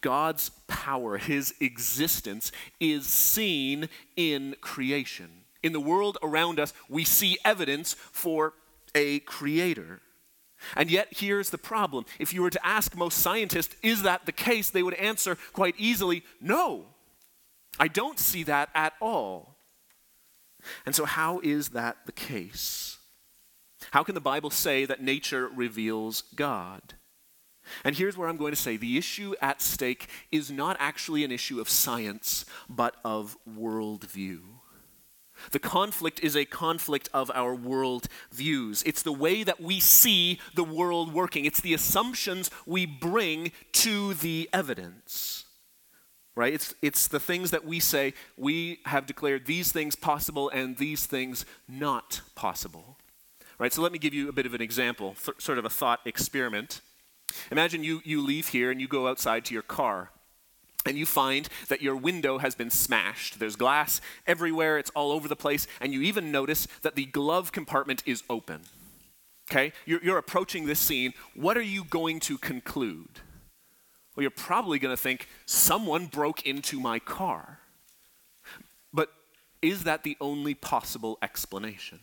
God's 0.00 0.50
power, 0.66 1.18
his 1.18 1.54
existence, 1.60 2.52
is 2.80 3.06
seen 3.06 3.88
in 4.16 4.56
creation 4.60 5.40
in 5.62 5.72
the 5.72 5.80
world 5.80 6.18
around 6.22 6.58
us, 6.58 6.72
we 6.88 7.04
see 7.04 7.38
evidence 7.44 7.94
for 7.94 8.54
a 8.94 9.20
creator. 9.20 10.00
And 10.76 10.90
yet, 10.90 11.08
here's 11.10 11.50
the 11.50 11.58
problem. 11.58 12.04
If 12.18 12.34
you 12.34 12.42
were 12.42 12.50
to 12.50 12.66
ask 12.66 12.96
most 12.96 13.18
scientists, 13.18 13.74
is 13.82 14.02
that 14.02 14.26
the 14.26 14.32
case, 14.32 14.70
they 14.70 14.82
would 14.82 14.94
answer 14.94 15.36
quite 15.52 15.74
easily, 15.78 16.22
no. 16.40 16.86
I 17.78 17.88
don't 17.88 18.18
see 18.18 18.42
that 18.44 18.68
at 18.74 18.92
all. 19.00 19.56
And 20.84 20.94
so, 20.94 21.06
how 21.06 21.40
is 21.40 21.70
that 21.70 21.98
the 22.04 22.12
case? 22.12 22.98
How 23.92 24.02
can 24.02 24.14
the 24.14 24.20
Bible 24.20 24.50
say 24.50 24.84
that 24.84 25.02
nature 25.02 25.48
reveals 25.48 26.22
God? 26.34 26.94
And 27.84 27.96
here's 27.96 28.16
where 28.16 28.28
I'm 28.28 28.36
going 28.36 28.52
to 28.52 28.60
say 28.60 28.76
the 28.76 28.96
issue 28.96 29.34
at 29.40 29.60
stake 29.60 30.08
is 30.30 30.50
not 30.50 30.76
actually 30.80 31.24
an 31.24 31.32
issue 31.32 31.60
of 31.60 31.68
science, 31.68 32.44
but 32.68 32.96
of 33.04 33.36
worldview. 33.48 34.40
The 35.52 35.58
conflict 35.58 36.20
is 36.22 36.36
a 36.36 36.44
conflict 36.44 37.08
of 37.14 37.30
our 37.34 37.54
world 37.54 38.08
views. 38.30 38.82
It's 38.84 39.02
the 39.02 39.12
way 39.12 39.42
that 39.42 39.60
we 39.60 39.80
see 39.80 40.38
the 40.54 40.64
world 40.64 41.14
working, 41.14 41.44
it's 41.44 41.60
the 41.60 41.74
assumptions 41.74 42.50
we 42.66 42.86
bring 42.86 43.52
to 43.72 44.14
the 44.14 44.48
evidence. 44.52 45.44
Right? 46.36 46.54
It's, 46.54 46.74
it's 46.80 47.08
the 47.08 47.20
things 47.20 47.50
that 47.50 47.64
we 47.64 47.80
say, 47.80 48.14
we 48.36 48.80
have 48.86 49.06
declared 49.06 49.46
these 49.46 49.72
things 49.72 49.96
possible 49.96 50.48
and 50.50 50.76
these 50.76 51.04
things 51.04 51.44
not 51.68 52.20
possible. 52.34 52.98
Right? 53.60 53.72
So 53.74 53.82
let 53.82 53.92
me 53.92 53.98
give 53.98 54.14
you 54.14 54.30
a 54.30 54.32
bit 54.32 54.46
of 54.46 54.54
an 54.54 54.62
example, 54.62 55.14
th- 55.22 55.38
sort 55.38 55.58
of 55.58 55.66
a 55.66 55.70
thought 55.70 56.00
experiment. 56.06 56.80
Imagine 57.50 57.84
you, 57.84 58.00
you 58.04 58.24
leave 58.24 58.48
here 58.48 58.70
and 58.70 58.80
you 58.80 58.88
go 58.88 59.06
outside 59.06 59.44
to 59.44 59.54
your 59.54 59.62
car 59.62 60.12
and 60.86 60.96
you 60.96 61.04
find 61.04 61.46
that 61.68 61.82
your 61.82 61.94
window 61.94 62.38
has 62.38 62.54
been 62.54 62.70
smashed. 62.70 63.38
There's 63.38 63.56
glass 63.56 64.00
everywhere, 64.26 64.78
it's 64.78 64.88
all 64.96 65.12
over 65.12 65.28
the 65.28 65.36
place, 65.36 65.66
and 65.78 65.92
you 65.92 66.00
even 66.00 66.32
notice 66.32 66.66
that 66.80 66.94
the 66.94 67.04
glove 67.04 67.52
compartment 67.52 68.02
is 68.06 68.22
open. 68.30 68.62
Okay? 69.50 69.72
You're, 69.84 70.02
you're 70.02 70.16
approaching 70.16 70.64
this 70.64 70.80
scene. 70.80 71.12
What 71.34 71.58
are 71.58 71.62
you 71.62 71.84
going 71.84 72.18
to 72.20 72.38
conclude? 72.38 73.20
Well, 74.16 74.22
you're 74.22 74.30
probably 74.30 74.78
going 74.78 74.96
to 74.96 75.00
think, 75.00 75.28
someone 75.44 76.06
broke 76.06 76.46
into 76.46 76.80
my 76.80 76.98
car. 76.98 77.58
But 78.90 79.10
is 79.60 79.84
that 79.84 80.02
the 80.02 80.16
only 80.18 80.54
possible 80.54 81.18
explanation? 81.20 82.00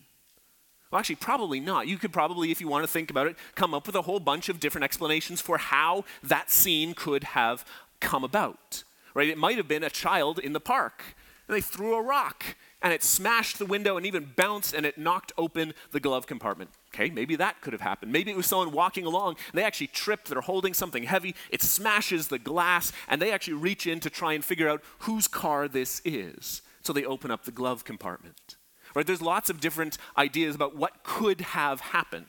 Well, 0.91 0.99
actually, 0.99 1.15
probably 1.15 1.59
not. 1.59 1.87
You 1.87 1.97
could 1.97 2.13
probably, 2.13 2.51
if 2.51 2.61
you 2.61 2.67
want 2.67 2.83
to 2.83 2.91
think 2.91 3.09
about 3.09 3.27
it, 3.27 3.35
come 3.55 3.73
up 3.73 3.87
with 3.87 3.95
a 3.95 4.03
whole 4.03 4.19
bunch 4.19 4.47
of 4.47 4.59
different 4.59 4.85
explanations 4.85 5.41
for 5.41 5.57
how 5.57 6.05
that 6.23 6.49
scene 6.49 6.93
could 6.93 7.23
have 7.25 7.65
come 7.99 8.23
about, 8.23 8.83
right? 9.13 9.27
It 9.27 9.37
might 9.37 9.57
have 9.57 9.67
been 9.67 9.83
a 9.83 9.89
child 9.89 10.39
in 10.39 10.53
the 10.53 10.59
park, 10.59 11.03
and 11.47 11.57
they 11.57 11.61
threw 11.61 11.95
a 11.95 12.01
rock, 12.01 12.55
and 12.81 12.93
it 12.93 13.03
smashed 13.03 13.59
the 13.59 13.65
window 13.65 13.97
and 13.97 14.05
even 14.05 14.31
bounced, 14.35 14.73
and 14.73 14.85
it 14.85 14.97
knocked 14.97 15.33
open 15.37 15.73
the 15.91 15.99
glove 15.99 16.25
compartment. 16.25 16.69
Okay, 16.93 17.09
maybe 17.09 17.35
that 17.35 17.59
could 17.59 17.73
have 17.73 17.81
happened. 17.81 18.13
Maybe 18.13 18.31
it 18.31 18.37
was 18.37 18.45
someone 18.45 18.71
walking 18.71 19.05
along, 19.05 19.35
they 19.53 19.63
actually 19.63 19.87
tripped, 19.87 20.29
they're 20.29 20.41
holding 20.41 20.73
something 20.73 21.03
heavy, 21.03 21.35
it 21.49 21.61
smashes 21.61 22.29
the 22.29 22.39
glass, 22.39 22.93
and 23.09 23.21
they 23.21 23.31
actually 23.31 23.55
reach 23.55 23.87
in 23.87 23.99
to 23.99 24.09
try 24.09 24.33
and 24.33 24.45
figure 24.45 24.69
out 24.69 24.83
whose 24.99 25.27
car 25.27 25.67
this 25.67 26.01
is. 26.05 26.61
So 26.81 26.93
they 26.93 27.03
open 27.03 27.31
up 27.31 27.43
the 27.43 27.51
glove 27.51 27.83
compartment. 27.83 28.56
Right? 28.97 29.05
There's 29.05 29.21
lots 29.21 29.49
of 29.49 29.61
different 29.61 29.97
ideas 30.17 30.55
about 30.55 30.75
what 30.75 31.03
could 31.03 31.41
have 31.41 31.79
happened. 31.79 32.25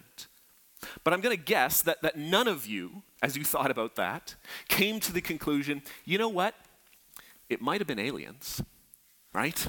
But 1.02 1.12
I'm 1.12 1.20
going 1.20 1.36
to 1.36 1.42
guess 1.42 1.82
that, 1.82 2.02
that 2.02 2.16
none 2.16 2.46
of 2.46 2.66
you 2.66 3.02
as 3.22 3.36
you 3.36 3.44
thought 3.44 3.70
about 3.70 3.96
that, 3.96 4.34
came 4.68 5.00
to 5.00 5.12
the 5.12 5.20
conclusion 5.20 5.82
you 6.04 6.18
know 6.18 6.28
what? 6.28 6.54
It 7.48 7.60
might 7.60 7.80
have 7.80 7.88
been 7.88 7.98
aliens, 7.98 8.62
right? 9.32 9.66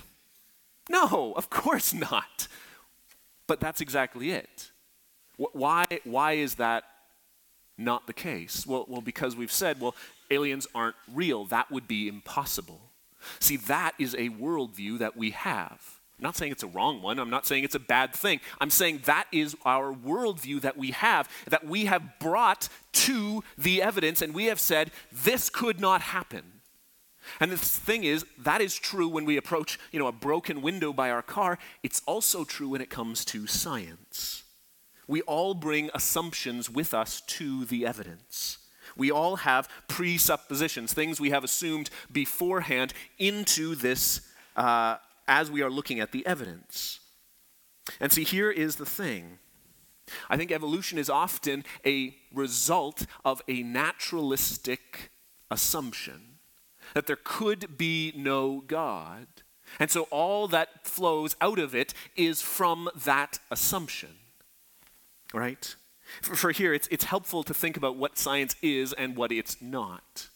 No, 0.90 1.34
of 1.36 1.50
course 1.50 1.94
not. 1.94 2.48
But 3.48 3.60
that's 3.60 3.82
exactly 3.82 4.32
it. 4.32 4.72
Why, 5.38 5.86
why 6.04 6.34
is 6.34 6.56
that 6.56 6.84
not 7.78 8.06
the 8.06 8.14
case? 8.14 8.68
Well, 8.68 8.86
well, 8.90 9.02
because 9.02 9.36
we've 9.36 9.52
said, 9.52 9.80
well, 9.80 9.96
aliens 10.30 10.68
aren't 10.76 10.98
real. 11.12 11.46
That 11.46 11.72
would 11.72 11.88
be 11.88 12.08
impossible. 12.10 12.82
See, 13.40 13.56
that 13.58 13.94
is 13.98 14.14
a 14.16 14.30
worldview 14.30 15.00
that 15.00 15.16
we 15.16 15.32
have. 15.32 15.99
I'm 16.20 16.24
not 16.24 16.36
saying 16.36 16.52
it's 16.52 16.64
a 16.64 16.68
wrong 16.68 17.02
one. 17.02 17.18
I'm 17.18 17.30
not 17.30 17.48
saying 17.48 17.64
it's 17.64 17.76
a 17.76 17.80
bad 17.80 18.14
thing. 18.14 18.42
I'm 18.60 18.70
saying 18.70 19.04
that 19.06 19.28
is 19.32 19.56
our 19.64 19.94
worldview 19.94 20.60
that 20.62 20.76
we 20.76 20.92
have, 20.92 21.30
that 21.48 21.66
we 21.66 21.86
have 21.86 22.20
brought 22.20 22.68
to 22.92 23.42
the 23.58 23.82
evidence, 23.82 24.22
and 24.22 24.34
we 24.34 24.46
have 24.46 24.60
said, 24.60 24.92
this 25.12 25.50
could 25.50 25.80
not 25.80 26.02
happen. 26.02 26.44
And 27.40 27.52
the 27.52 27.58
thing 27.58 28.04
is, 28.04 28.26
that 28.38 28.60
is 28.60 28.76
true 28.76 29.08
when 29.08 29.24
we 29.24 29.38
approach, 29.38 29.80
you 29.94 30.00
know, 30.00 30.08
a 30.08 30.12
broken 30.12 30.62
window 30.62 30.92
by 30.92 31.10
our 31.10 31.22
car. 31.22 31.58
It's 31.84 32.02
also 32.06 32.44
true 32.44 32.70
when 32.70 32.82
it 32.82 32.90
comes 32.90 33.24
to 33.26 33.48
science. 33.48 34.44
We 35.08 35.22
all 35.22 35.54
bring 35.54 35.90
assumptions 35.94 36.70
with 36.70 36.94
us 36.94 37.22
to 37.22 37.64
the 37.64 37.86
evidence. 37.86 38.58
We 38.98 39.10
all 39.10 39.38
have 39.38 39.70
presuppositions, 39.88 40.94
things 40.94 41.22
we 41.22 41.30
have 41.30 41.46
assumed 41.46 41.90
beforehand 42.12 42.94
into 43.18 43.76
this 43.76 44.22
uh, 44.58 44.98
as 45.30 45.50
we 45.50 45.62
are 45.62 45.70
looking 45.70 46.02
at 46.02 46.12
the 46.12 46.26
evidence. 46.26 47.00
And 48.00 48.12
see, 48.12 48.24
here 48.24 48.52
is 48.52 48.76
the 48.76 48.86
thing. 48.86 49.38
I 50.30 50.36
think 50.36 50.52
evolution 50.52 50.98
is 50.98 51.10
often 51.10 51.64
a 51.86 52.16
result 52.34 53.06
of 53.24 53.42
a 53.48 53.62
naturalistic 53.62 55.12
assumption 55.52 56.40
that 56.96 57.06
there 57.06 57.20
could 57.24 57.78
be 57.78 58.12
no 58.16 58.62
God. 58.66 59.28
And 59.80 59.92
so 59.92 60.04
all 60.10 60.48
that 60.48 60.88
flows 60.88 61.36
out 61.40 61.60
of 61.60 61.76
it 61.76 61.94
is 62.16 62.42
from 62.42 62.90
that 63.06 63.40
assumption. 63.52 64.10
Right? 65.32 65.76
For, 66.24 66.36
for 66.36 66.52
here, 66.52 66.74
it's, 66.74 66.88
it's 66.90 67.04
helpful 67.04 67.44
to 67.44 67.54
think 67.54 67.78
about 67.78 67.96
what 67.96 68.18
science 68.18 68.56
is 68.64 68.94
and 68.94 69.16
what 69.16 69.32
it's 69.32 69.62
not. 69.62 70.30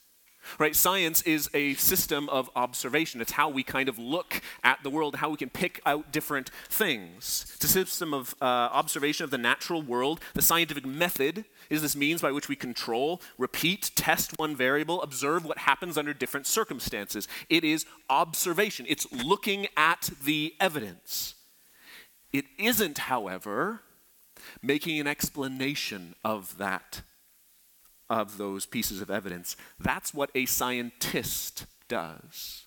Right? 0.59 0.75
Science 0.75 1.21
is 1.23 1.49
a 1.53 1.73
system 1.75 2.29
of 2.29 2.49
observation. 2.55 3.21
It's 3.21 3.33
how 3.33 3.49
we 3.49 3.63
kind 3.63 3.89
of 3.89 3.97
look 3.97 4.41
at 4.63 4.83
the 4.83 4.89
world, 4.89 5.15
how 5.15 5.29
we 5.29 5.37
can 5.37 5.49
pick 5.49 5.81
out 5.85 6.11
different 6.11 6.51
things. 6.69 7.51
It's 7.55 7.65
a 7.65 7.67
system 7.67 8.13
of 8.13 8.35
uh, 8.41 8.45
observation 8.45 9.23
of 9.23 9.31
the 9.31 9.37
natural 9.37 9.81
world. 9.81 10.19
The 10.33 10.41
scientific 10.41 10.85
method 10.85 11.45
is 11.69 11.81
this 11.81 11.95
means 11.95 12.21
by 12.21 12.31
which 12.31 12.49
we 12.49 12.55
control, 12.55 13.21
repeat, 13.37 13.91
test 13.95 14.37
one 14.37 14.55
variable, 14.55 15.01
observe 15.01 15.45
what 15.45 15.59
happens 15.59 15.97
under 15.97 16.13
different 16.13 16.47
circumstances. 16.47 17.27
It 17.49 17.63
is 17.63 17.85
observation, 18.09 18.85
it's 18.89 19.11
looking 19.11 19.67
at 19.77 20.09
the 20.23 20.53
evidence. 20.59 21.35
It 22.31 22.45
isn't, 22.57 22.97
however, 22.97 23.81
making 24.61 24.99
an 24.99 25.07
explanation 25.07 26.15
of 26.23 26.57
that 26.57 27.01
of 28.21 28.37
those 28.37 28.65
pieces 28.65 29.01
of 29.01 29.09
evidence. 29.09 29.55
That's 29.79 30.13
what 30.13 30.29
a 30.35 30.45
scientist 30.45 31.65
does. 31.87 32.65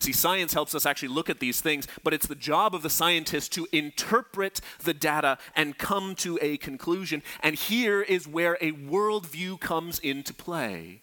See, 0.00 0.12
science 0.12 0.54
helps 0.54 0.74
us 0.74 0.86
actually 0.86 1.08
look 1.08 1.28
at 1.28 1.40
these 1.40 1.60
things, 1.60 1.86
but 2.02 2.14
it's 2.14 2.26
the 2.26 2.34
job 2.34 2.74
of 2.74 2.82
the 2.82 2.90
scientist 2.90 3.52
to 3.52 3.66
interpret 3.70 4.60
the 4.82 4.94
data 4.94 5.38
and 5.54 5.78
come 5.78 6.14
to 6.16 6.38
a 6.40 6.56
conclusion. 6.56 7.22
And 7.42 7.54
here 7.54 8.00
is 8.00 8.26
where 8.26 8.56
a 8.60 8.72
worldview 8.72 9.60
comes 9.60 9.98
into 9.98 10.32
play. 10.32 11.02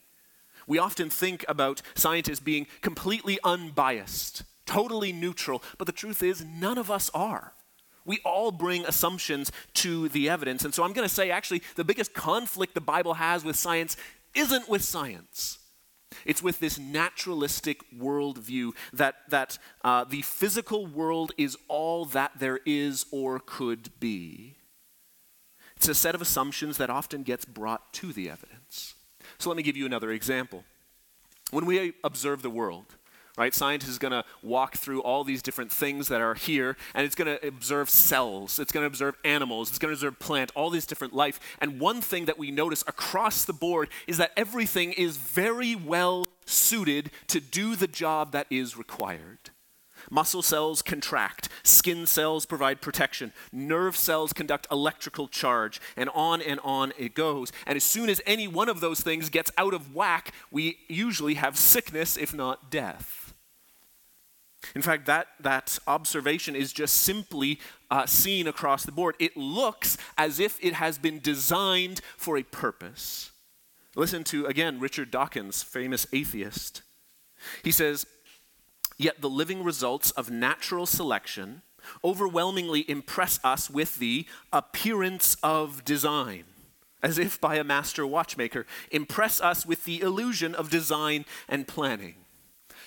We 0.67 0.79
often 0.79 1.09
think 1.09 1.45
about 1.47 1.81
scientists 1.95 2.39
being 2.39 2.67
completely 2.81 3.39
unbiased, 3.43 4.43
totally 4.65 5.11
neutral, 5.11 5.63
but 5.77 5.85
the 5.85 5.91
truth 5.91 6.23
is, 6.23 6.43
none 6.43 6.77
of 6.77 6.89
us 6.89 7.11
are. 7.13 7.53
We 8.05 8.19
all 8.25 8.51
bring 8.51 8.85
assumptions 8.85 9.51
to 9.75 10.09
the 10.09 10.29
evidence. 10.29 10.65
And 10.65 10.73
so 10.73 10.83
I'm 10.83 10.93
going 10.93 11.07
to 11.07 11.13
say 11.13 11.31
actually, 11.31 11.61
the 11.75 11.83
biggest 11.83 12.13
conflict 12.13 12.73
the 12.73 12.81
Bible 12.81 13.15
has 13.15 13.43
with 13.43 13.55
science 13.55 13.97
isn't 14.33 14.69
with 14.69 14.83
science. 14.83 15.59
It's 16.25 16.43
with 16.43 16.59
this 16.59 16.77
naturalistic 16.77 17.79
worldview 17.97 18.71
that, 18.93 19.15
that 19.29 19.57
uh, 19.83 20.03
the 20.03 20.21
physical 20.21 20.85
world 20.85 21.31
is 21.37 21.57
all 21.67 22.05
that 22.05 22.31
there 22.39 22.59
is 22.65 23.05
or 23.11 23.39
could 23.39 23.89
be. 23.99 24.55
It's 25.77 25.87
a 25.87 25.95
set 25.95 26.13
of 26.13 26.21
assumptions 26.21 26.77
that 26.77 26.89
often 26.89 27.23
gets 27.23 27.45
brought 27.45 27.91
to 27.93 28.13
the 28.13 28.29
evidence. 28.29 28.93
So 29.39 29.49
let 29.49 29.57
me 29.57 29.63
give 29.63 29.77
you 29.77 29.85
another 29.85 30.11
example. 30.11 30.63
When 31.49 31.65
we 31.65 31.93
observe 32.03 32.41
the 32.41 32.49
world, 32.49 32.95
right? 33.37 33.53
Science 33.53 33.87
is 33.87 33.97
going 33.97 34.11
to 34.11 34.23
walk 34.41 34.75
through 34.75 35.01
all 35.01 35.23
these 35.23 35.41
different 35.41 35.71
things 35.71 36.07
that 36.09 36.21
are 36.21 36.35
here, 36.35 36.77
and 36.93 37.05
it's 37.05 37.15
going 37.15 37.37
to 37.37 37.47
observe 37.47 37.89
cells, 37.89 38.59
it's 38.59 38.71
going 38.71 38.83
to 38.83 38.87
observe 38.87 39.15
animals, 39.23 39.69
it's 39.69 39.79
going 39.79 39.89
to 39.89 39.93
observe 39.93 40.19
plant, 40.19 40.51
all 40.55 40.69
these 40.69 40.85
different 40.85 41.13
life. 41.13 41.39
And 41.59 41.79
one 41.79 42.01
thing 42.01 42.25
that 42.25 42.37
we 42.37 42.51
notice 42.51 42.83
across 42.87 43.45
the 43.45 43.53
board 43.53 43.89
is 44.07 44.17
that 44.17 44.31
everything 44.35 44.93
is 44.93 45.17
very 45.17 45.75
well 45.75 46.27
suited 46.45 47.11
to 47.27 47.39
do 47.39 47.75
the 47.75 47.87
job 47.87 48.31
that 48.31 48.47
is 48.49 48.77
required. 48.77 49.51
Muscle 50.09 50.41
cells 50.41 50.81
contract, 50.81 51.49
skin 51.63 52.07
cells 52.07 52.45
provide 52.45 52.81
protection, 52.81 53.31
nerve 53.51 53.95
cells 53.95 54.33
conduct 54.33 54.67
electrical 54.71 55.27
charge, 55.27 55.79
and 55.95 56.09
on 56.09 56.41
and 56.41 56.59
on 56.63 56.93
it 56.97 57.13
goes. 57.13 57.51
And 57.67 57.75
as 57.75 57.83
soon 57.83 58.09
as 58.09 58.21
any 58.25 58.47
one 58.47 58.69
of 58.69 58.79
those 58.79 59.01
things 59.01 59.29
gets 59.29 59.51
out 59.57 59.73
of 59.73 59.93
whack, 59.93 60.33
we 60.49 60.79
usually 60.87 61.35
have 61.35 61.57
sickness, 61.57 62.17
if 62.17 62.33
not 62.33 62.71
death. 62.71 63.20
In 64.75 64.81
fact, 64.81 65.05
that, 65.07 65.27
that 65.39 65.79
observation 65.87 66.55
is 66.55 66.71
just 66.71 66.95
simply 66.95 67.59
uh, 67.89 68.05
seen 68.05 68.47
across 68.47 68.83
the 68.83 68.91
board. 68.91 69.15
It 69.19 69.35
looks 69.35 69.97
as 70.17 70.39
if 70.39 70.57
it 70.63 70.73
has 70.73 70.97
been 70.97 71.19
designed 71.19 72.01
for 72.15 72.37
a 72.37 72.43
purpose. 72.43 73.31
Listen 73.95 74.23
to, 74.25 74.45
again, 74.45 74.79
Richard 74.79 75.11
Dawkins, 75.11 75.63
famous 75.63 76.07
atheist. 76.13 76.81
He 77.63 77.71
says, 77.71 78.05
Yet 78.97 79.19
the 79.19 79.29
living 79.29 79.63
results 79.63 80.11
of 80.11 80.29
natural 80.29 80.85
selection 80.85 81.63
overwhelmingly 82.03 82.89
impress 82.89 83.39
us 83.43 83.69
with 83.69 83.97
the 83.97 84.27
appearance 84.53 85.35
of 85.41 85.83
design, 85.83 86.43
as 87.01 87.17
if 87.17 87.41
by 87.41 87.55
a 87.55 87.63
master 87.63 88.05
watchmaker, 88.05 88.67
impress 88.91 89.41
us 89.41 89.65
with 89.65 89.85
the 89.85 90.01
illusion 90.01 90.53
of 90.53 90.69
design 90.69 91.25
and 91.49 91.67
planning. 91.67 92.20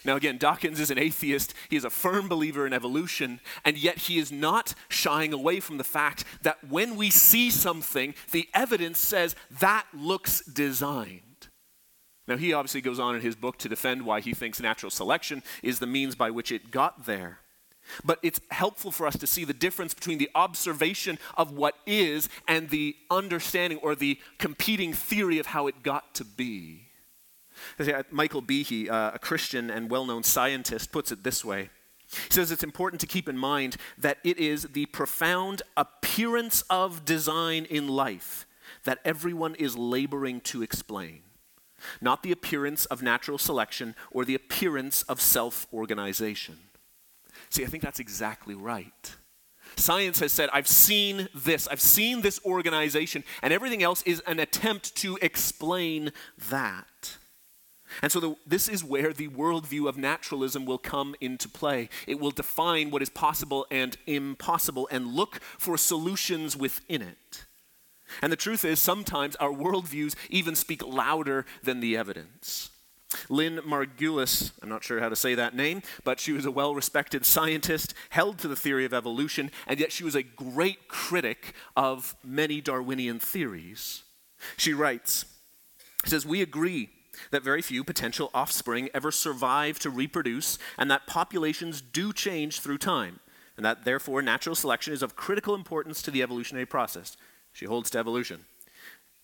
Now, 0.04 0.16
again, 0.16 0.36
Dawkins 0.36 0.80
is 0.80 0.90
an 0.90 0.98
atheist. 0.98 1.54
He 1.70 1.76
is 1.76 1.84
a 1.84 1.90
firm 1.90 2.28
believer 2.28 2.66
in 2.66 2.72
evolution, 2.72 3.40
and 3.64 3.78
yet 3.78 3.98
he 3.98 4.18
is 4.18 4.30
not 4.30 4.74
shying 4.88 5.32
away 5.32 5.60
from 5.60 5.78
the 5.78 5.84
fact 5.84 6.24
that 6.42 6.62
when 6.68 6.96
we 6.96 7.08
see 7.10 7.50
something, 7.50 8.14
the 8.30 8.48
evidence 8.52 8.98
says 8.98 9.34
that 9.60 9.86
looks 9.94 10.40
designed. 10.42 11.22
Now, 12.26 12.36
he 12.36 12.52
obviously 12.52 12.80
goes 12.80 12.98
on 12.98 13.14
in 13.14 13.20
his 13.22 13.36
book 13.36 13.58
to 13.58 13.68
defend 13.68 14.04
why 14.04 14.20
he 14.20 14.32
thinks 14.32 14.60
natural 14.60 14.90
selection 14.90 15.42
is 15.62 15.78
the 15.78 15.86
means 15.86 16.14
by 16.14 16.30
which 16.30 16.52
it 16.52 16.70
got 16.70 17.06
there. 17.06 17.40
But 18.02 18.18
it's 18.22 18.40
helpful 18.50 18.90
for 18.90 19.06
us 19.06 19.18
to 19.18 19.26
see 19.26 19.44
the 19.44 19.52
difference 19.52 19.92
between 19.92 20.16
the 20.16 20.30
observation 20.34 21.18
of 21.36 21.52
what 21.52 21.74
is 21.86 22.30
and 22.48 22.70
the 22.70 22.96
understanding 23.10 23.78
or 23.82 23.94
the 23.94 24.18
competing 24.38 24.94
theory 24.94 25.38
of 25.38 25.46
how 25.46 25.66
it 25.66 25.82
got 25.82 26.14
to 26.14 26.24
be. 26.24 26.83
Michael 28.10 28.42
Behe, 28.42 28.90
uh, 28.90 29.12
a 29.14 29.18
Christian 29.18 29.70
and 29.70 29.90
well 29.90 30.06
known 30.06 30.22
scientist, 30.22 30.92
puts 30.92 31.12
it 31.12 31.22
this 31.22 31.44
way. 31.44 31.70
He 32.10 32.32
says 32.32 32.50
it's 32.50 32.62
important 32.62 33.00
to 33.00 33.06
keep 33.06 33.28
in 33.28 33.36
mind 33.36 33.76
that 33.98 34.18
it 34.24 34.38
is 34.38 34.64
the 34.64 34.86
profound 34.86 35.62
appearance 35.76 36.62
of 36.70 37.04
design 37.04 37.64
in 37.64 37.88
life 37.88 38.46
that 38.84 38.98
everyone 39.04 39.54
is 39.56 39.76
laboring 39.76 40.40
to 40.42 40.62
explain, 40.62 41.22
not 42.00 42.22
the 42.22 42.32
appearance 42.32 42.86
of 42.86 43.02
natural 43.02 43.38
selection 43.38 43.94
or 44.10 44.24
the 44.24 44.34
appearance 44.34 45.02
of 45.02 45.20
self 45.20 45.66
organization. 45.72 46.58
See, 47.50 47.64
I 47.64 47.66
think 47.66 47.82
that's 47.82 48.00
exactly 48.00 48.54
right. 48.54 49.16
Science 49.76 50.20
has 50.20 50.32
said, 50.32 50.48
I've 50.52 50.68
seen 50.68 51.28
this, 51.34 51.66
I've 51.66 51.80
seen 51.80 52.20
this 52.20 52.40
organization, 52.44 53.24
and 53.42 53.52
everything 53.52 53.82
else 53.82 54.02
is 54.02 54.20
an 54.20 54.38
attempt 54.38 54.94
to 54.96 55.18
explain 55.20 56.12
that. 56.48 57.16
And 58.02 58.10
so, 58.10 58.20
the, 58.20 58.36
this 58.46 58.68
is 58.68 58.84
where 58.84 59.12
the 59.12 59.28
worldview 59.28 59.88
of 59.88 59.96
naturalism 59.96 60.64
will 60.66 60.78
come 60.78 61.14
into 61.20 61.48
play. 61.48 61.88
It 62.06 62.20
will 62.20 62.30
define 62.30 62.90
what 62.90 63.02
is 63.02 63.10
possible 63.10 63.66
and 63.70 63.96
impossible 64.06 64.88
and 64.90 65.08
look 65.08 65.40
for 65.58 65.76
solutions 65.76 66.56
within 66.56 67.02
it. 67.02 67.44
And 68.22 68.32
the 68.32 68.36
truth 68.36 68.64
is, 68.64 68.78
sometimes 68.78 69.36
our 69.36 69.50
worldviews 69.50 70.14
even 70.30 70.54
speak 70.54 70.86
louder 70.86 71.46
than 71.62 71.80
the 71.80 71.96
evidence. 71.96 72.70
Lynn 73.28 73.58
Margulis, 73.58 74.52
I'm 74.62 74.68
not 74.68 74.84
sure 74.84 75.00
how 75.00 75.08
to 75.08 75.16
say 75.16 75.34
that 75.34 75.54
name, 75.54 75.82
but 76.02 76.20
she 76.20 76.32
was 76.32 76.44
a 76.44 76.50
well 76.50 76.74
respected 76.74 77.24
scientist, 77.24 77.94
held 78.10 78.38
to 78.38 78.48
the 78.48 78.56
theory 78.56 78.84
of 78.84 78.92
evolution, 78.92 79.50
and 79.66 79.78
yet 79.78 79.92
she 79.92 80.04
was 80.04 80.14
a 80.14 80.22
great 80.22 80.88
critic 80.88 81.54
of 81.76 82.16
many 82.24 82.60
Darwinian 82.60 83.18
theories. 83.18 84.02
She 84.56 84.74
writes, 84.74 85.24
says, 86.04 86.26
We 86.26 86.42
agree 86.42 86.90
that 87.30 87.42
very 87.42 87.62
few 87.62 87.84
potential 87.84 88.30
offspring 88.34 88.88
ever 88.94 89.10
survive 89.10 89.78
to 89.80 89.90
reproduce, 89.90 90.58
and 90.78 90.90
that 90.90 91.06
populations 91.06 91.80
do 91.80 92.12
change 92.12 92.60
through 92.60 92.78
time, 92.78 93.20
and 93.56 93.64
that 93.64 93.84
therefore 93.84 94.22
natural 94.22 94.54
selection 94.54 94.92
is 94.92 95.02
of 95.02 95.16
critical 95.16 95.54
importance 95.54 96.02
to 96.02 96.10
the 96.10 96.22
evolutionary 96.22 96.66
process. 96.66 97.16
She 97.52 97.66
holds 97.66 97.90
to 97.90 97.98
evolution. 97.98 98.44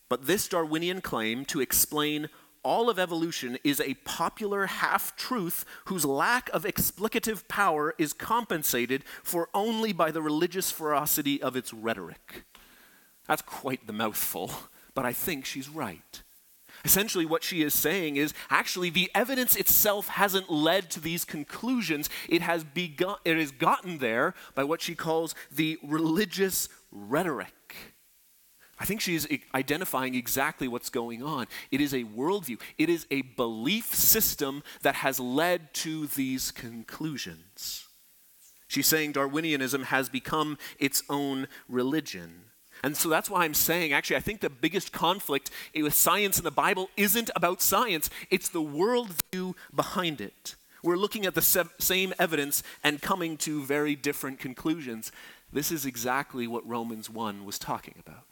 But 0.09 0.27
this 0.27 0.49
Darwinian 0.49 1.01
claim 1.01 1.45
to 1.47 1.61
explain 1.61 2.29
all 2.63 2.91
of 2.91 2.99
evolution 2.99 3.59
is 3.65 3.81
a 3.81 3.95
popular 4.05 4.67
half 4.67 5.17
truth 5.17 5.65
whose 5.87 6.05
lack 6.05 6.51
of 6.51 6.65
explicative 6.65 7.49
power 7.49 7.95
is 7.97 8.13
compensated 8.13 9.05
for 9.23 9.49
only 9.55 9.93
by 9.93 10.11
the 10.11 10.21
religious 10.21 10.71
ferocity 10.71 11.41
of 11.41 11.57
its 11.57 11.73
rhetoric. 11.73 12.45
That's 13.27 13.43
quite 13.43 13.87
the 13.87 13.93
mouthful, 13.93 14.51
but 14.95 15.07
I 15.07 15.13
think 15.13 15.45
she's 15.45 15.69
right. 15.69 16.23
Essentially, 16.85 17.27
what 17.27 17.43
she 17.43 17.63
is 17.63 17.75
saying 17.75 18.17
is 18.17 18.33
actually 18.49 18.91
the 18.91 19.11
evidence 19.15 19.57
itself 19.57 20.09
hasn't 20.09 20.51
led 20.51 20.91
to 20.91 21.01
these 21.01 21.25
conclusions. 21.25 22.09
It 22.29 22.43
has, 22.43 22.65
begun, 22.65 23.17
it 23.25 23.37
has 23.37 23.51
gotten 23.51 23.99
there 23.99 24.35
by 24.55 24.65
what 24.65 24.81
she 24.81 24.95
calls 24.95 25.35
the 25.51 25.79
religious 25.83 26.69
rhetoric. 26.91 27.55
I 28.79 28.87
think 28.87 29.03
she 29.03 29.15
is 29.15 29.29
identifying 29.55 30.15
exactly 30.15 30.67
what's 30.67 30.89
going 30.89 31.23
on. 31.23 31.49
It 31.71 31.83
is 31.83 31.93
a 31.93 32.05
worldview, 32.05 32.59
it 32.79 32.89
is 32.89 33.07
a 33.11 33.21
belief 33.23 33.95
system 33.95 34.63
that 34.81 34.97
has 34.97 35.21
led 35.21 35.75
to 35.75 36.07
these 36.07 36.51
conclusions. 36.51 37.87
She's 38.69 38.87
saying 38.87 39.13
Darwinianism 39.13 39.85
has 39.85 40.09
become 40.09 40.57
its 40.79 41.03
own 41.11 41.47
religion. 41.69 42.45
And 42.83 42.97
so 42.97 43.09
that's 43.09 43.29
why 43.29 43.45
I'm 43.45 43.55
saying, 43.55 43.93
actually, 43.93 44.17
I 44.17 44.21
think 44.21 44.41
the 44.41 44.51
biggest 44.51 44.93
conflict 44.93 45.51
with 45.75 45.95
science 45.95 46.39
in 46.39 46.45
the 46.45 46.51
Bible 46.51 46.89
isn't 46.97 47.31
about 47.37 47.61
science, 47.61 48.09
it's 48.31 48.49
the 48.49 48.63
worldview 48.63 49.55
behind 49.75 50.21
it. 50.21 50.57
We're 50.83 50.97
looking 50.97 51.27
at 51.27 51.35
the 51.35 51.69
same 51.79 52.15
evidence 52.19 52.63
and 52.83 53.03
coming 53.03 53.37
to 53.39 53.63
very 53.63 53.95
different 53.95 54.39
conclusions. 54.39 55.13
This 55.53 55.71
is 55.71 55.85
exactly 55.85 56.47
what 56.47 56.67
Romans 56.67 57.11
1 57.11 57.45
was 57.45 57.59
talking 57.59 57.97
about. 57.99 58.25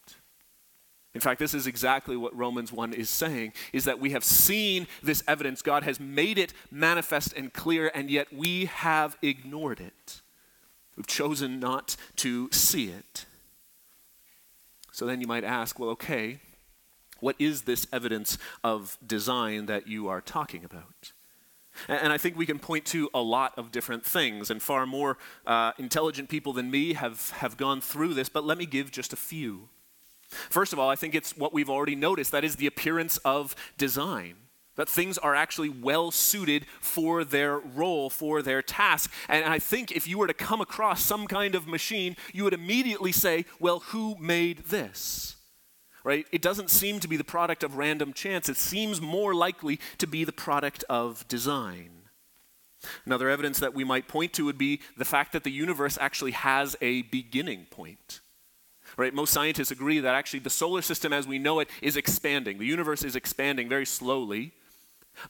In 1.14 1.20
fact, 1.20 1.40
this 1.40 1.52
is 1.52 1.66
exactly 1.66 2.16
what 2.16 2.36
Romans 2.36 2.72
1 2.72 2.92
is 2.92 3.10
saying 3.10 3.52
is 3.72 3.84
that 3.84 3.98
we 3.98 4.10
have 4.10 4.22
seen 4.22 4.86
this 5.02 5.24
evidence. 5.26 5.62
God 5.62 5.82
has 5.82 5.98
made 5.98 6.38
it 6.38 6.52
manifest 6.70 7.32
and 7.34 7.52
clear, 7.52 7.90
and 7.94 8.10
yet 8.10 8.32
we 8.32 8.66
have 8.66 9.16
ignored 9.20 9.80
it. 9.80 10.20
We've 10.96 11.06
chosen 11.06 11.60
not 11.60 11.96
to 12.16 12.48
see 12.52 12.88
it. 12.88 13.26
So 14.98 15.06
then 15.06 15.20
you 15.20 15.28
might 15.28 15.44
ask, 15.44 15.78
well, 15.78 15.90
okay, 15.90 16.40
what 17.20 17.36
is 17.38 17.62
this 17.62 17.86
evidence 17.92 18.36
of 18.64 18.98
design 19.06 19.66
that 19.66 19.86
you 19.86 20.08
are 20.08 20.20
talking 20.20 20.64
about? 20.64 21.12
And 21.86 22.12
I 22.12 22.18
think 22.18 22.36
we 22.36 22.44
can 22.44 22.58
point 22.58 22.84
to 22.86 23.08
a 23.14 23.22
lot 23.22 23.56
of 23.56 23.70
different 23.70 24.04
things, 24.04 24.50
and 24.50 24.60
far 24.60 24.86
more 24.86 25.16
uh, 25.46 25.70
intelligent 25.78 26.28
people 26.28 26.52
than 26.52 26.68
me 26.68 26.94
have, 26.94 27.30
have 27.36 27.56
gone 27.56 27.80
through 27.80 28.14
this, 28.14 28.28
but 28.28 28.42
let 28.42 28.58
me 28.58 28.66
give 28.66 28.90
just 28.90 29.12
a 29.12 29.16
few. 29.16 29.68
First 30.30 30.72
of 30.72 30.80
all, 30.80 30.90
I 30.90 30.96
think 30.96 31.14
it's 31.14 31.36
what 31.36 31.54
we've 31.54 31.70
already 31.70 31.94
noticed 31.94 32.32
that 32.32 32.42
is 32.42 32.56
the 32.56 32.66
appearance 32.66 33.18
of 33.18 33.54
design. 33.76 34.34
That 34.78 34.88
things 34.88 35.18
are 35.18 35.34
actually 35.34 35.68
well 35.68 36.12
suited 36.12 36.64
for 36.80 37.24
their 37.24 37.58
role, 37.58 38.08
for 38.08 38.42
their 38.42 38.62
task. 38.62 39.12
And 39.28 39.44
I 39.44 39.58
think 39.58 39.90
if 39.90 40.06
you 40.06 40.16
were 40.18 40.28
to 40.28 40.32
come 40.32 40.60
across 40.60 41.04
some 41.04 41.26
kind 41.26 41.56
of 41.56 41.66
machine, 41.66 42.16
you 42.32 42.44
would 42.44 42.54
immediately 42.54 43.10
say, 43.10 43.44
well, 43.58 43.80
who 43.80 44.16
made 44.20 44.58
this? 44.66 45.34
Right? 46.04 46.26
It 46.30 46.42
doesn't 46.42 46.70
seem 46.70 47.00
to 47.00 47.08
be 47.08 47.16
the 47.16 47.24
product 47.24 47.64
of 47.64 47.76
random 47.76 48.12
chance. 48.12 48.48
It 48.48 48.56
seems 48.56 49.00
more 49.00 49.34
likely 49.34 49.80
to 49.98 50.06
be 50.06 50.22
the 50.22 50.32
product 50.32 50.84
of 50.88 51.26
design. 51.26 51.90
Another 53.04 53.28
evidence 53.28 53.58
that 53.58 53.74
we 53.74 53.82
might 53.82 54.06
point 54.06 54.32
to 54.34 54.44
would 54.44 54.58
be 54.58 54.80
the 54.96 55.04
fact 55.04 55.32
that 55.32 55.42
the 55.42 55.50
universe 55.50 55.98
actually 56.00 56.30
has 56.30 56.76
a 56.80 57.02
beginning 57.02 57.66
point. 57.68 58.20
Right? 58.96 59.12
Most 59.12 59.32
scientists 59.32 59.72
agree 59.72 59.98
that 59.98 60.14
actually 60.14 60.38
the 60.38 60.50
solar 60.50 60.82
system 60.82 61.12
as 61.12 61.26
we 61.26 61.40
know 61.40 61.58
it 61.58 61.68
is 61.82 61.96
expanding. 61.96 62.58
The 62.58 62.64
universe 62.64 63.02
is 63.02 63.16
expanding 63.16 63.68
very 63.68 63.84
slowly. 63.84 64.52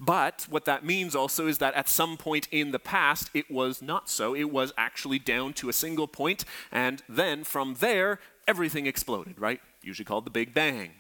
But 0.01 0.47
what 0.49 0.65
that 0.67 0.85
means 0.85 1.15
also 1.15 1.47
is 1.47 1.59
that 1.59 1.75
at 1.75 1.89
some 1.89 2.17
point 2.17 2.49
in 2.51 2.73
the 2.73 2.79
past, 2.79 3.31
it 3.35 3.51
was 3.51 3.83
not 3.83 4.09
so. 4.09 4.35
It 4.35 4.51
was 4.51 4.73
actually 4.77 5.19
down 5.19 5.53
to 5.55 5.69
a 5.69 5.73
single 5.73 6.09
point, 6.09 6.45
and 6.71 7.03
then 7.09 7.45
from 7.45 7.75
there, 7.81 8.21
everything 8.47 8.87
exploded, 8.87 9.39
right? 9.39 9.61
Usually 9.83 10.05
called 10.05 10.27
the 10.27 10.31
Big 10.31 10.55
Bang. 10.55 10.91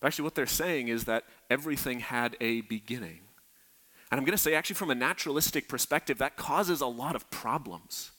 But 0.00 0.08
actually, 0.08 0.24
what 0.24 0.34
they're 0.34 0.46
saying 0.46 0.88
is 0.88 1.04
that 1.04 1.24
everything 1.50 2.00
had 2.00 2.36
a 2.40 2.62
beginning. 2.62 3.20
And 4.10 4.18
I'm 4.18 4.24
going 4.24 4.36
to 4.36 4.42
say, 4.42 4.54
actually, 4.54 4.74
from 4.74 4.90
a 4.90 4.94
naturalistic 4.94 5.68
perspective, 5.68 6.18
that 6.18 6.36
causes 6.36 6.80
a 6.80 6.86
lot 6.86 7.14
of 7.14 7.30
problems. 7.30 8.10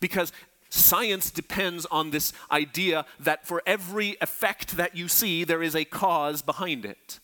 Because 0.00 0.32
science 0.68 1.30
depends 1.30 1.86
on 1.86 2.10
this 2.10 2.32
idea 2.50 3.06
that 3.20 3.46
for 3.46 3.62
every 3.66 4.16
effect 4.20 4.76
that 4.76 4.96
you 4.96 5.06
see, 5.08 5.44
there 5.44 5.62
is 5.62 5.76
a 5.76 5.84
cause 5.84 6.42
behind 6.42 6.84
it 6.84 7.20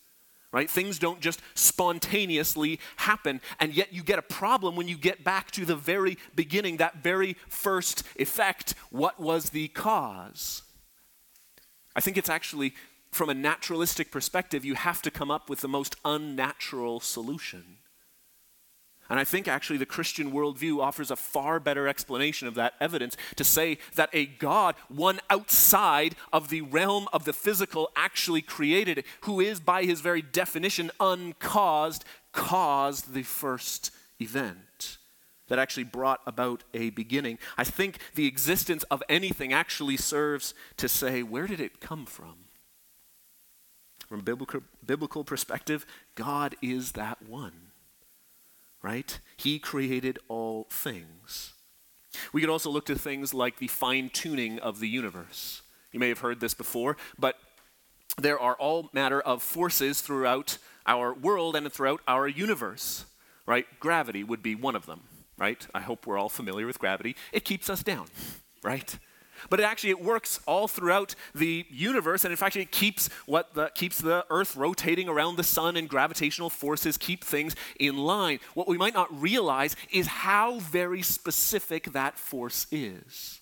right? 0.55 0.71
Things 0.71 1.01
don't 1.01 1.21
just 1.21 1.41
spontaneously 1.55 2.79
happen, 2.99 3.41
and 3.59 3.75
yet 3.75 3.93
you 3.93 4.05
get 4.05 4.21
a 4.21 4.23
problem 4.23 4.77
when 4.77 4.87
you 4.87 4.97
get 4.97 5.25
back 5.25 5.51
to 5.51 5.65
the 5.65 5.75
very 5.75 6.17
beginning, 6.37 6.77
that 6.77 7.03
very 7.03 7.37
first 7.49 8.05
effect. 8.17 8.77
What 8.91 9.19
was 9.19 9.51
the 9.51 9.67
cause? 9.69 10.63
I 11.97 12.01
think 12.01 12.17
it's 12.17 12.29
actually, 12.31 12.73
from 13.11 13.29
a 13.29 13.35
naturalistic 13.35 14.13
perspective, 14.13 14.65
you 14.65 14.77
have 14.77 15.03
to 15.03 15.11
come 15.11 15.29
up 15.29 15.51
with 15.51 15.61
the 15.61 15.69
most 15.69 15.97
unnatural 16.05 17.01
solution. 17.01 17.79
And 19.15 19.21
I 19.21 19.25
think 19.25 19.47
actually 19.47 19.77
the 19.77 19.87
Christian 19.87 20.33
worldview 20.33 20.83
offers 20.83 21.09
a 21.09 21.15
far 21.15 21.61
better 21.61 21.87
explanation 21.87 22.49
of 22.49 22.57
that 22.57 22.75
evidence 22.81 23.17
to 23.37 23.45
say 23.45 23.79
that 23.95 24.11
a 24.13 24.27
God, 24.27 24.75
one 24.89 25.21
outside 25.31 26.17
of 26.33 26.49
the 26.49 26.63
realm 26.63 27.07
of 27.13 27.25
the 27.25 27.33
physical, 27.33 27.93
actually 27.95 28.43
created 28.43 28.99
it, 28.99 29.07
who 29.21 29.39
is 29.39 29.61
by 29.61 29.85
his 29.85 30.01
very 30.01 30.21
definition 30.21 30.91
uncaused, 30.99 32.05
caused 32.33 33.15
the 33.15 33.23
first 33.23 33.93
event 34.21 34.99
that 35.47 35.61
actually 35.61 35.85
brought 35.85 36.21
about 36.27 36.65
a 36.75 36.91
beginning. 36.91 37.39
I 37.57 37.63
think 37.63 37.99
the 38.17 38.27
existence 38.27 38.83
of 38.91 39.01
anything 39.09 39.53
actually 39.53 39.97
serves 39.97 40.55
to 40.79 40.89
say, 40.89 41.23
where 41.23 41.47
did 41.47 41.61
it 41.61 41.79
come 41.79 42.05
from? 42.05 42.35
From 44.09 44.23
biblical, 44.23 44.63
biblical 44.85 45.23
perspective, 45.23 45.87
God 46.17 46.57
is 46.61 46.93
that 46.93 47.23
one 47.23 47.71
right? 48.85 49.19
He 49.39 49.59
created 49.59 50.19
all 50.29 50.67
things. 50.71 51.55
We 52.35 52.43
could 52.43 52.51
also 52.51 52.69
look 52.71 52.85
to 52.87 52.95
things 52.95 53.33
like 53.33 53.57
the 53.57 53.67
fine 53.67 54.11
tuning 54.11 54.59
of 54.59 54.79
the 54.79 54.89
universe. 54.89 55.63
You 55.91 55.99
may 55.99 56.11
have 56.11 56.19
heard 56.19 56.39
this 56.39 56.53
before, 56.53 56.99
but 57.19 57.37
there 58.19 58.39
are 58.39 58.55
all 58.57 58.91
matter 58.93 59.23
of 59.23 59.43
forces 59.43 60.03
throughout 60.03 60.59
our 60.87 61.15
world 61.15 61.57
and 61.57 61.73
throughout 61.73 62.03
our 62.07 62.29
universe, 62.29 63.07
right? 63.47 63.67
Gravity 63.81 64.23
would 64.23 64.43
be 64.43 64.55
one 64.55 64.77
of 64.77 64.85
them, 64.85 65.01
right? 65.39 65.67
I 65.75 65.81
hope 65.81 66.07
we're 66.07 66.19
all 66.19 66.29
familiar 66.29 66.67
with 66.67 66.79
gravity. 66.79 67.17
It 67.33 67.47
keeps 67.47 67.71
us 67.71 67.83
down, 67.83 68.09
right? 68.63 68.99
But 69.51 69.61
it 69.61 69.65
actually 69.65 69.91
it 69.91 70.03
works 70.03 70.41
all 70.47 70.69
throughout 70.69 71.15
the 71.35 71.67
universe, 71.71 72.25
and 72.25 72.33
in 72.33 72.37
fact, 72.37 72.57
it 72.57 72.71
keeps 72.71 73.09
what 73.27 73.55
the, 73.55 73.71
keeps 73.75 73.99
the 73.99 74.25
Earth 74.31 74.57
rotating 74.57 75.09
around 75.09 75.37
the 75.37 75.45
sun, 75.45 75.77
and 75.77 75.89
gravitational 75.89 76.51
forces 76.51 76.97
keep 76.97 77.25
things 77.25 77.55
in 77.79 77.97
line. 77.97 78.41
What 78.55 78.69
we 78.69 78.79
might 78.79 78.95
not 78.95 79.09
realize 79.21 79.77
is 79.91 80.07
how 80.07 80.59
very 80.59 81.03
specific 81.03 81.93
that 81.93 82.19
force 82.19 82.67
is. 82.71 83.41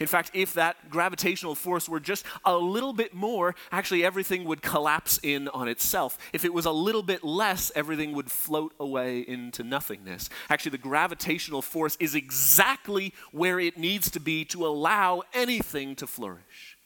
In 0.00 0.06
fact, 0.06 0.30
if 0.34 0.54
that 0.54 0.90
gravitational 0.90 1.54
force 1.54 1.88
were 1.88 2.00
just 2.00 2.24
a 2.44 2.56
little 2.56 2.92
bit 2.92 3.14
more, 3.14 3.54
actually 3.70 4.04
everything 4.04 4.44
would 4.44 4.62
collapse 4.62 5.18
in 5.22 5.48
on 5.48 5.68
itself. 5.68 6.18
If 6.32 6.44
it 6.44 6.52
was 6.52 6.66
a 6.66 6.70
little 6.70 7.02
bit 7.02 7.24
less, 7.24 7.70
everything 7.74 8.12
would 8.12 8.30
float 8.30 8.74
away 8.78 9.20
into 9.20 9.62
nothingness. 9.62 10.28
Actually, 10.50 10.72
the 10.72 10.78
gravitational 10.78 11.62
force 11.62 11.96
is 12.00 12.14
exactly 12.14 13.12
where 13.32 13.58
it 13.60 13.78
needs 13.78 14.10
to 14.10 14.20
be 14.20 14.44
to 14.46 14.66
allow 14.66 15.22
anything 15.32 15.94
to 15.96 16.06
flourish. 16.06 16.76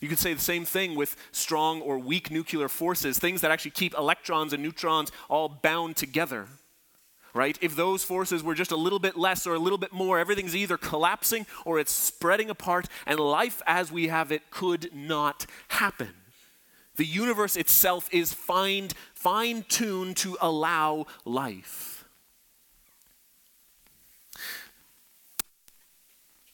You 0.00 0.08
could 0.08 0.18
say 0.18 0.34
the 0.34 0.40
same 0.40 0.64
thing 0.64 0.94
with 0.94 1.16
strong 1.32 1.80
or 1.80 1.98
weak 1.98 2.30
nuclear 2.30 2.68
forces, 2.68 3.18
things 3.18 3.40
that 3.40 3.50
actually 3.50 3.70
keep 3.70 3.94
electrons 3.94 4.52
and 4.52 4.62
neutrons 4.62 5.10
all 5.28 5.48
bound 5.48 5.96
together 5.96 6.48
right? 7.36 7.56
If 7.60 7.76
those 7.76 8.02
forces 8.02 8.42
were 8.42 8.54
just 8.54 8.72
a 8.72 8.76
little 8.76 8.98
bit 8.98 9.16
less 9.16 9.46
or 9.46 9.54
a 9.54 9.58
little 9.58 9.78
bit 9.78 9.92
more, 9.92 10.18
everything's 10.18 10.56
either 10.56 10.76
collapsing 10.76 11.46
or 11.64 11.78
it's 11.78 11.92
spreading 11.92 12.50
apart, 12.50 12.88
and 13.06 13.20
life 13.20 13.62
as 13.66 13.92
we 13.92 14.08
have 14.08 14.32
it 14.32 14.50
could 14.50 14.90
not 14.94 15.46
happen. 15.68 16.14
The 16.96 17.04
universe 17.04 17.56
itself 17.56 18.08
is 18.10 18.32
fine, 18.32 18.88
fine-tuned 19.12 20.16
to 20.16 20.38
allow 20.40 21.06
life. 21.26 22.04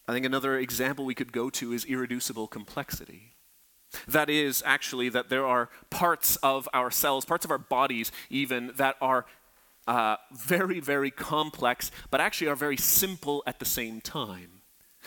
I 0.09 0.12
think 0.12 0.27
another 0.27 0.59
example 0.59 1.05
we 1.05 1.14
could 1.14 1.33
go 1.33 1.49
to 1.51 1.73
is 1.73 1.85
irreducible 1.85 2.49
complexity. 2.49 3.35
That 4.09 4.29
is 4.29 4.62
actually 4.66 5.11
that 5.11 5.29
there 5.29 5.47
are 5.47 5.68
parts 5.90 6.37
of 6.37 6.68
ourselves, 6.75 7.25
parts 7.25 7.45
of 7.45 7.51
our 7.53 7.59
bodies 7.59 8.11
even, 8.29 8.73
that 8.77 8.97
are 9.01 9.27
uh, 9.87 10.16
very, 10.33 10.81
very 10.81 11.11
complex, 11.11 11.90
but 12.11 12.21
actually 12.21 12.49
are 12.49 12.57
very 12.57 12.77
simple 12.77 13.42
at 13.47 13.59
the 13.59 13.64
same 13.64 14.01
time. 14.01 14.62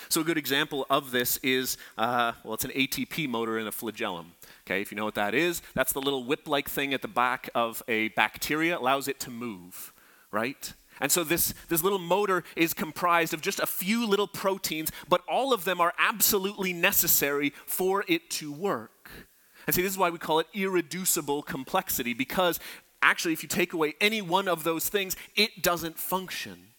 So, 0.10 0.22
a 0.22 0.24
good 0.26 0.38
example 0.38 0.86
of 0.90 1.12
this 1.12 1.38
is 1.38 1.78
uh, 1.98 2.34
well, 2.44 2.56
it's 2.56 2.66
an 2.66 2.72
ATP 2.72 3.30
motor 3.30 3.58
in 3.58 3.66
a 3.66 3.72
flagellum. 3.72 4.34
Okay, 4.68 4.82
if 4.82 4.92
you 4.92 4.98
know 4.98 5.06
what 5.06 5.16
that 5.16 5.34
is, 5.34 5.62
that's 5.74 5.94
the 5.94 6.02
little 6.02 6.26
whip 6.26 6.48
like 6.48 6.70
thing 6.70 6.94
at 6.94 7.02
the 7.02 7.08
back 7.08 7.50
of 7.56 7.82
a 7.88 8.10
bacteria, 8.10 8.78
allows 8.78 9.08
it 9.08 9.20
to 9.22 9.32
move, 9.32 9.94
right? 10.32 10.74
And 11.00 11.12
so 11.12 11.24
this, 11.24 11.54
this 11.68 11.84
little 11.84 12.00
motor 12.00 12.44
is 12.56 12.74
comprised 12.74 13.34
of 13.34 13.42
just 13.42 13.60
a 13.60 13.68
few 13.68 14.08
little 14.08 14.28
proteins, 14.28 14.92
but 15.10 15.22
all 15.28 15.54
of 15.54 15.66
them 15.66 15.82
are 15.82 15.94
absolutely 15.98 16.72
necessary 16.72 17.52
for 17.66 18.06
it 18.08 18.30
to 18.32 18.52
work. 18.52 19.10
And 19.68 19.76
see, 19.76 19.82
this 19.82 19.92
is 19.92 19.98
why 19.98 20.10
we 20.10 20.20
call 20.20 20.40
it 20.40 20.48
irreducible 20.54 21.42
complexity, 21.42 22.14
because 22.14 22.60
actually, 23.06 23.34
if 23.34 23.44
you 23.44 23.50
take 23.50 23.74
away 23.74 23.94
any 24.02 24.22
one 24.22 24.48
of 24.48 24.64
those 24.64 24.90
things, 24.90 25.16
it 25.36 25.62
doesn't 25.62 25.98
function. 25.98 26.74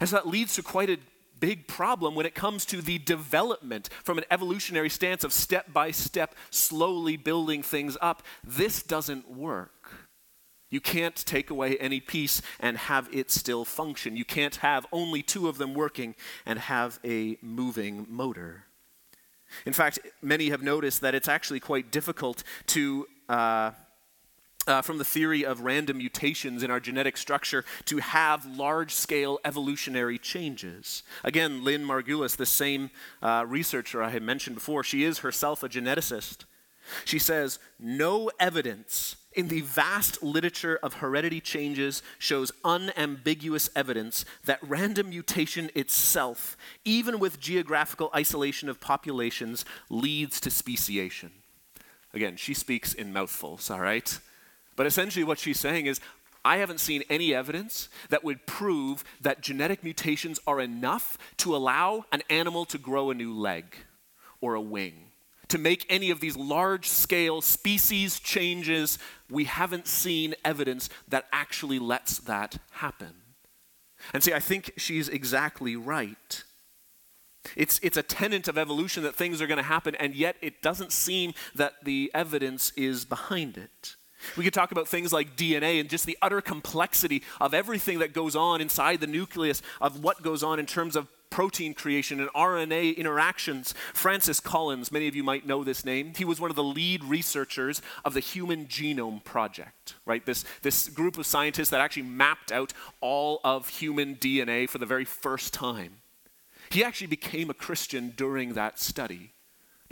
And 0.00 0.08
so 0.08 0.16
that 0.16 0.28
leads 0.28 0.54
to 0.54 0.62
quite 0.62 0.88
a 0.88 0.98
big 1.40 1.66
problem 1.66 2.14
when 2.14 2.24
it 2.24 2.36
comes 2.36 2.64
to 2.66 2.80
the 2.80 2.98
development 2.98 3.88
from 4.04 4.16
an 4.16 4.24
evolutionary 4.30 4.88
stance 4.88 5.24
of 5.24 5.32
step 5.32 5.72
by 5.72 5.90
step, 5.90 6.36
slowly 6.50 7.16
building 7.16 7.62
things 7.62 7.96
up. 8.00 8.22
This 8.44 8.82
doesn't 8.82 9.28
work. 9.28 9.92
You 10.70 10.80
can't 10.80 11.16
take 11.16 11.50
away 11.50 11.76
any 11.78 12.00
piece 12.00 12.40
and 12.60 12.78
have 12.78 13.08
it 13.12 13.30
still 13.30 13.64
function. 13.64 14.16
You 14.16 14.24
can't 14.24 14.56
have 14.56 14.86
only 14.92 15.22
two 15.22 15.48
of 15.48 15.58
them 15.58 15.74
working 15.74 16.14
and 16.46 16.58
have 16.58 17.00
a 17.04 17.36
moving 17.42 18.06
motor. 18.08 18.64
In 19.66 19.72
fact, 19.72 19.98
many 20.22 20.48
have 20.48 20.62
noticed 20.62 21.00
that 21.02 21.14
it's 21.14 21.28
actually 21.28 21.60
quite 21.60 21.90
difficult 21.90 22.42
to 22.68 23.06
uh, 23.28 23.72
uh, 24.66 24.82
from 24.82 24.98
the 24.98 25.04
theory 25.04 25.44
of 25.44 25.60
random 25.60 25.98
mutations 25.98 26.62
in 26.62 26.70
our 26.70 26.80
genetic 26.80 27.16
structure 27.16 27.64
to 27.86 27.98
have 27.98 28.46
large 28.46 28.92
scale 28.92 29.38
evolutionary 29.44 30.18
changes. 30.18 31.02
Again, 31.24 31.64
Lynn 31.64 31.84
Margulis, 31.84 32.36
the 32.36 32.46
same 32.46 32.90
uh, 33.22 33.44
researcher 33.46 34.02
I 34.02 34.10
had 34.10 34.22
mentioned 34.22 34.56
before, 34.56 34.84
she 34.84 35.04
is 35.04 35.18
herself 35.18 35.62
a 35.62 35.68
geneticist. 35.68 36.44
She 37.04 37.18
says, 37.18 37.58
No 37.78 38.30
evidence 38.38 39.16
in 39.34 39.48
the 39.48 39.62
vast 39.62 40.22
literature 40.22 40.78
of 40.82 40.94
heredity 40.94 41.40
changes 41.40 42.02
shows 42.18 42.52
unambiguous 42.64 43.70
evidence 43.74 44.24
that 44.44 44.58
random 44.62 45.08
mutation 45.10 45.70
itself, 45.74 46.56
even 46.84 47.18
with 47.18 47.40
geographical 47.40 48.10
isolation 48.14 48.68
of 48.68 48.80
populations, 48.80 49.64
leads 49.88 50.40
to 50.40 50.50
speciation. 50.50 51.30
Again, 52.12 52.36
she 52.36 52.52
speaks 52.52 52.92
in 52.92 53.12
mouthfuls, 53.12 53.70
all 53.70 53.80
right? 53.80 54.18
But 54.76 54.86
essentially, 54.86 55.24
what 55.24 55.38
she's 55.38 55.60
saying 55.60 55.86
is, 55.86 56.00
I 56.44 56.56
haven't 56.56 56.80
seen 56.80 57.04
any 57.08 57.34
evidence 57.34 57.88
that 58.08 58.24
would 58.24 58.46
prove 58.46 59.04
that 59.20 59.42
genetic 59.42 59.84
mutations 59.84 60.40
are 60.46 60.60
enough 60.60 61.16
to 61.38 61.54
allow 61.54 62.04
an 62.10 62.22
animal 62.28 62.64
to 62.66 62.78
grow 62.78 63.10
a 63.10 63.14
new 63.14 63.32
leg 63.32 63.76
or 64.40 64.54
a 64.54 64.60
wing, 64.60 65.12
to 65.48 65.58
make 65.58 65.86
any 65.88 66.10
of 66.10 66.20
these 66.20 66.36
large 66.36 66.88
scale 66.88 67.40
species 67.42 68.18
changes, 68.18 68.98
we 69.30 69.44
haven't 69.44 69.86
seen 69.86 70.34
evidence 70.44 70.88
that 71.08 71.26
actually 71.30 71.78
lets 71.78 72.18
that 72.20 72.56
happen. 72.70 73.12
And 74.12 74.24
see, 74.24 74.32
I 74.32 74.40
think 74.40 74.72
she's 74.76 75.08
exactly 75.08 75.76
right. 75.76 76.42
It's, 77.54 77.78
it's 77.82 77.96
a 77.96 78.02
tenet 78.02 78.48
of 78.48 78.58
evolution 78.58 79.02
that 79.02 79.14
things 79.14 79.42
are 79.42 79.46
going 79.46 79.58
to 79.58 79.62
happen, 79.62 79.94
and 79.96 80.14
yet 80.14 80.36
it 80.40 80.62
doesn't 80.62 80.90
seem 80.90 81.34
that 81.54 81.84
the 81.84 82.10
evidence 82.14 82.72
is 82.76 83.04
behind 83.04 83.56
it. 83.56 83.96
We 84.36 84.44
could 84.44 84.54
talk 84.54 84.72
about 84.72 84.88
things 84.88 85.12
like 85.12 85.36
DNA 85.36 85.80
and 85.80 85.88
just 85.88 86.06
the 86.06 86.18
utter 86.22 86.40
complexity 86.40 87.22
of 87.40 87.54
everything 87.54 87.98
that 88.00 88.12
goes 88.12 88.36
on 88.36 88.60
inside 88.60 89.00
the 89.00 89.06
nucleus 89.06 89.62
of 89.80 90.02
what 90.02 90.22
goes 90.22 90.42
on 90.42 90.58
in 90.58 90.66
terms 90.66 90.96
of 90.96 91.08
protein 91.32 91.72
creation 91.74 92.20
and 92.20 92.28
RNA 92.30 92.96
interactions. 92.96 93.74
Francis 93.94 94.38
Collins, 94.38 94.92
many 94.92 95.08
of 95.08 95.16
you 95.16 95.24
might 95.24 95.46
know 95.46 95.64
this 95.64 95.84
name, 95.84 96.12
he 96.14 96.24
was 96.24 96.38
one 96.38 96.50
of 96.50 96.56
the 96.56 96.62
lead 96.62 97.02
researchers 97.02 97.80
of 98.04 98.14
the 98.14 98.20
Human 98.20 98.66
Genome 98.66 99.24
Project, 99.24 99.94
right? 100.04 100.24
This, 100.24 100.44
this 100.60 100.88
group 100.88 101.18
of 101.18 101.26
scientists 101.26 101.70
that 101.70 101.80
actually 101.80 102.02
mapped 102.02 102.52
out 102.52 102.72
all 103.00 103.40
of 103.42 103.68
human 103.68 104.14
DNA 104.16 104.68
for 104.68 104.78
the 104.78 104.86
very 104.86 105.06
first 105.06 105.54
time. 105.54 105.94
He 106.70 106.84
actually 106.84 107.08
became 107.08 107.50
a 107.50 107.54
Christian 107.54 108.12
during 108.16 108.52
that 108.52 108.78
study. 108.78 109.32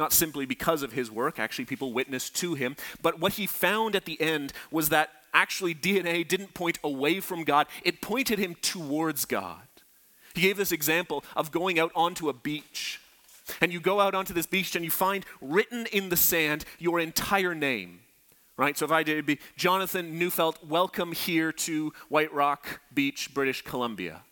Not 0.01 0.15
simply 0.15 0.47
because 0.47 0.83
of 0.83 0.93
his 0.93 1.11
work, 1.11 1.39
actually, 1.39 1.67
people 1.67 1.93
witnessed 1.93 2.35
to 2.37 2.55
him, 2.55 2.75
but 3.03 3.21
what 3.21 3.35
he 3.35 3.47
found 3.47 3.95
at 3.95 4.07
the 4.07 4.19
end 4.19 4.55
was 4.71 4.89
that 4.89 5.11
actually 5.35 5.75
DNA 5.75 6.27
didn't 6.27 6.55
point 6.55 6.79
away 6.83 7.21
from 7.21 7.45
God, 7.45 7.67
it 7.85 8.01
pointed 8.01 8.39
him 8.39 8.57
towards 8.63 9.27
God. 9.27 9.61
He 10.35 10.41
gave 10.41 10.57
this 10.57 10.73
example 10.73 11.23
of 11.37 11.53
going 11.53 11.79
out 11.79 11.93
onto 11.95 12.31
a 12.31 12.33
beach. 12.33 12.99
And 13.61 13.75
you 13.75 13.79
go 13.79 14.01
out 14.01 14.15
onto 14.15 14.33
this 14.33 14.47
beach 14.47 14.75
and 14.75 14.87
you 14.87 14.91
find 14.91 15.27
written 15.43 15.85
in 15.93 16.09
the 16.09 16.17
sand 16.17 16.65
your 16.79 16.99
entire 16.99 17.55
name. 17.55 18.01
Right? 18.57 18.79
So 18.79 18.87
if 18.87 18.91
I 18.91 19.03
did, 19.03 19.13
it'd 19.13 19.27
be 19.27 19.39
Jonathan 19.55 20.19
Neufeld, 20.19 20.57
welcome 20.67 21.13
here 21.13 21.53
to 21.53 21.93
White 22.09 22.33
Rock 22.33 22.81
Beach, 22.95 23.35
British 23.35 23.61
Columbia. 23.61 24.23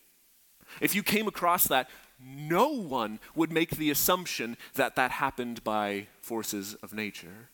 If 0.80 0.94
you 0.94 1.02
came 1.02 1.28
across 1.28 1.64
that, 1.68 1.90
no 2.20 2.68
one 2.68 3.20
would 3.34 3.52
make 3.52 3.70
the 3.70 3.90
assumption 3.90 4.56
that 4.74 4.96
that 4.96 5.12
happened 5.12 5.62
by 5.64 6.08
forces 6.20 6.74
of 6.82 6.92
nature. 6.92 7.50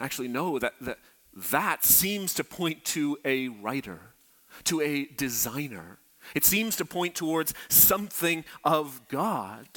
Actually, 0.00 0.28
no, 0.28 0.58
that, 0.58 0.74
that, 0.80 0.98
that 1.34 1.84
seems 1.84 2.34
to 2.34 2.44
point 2.44 2.84
to 2.84 3.18
a 3.24 3.48
writer, 3.48 4.00
to 4.64 4.80
a 4.80 5.06
designer. 5.16 5.98
It 6.34 6.44
seems 6.44 6.76
to 6.76 6.84
point 6.84 7.14
towards 7.14 7.54
something 7.68 8.44
of 8.64 9.00
God. 9.08 9.68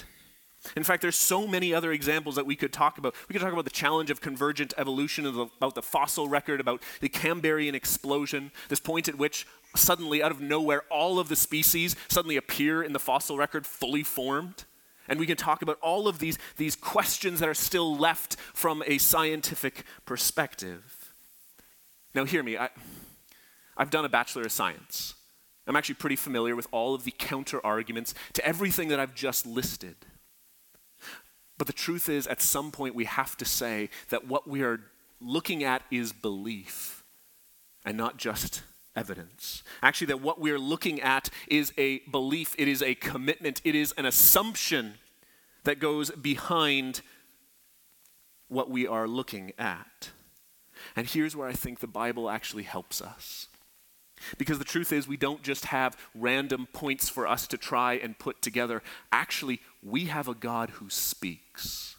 In 0.76 0.84
fact, 0.84 1.02
there's 1.02 1.16
so 1.16 1.48
many 1.48 1.74
other 1.74 1.92
examples 1.92 2.36
that 2.36 2.46
we 2.46 2.56
could 2.56 2.74
talk 2.74 2.98
about. 2.98 3.16
We 3.28 3.34
could 3.34 3.42
talk 3.42 3.54
about 3.54 3.64
the 3.64 3.72
challenge 3.72 4.10
of 4.10 4.20
convergent 4.20 4.74
evolution, 4.78 5.26
about 5.26 5.74
the 5.74 5.82
fossil 5.82 6.28
record, 6.28 6.60
about 6.60 6.84
the 7.00 7.08
Cambrian 7.08 7.76
explosion, 7.76 8.52
this 8.68 8.82
point 8.82 9.08
at 9.08 9.18
which 9.18 9.48
suddenly, 9.76 10.22
out 10.24 10.32
of 10.32 10.42
nowhere, 10.42 10.84
all 10.90 11.20
of 11.20 11.30
the 11.30 11.36
species 11.36 11.96
suddenly 12.08 12.38
appear 12.38 12.82
in 12.82 12.94
the 12.94 13.00
fossil 13.00 13.38
record 13.38 13.66
fully 13.66 14.04
formed. 14.04 14.66
And 15.08 15.20
we 15.20 15.26
can 15.26 15.38
talk 15.38 15.62
about 15.62 15.80
all 15.82 16.08
of 16.08 16.20
these, 16.20 16.38
these 16.58 16.76
questions 16.76 17.40
that 17.40 17.50
are 17.50 17.56
still 17.56 17.98
left 17.98 18.36
from 18.54 18.84
a 18.86 18.98
scientific 19.00 19.84
perspective. 20.06 21.14
Now, 22.14 22.26
hear 22.26 22.44
me. 22.44 22.58
I, 22.58 22.70
I've 23.76 23.90
done 23.90 24.06
a 24.06 24.10
Bachelor 24.10 24.44
of 24.44 24.52
Science. 24.52 25.16
I'm 25.66 25.76
actually 25.76 25.96
pretty 25.96 26.16
familiar 26.16 26.56
with 26.56 26.68
all 26.72 26.96
of 26.96 27.04
the 27.04 27.14
counter 27.18 27.64
arguments 27.66 28.14
to 28.34 28.46
everything 28.46 28.88
that 28.90 29.00
I've 29.00 29.14
just 29.14 29.46
listed. 29.46 29.96
But 31.58 31.68
the 31.68 31.74
truth 31.74 32.10
is, 32.10 32.26
at 32.26 32.42
some 32.42 32.72
point, 32.72 32.96
we 32.96 33.06
have 33.06 33.38
to 33.38 33.46
say 33.46 33.90
that 34.10 34.28
what 34.28 34.48
we 34.48 34.64
are 34.64 34.80
looking 35.22 35.64
at 35.64 35.84
is 35.92 36.12
belief 36.12 37.04
and 37.86 37.98
not 37.98 38.18
just 38.18 38.64
evidence. 38.96 39.64
Actually, 39.82 40.08
that 40.08 40.22
what 40.22 40.40
we're 40.40 40.60
looking 40.60 41.02
at 41.02 41.30
is 41.48 41.74
a 41.78 42.00
belief, 42.12 42.56
it 42.58 42.68
is 42.68 42.82
a 42.82 42.96
commitment, 42.96 43.62
it 43.64 43.76
is 43.76 43.94
an 43.98 44.06
assumption 44.06 44.96
that 45.64 45.80
goes 45.80 46.12
behind 46.12 47.02
what 48.48 48.70
we 48.70 48.88
are 48.88 49.08
looking 49.08 49.54
at. 49.58 50.12
And 50.96 51.08
here's 51.08 51.36
where 51.36 51.48
I 51.48 51.54
think 51.54 51.80
the 51.80 51.88
Bible 51.88 52.30
actually 52.30 52.64
helps 52.64 53.02
us. 53.02 53.48
Because 54.38 54.60
the 54.60 54.66
truth 54.66 54.92
is, 54.92 55.08
we 55.08 55.18
don't 55.18 55.44
just 55.44 55.66
have 55.66 55.98
random 56.14 56.68
points 56.74 57.08
for 57.08 57.26
us 57.26 57.48
to 57.48 57.58
try 57.58 57.94
and 57.94 58.20
put 58.20 58.42
together. 58.42 58.82
Actually, 59.12 59.62
we 59.82 60.06
have 60.06 60.28
a 60.28 60.34
God 60.34 60.72
who 60.72 60.90
speaks. 60.90 61.96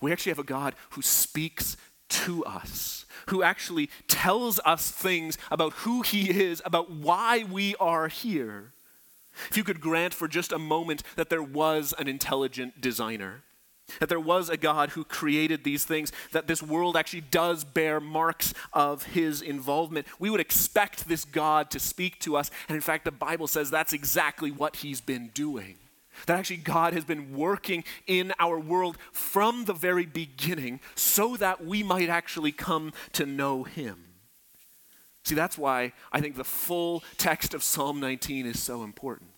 We 0.00 0.10
actually 0.10 0.30
have 0.30 0.38
a 0.40 0.44
God 0.44 0.74
who 0.90 1.02
speaks 1.02 1.76
to 2.08 2.44
us, 2.44 3.06
who 3.26 3.42
actually 3.42 3.88
tells 4.08 4.60
us 4.64 4.90
things 4.90 5.38
about 5.50 5.72
who 5.72 6.02
he 6.02 6.30
is, 6.30 6.62
about 6.64 6.90
why 6.90 7.44
we 7.44 7.74
are 7.76 8.08
here. 8.08 8.72
If 9.50 9.56
you 9.56 9.64
could 9.64 9.80
grant 9.80 10.14
for 10.14 10.28
just 10.28 10.52
a 10.52 10.58
moment 10.58 11.02
that 11.16 11.28
there 11.28 11.42
was 11.42 11.92
an 11.98 12.06
intelligent 12.06 12.80
designer, 12.80 13.42
that 14.00 14.08
there 14.08 14.20
was 14.20 14.48
a 14.48 14.56
God 14.56 14.90
who 14.90 15.04
created 15.04 15.64
these 15.64 15.84
things, 15.84 16.12
that 16.32 16.46
this 16.46 16.62
world 16.62 16.96
actually 16.96 17.22
does 17.22 17.64
bear 17.64 18.00
marks 18.00 18.54
of 18.72 19.04
his 19.04 19.42
involvement, 19.42 20.06
we 20.18 20.30
would 20.30 20.40
expect 20.40 21.08
this 21.08 21.24
God 21.24 21.70
to 21.70 21.78
speak 21.78 22.18
to 22.20 22.36
us. 22.36 22.50
And 22.68 22.76
in 22.76 22.80
fact, 22.80 23.04
the 23.04 23.10
Bible 23.10 23.46
says 23.46 23.70
that's 23.70 23.92
exactly 23.92 24.50
what 24.50 24.76
he's 24.76 25.00
been 25.00 25.30
doing. 25.34 25.76
That 26.26 26.38
actually 26.38 26.58
God 26.58 26.92
has 26.92 27.04
been 27.04 27.34
working 27.36 27.84
in 28.06 28.32
our 28.38 28.58
world 28.58 28.98
from 29.12 29.64
the 29.64 29.72
very 29.72 30.06
beginning 30.06 30.80
so 30.94 31.36
that 31.36 31.64
we 31.64 31.82
might 31.82 32.08
actually 32.08 32.52
come 32.52 32.92
to 33.12 33.26
know 33.26 33.64
Him. 33.64 34.04
See, 35.24 35.34
that's 35.34 35.56
why 35.56 35.92
I 36.12 36.20
think 36.20 36.36
the 36.36 36.44
full 36.44 37.02
text 37.16 37.54
of 37.54 37.62
Psalm 37.62 37.98
19 37.98 38.46
is 38.46 38.62
so 38.62 38.82
important. 38.82 39.30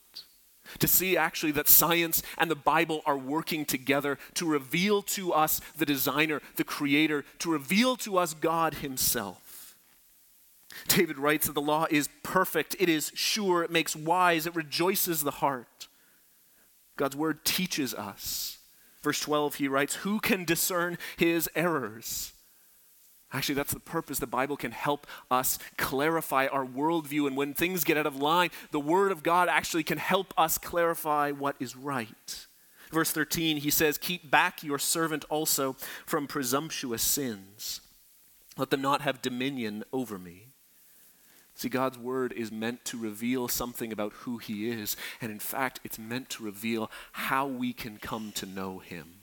To 0.81 0.89
see 0.89 1.17
actually 1.17 1.53
that 1.53 1.69
science 1.69 2.23
and 2.39 2.51
the 2.51 2.57
Bible 2.57 3.03
are 3.07 3.17
working 3.17 3.65
together 3.65 4.19
to 4.35 4.47
reveal 4.47 5.01
to 5.03 5.33
us 5.33 5.61
the 5.77 5.87
designer, 5.87 6.43
the 6.57 6.65
creator, 6.65 7.25
to 7.39 7.53
reveal 7.53 7.97
to 7.99 8.19
us 8.19 8.35
God 8.35 8.75
Himself. 8.75 9.77
David 10.89 11.19
writes 11.19 11.47
that 11.47 11.55
the 11.55 11.61
law 11.61 11.87
is 11.91 12.09
perfect, 12.23 12.77
it 12.79 12.89
is 12.89 13.13
sure, 13.15 13.63
it 13.63 13.71
makes 13.71 13.97
wise, 13.97 14.47
it 14.47 14.55
rejoices 14.55 15.23
the 15.23 15.31
heart. 15.31 15.89
God's 16.97 17.17
word 17.17 17.45
teaches 17.45 17.95
us. 17.95 18.59
Verse 19.03 19.21
12, 19.21 19.57
he 19.57 19.69
writes, 19.69 19.97
Who 19.97 20.19
can 20.19 20.45
discern 20.45 20.99
his 21.17 21.49
errors? 21.55 22.33
Actually, 23.33 23.57
that's 23.57 23.75
the 23.75 23.81
purpose. 23.81 24.19
The 24.19 24.27
Bible 24.27 24.57
can 24.57 24.71
help 24.71 25.07
us 25.31 25.59
clarify 25.77 26.47
our 26.47 26.65
worldview. 26.65 27.27
And 27.27 27.37
when 27.37 27.55
things 27.55 27.85
get 27.85 27.97
out 27.97 28.07
of 28.07 28.17
line, 28.17 28.51
the 28.71 28.81
Word 28.81 29.13
of 29.13 29.23
God 29.23 29.49
actually 29.49 29.83
can 29.83 29.99
help 29.99 30.33
us 30.39 30.59
clarify 30.59 31.33
what 31.33 31.57
is 31.61 31.77
right. 31.77 32.47
Verse 32.91 33.11
13, 33.11 33.59
he 33.59 33.71
says, 33.71 33.99
Keep 33.99 34.31
back 34.31 34.63
your 34.63 34.79
servant 34.79 35.25
also 35.29 35.77
from 36.07 36.27
presumptuous 36.27 37.03
sins. 37.03 37.81
Let 38.57 38.71
them 38.71 38.81
not 38.81 39.03
have 39.03 39.23
dominion 39.23 39.85
over 39.93 40.19
me. 40.19 40.49
See, 41.57 41.71
God's 41.71 41.97
word 41.97 42.35
is 42.35 42.53
meant 42.53 42.85
to 42.85 42.99
reveal 42.99 43.49
something 43.49 43.91
about 43.91 44.13
who 44.13 44.37
He 44.37 44.69
is, 44.69 44.95
and 45.23 45.33
in 45.33 45.39
fact, 45.39 45.81
it's 45.83 45.99
meant 45.99 46.29
to 46.31 46.45
reveal 46.45 46.91
how 47.13 47.47
we 47.47 47.73
can 47.73 47.97
come 47.97 48.31
to 48.33 48.45
know 48.45 48.79
Him. 48.79 49.23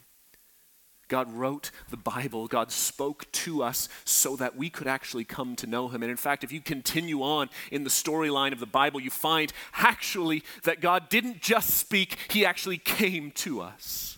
God 1.09 1.31
wrote 1.31 1.69
the 1.91 1.97
Bible, 1.97 2.47
God 2.47 2.71
spoke 2.71 3.31
to 3.33 3.61
us 3.61 3.87
so 4.03 4.35
that 4.37 4.55
we 4.55 4.71
could 4.71 4.87
actually 4.87 5.25
come 5.25 5.55
to 5.57 5.67
know 5.67 5.89
Him. 5.89 6.01
And 6.01 6.09
in 6.09 6.17
fact, 6.17 6.43
if 6.43 6.51
you 6.51 6.59
continue 6.59 7.21
on 7.21 7.51
in 7.71 7.83
the 7.83 7.91
storyline 7.91 8.51
of 8.51 8.59
the 8.59 8.65
Bible, 8.65 8.99
you 8.99 9.11
find 9.11 9.53
actually 9.75 10.43
that 10.63 10.81
God 10.81 11.09
didn't 11.09 11.39
just 11.39 11.69
speak, 11.69 12.17
He 12.29 12.47
actually 12.47 12.79
came 12.79 13.29
to 13.31 13.61
us 13.61 14.12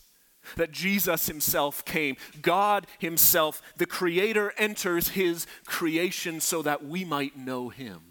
that 0.55 0.71
Jesus 0.71 1.27
himself 1.27 1.83
came. 1.85 2.17
God 2.41 2.87
himself, 2.99 3.61
the 3.77 3.85
Creator, 3.85 4.53
enters 4.57 5.09
his 5.09 5.47
creation 5.65 6.39
so 6.41 6.61
that 6.61 6.85
we 6.85 7.05
might 7.05 7.37
know 7.37 7.69
him. 7.69 8.01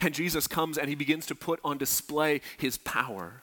And 0.00 0.14
Jesus 0.14 0.46
comes 0.46 0.78
and 0.78 0.88
he 0.88 0.94
begins 0.94 1.26
to 1.26 1.34
put 1.34 1.60
on 1.64 1.78
display 1.78 2.40
his 2.58 2.78
power. 2.78 3.42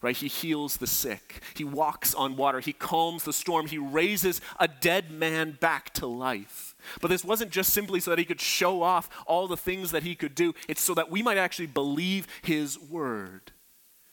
Right? 0.00 0.16
He 0.16 0.26
heals 0.26 0.78
the 0.78 0.86
sick. 0.88 1.40
He 1.54 1.62
walks 1.62 2.12
on 2.12 2.36
water. 2.36 2.58
He 2.58 2.72
calms 2.72 3.22
the 3.22 3.32
storm. 3.32 3.66
He 3.66 3.78
raises 3.78 4.40
a 4.58 4.66
dead 4.66 5.12
man 5.12 5.56
back 5.60 5.94
to 5.94 6.06
life. 6.08 6.74
But 7.00 7.08
this 7.08 7.24
wasn't 7.24 7.52
just 7.52 7.72
simply 7.72 8.00
so 8.00 8.10
that 8.10 8.18
he 8.18 8.24
could 8.24 8.40
show 8.40 8.82
off 8.82 9.08
all 9.26 9.46
the 9.46 9.56
things 9.56 9.92
that 9.92 10.02
he 10.02 10.16
could 10.16 10.34
do, 10.34 10.54
it's 10.68 10.82
so 10.82 10.94
that 10.94 11.10
we 11.10 11.22
might 11.22 11.38
actually 11.38 11.68
believe 11.68 12.26
his 12.42 12.80
word. 12.80 13.52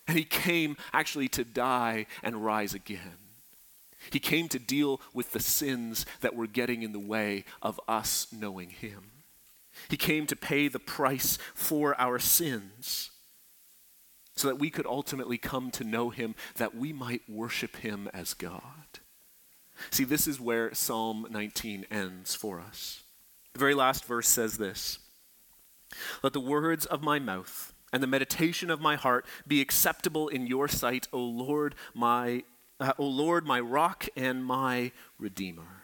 And 0.10 0.18
he 0.18 0.24
came 0.24 0.76
actually 0.92 1.28
to 1.28 1.44
die 1.44 2.08
and 2.24 2.44
rise 2.44 2.74
again. 2.74 3.20
He 4.10 4.20
came 4.20 4.50
to 4.50 4.58
deal 4.58 5.00
with 5.14 5.34
the 5.34 5.40
sins 5.40 6.04
that 6.22 6.36
were 6.36 6.48
getting 6.48 6.82
in 6.82 6.94
the 6.94 7.00
way 7.00 7.46
of 7.62 7.80
us 7.88 8.26
knowing 8.32 8.72
him. 8.72 9.12
He 9.88 9.98
came 9.98 10.26
to 10.26 10.36
pay 10.36 10.68
the 10.68 10.80
price 10.80 11.38
for 11.54 11.94
our 12.02 12.18
sins 12.18 13.12
so 14.36 14.48
that 14.48 14.58
we 14.58 14.72
could 14.72 14.88
ultimately 14.88 15.38
come 15.38 15.70
to 15.70 15.84
know 15.84 16.10
him, 16.10 16.34
that 16.56 16.76
we 16.76 16.92
might 16.92 17.30
worship 17.30 17.76
him 17.76 18.10
as 18.12 18.34
God. 18.34 19.00
See, 19.92 20.06
this 20.06 20.28
is 20.28 20.40
where 20.40 20.74
Psalm 20.74 21.28
19 21.30 21.86
ends 21.92 22.34
for 22.34 22.60
us. 22.60 23.04
The 23.54 23.60
very 23.60 23.76
last 23.76 24.06
verse 24.06 24.28
says 24.28 24.58
this 24.58 24.98
Let 26.24 26.34
the 26.34 26.40
words 26.40 26.88
of 26.88 27.04
my 27.04 27.20
mouth 27.20 27.69
and 27.92 28.04
the 28.04 28.08
meditation 28.08 28.70
of 28.70 28.82
my 28.82 28.96
heart 28.96 29.26
be 29.48 29.62
acceptable 29.62 30.28
in 30.28 30.48
your 30.48 30.68
sight, 30.68 31.08
O 31.12 31.20
Lord, 31.20 31.76
my, 31.94 32.44
uh, 32.80 32.94
o 32.98 33.06
Lord, 33.06 33.46
my 33.46 33.60
rock 33.60 34.08
and 34.16 34.46
my 34.46 34.92
redeemer. 35.18 35.80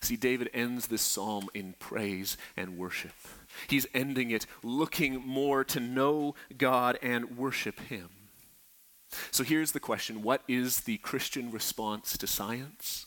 See, 0.00 0.16
David 0.16 0.50
ends 0.52 0.88
this 0.88 1.02
psalm 1.02 1.48
in 1.54 1.74
praise 1.78 2.36
and 2.56 2.76
worship. 2.76 3.14
He's 3.66 3.86
ending 3.94 4.30
it 4.30 4.46
looking 4.62 5.14
more 5.26 5.64
to 5.64 5.80
know 5.80 6.34
God 6.56 6.98
and 7.02 7.36
worship 7.36 7.80
Him. 7.80 8.10
So 9.30 9.42
here's 9.42 9.72
the 9.72 9.80
question 9.80 10.22
What 10.22 10.42
is 10.46 10.80
the 10.80 10.98
Christian 10.98 11.50
response 11.50 12.16
to 12.18 12.26
science? 12.26 13.06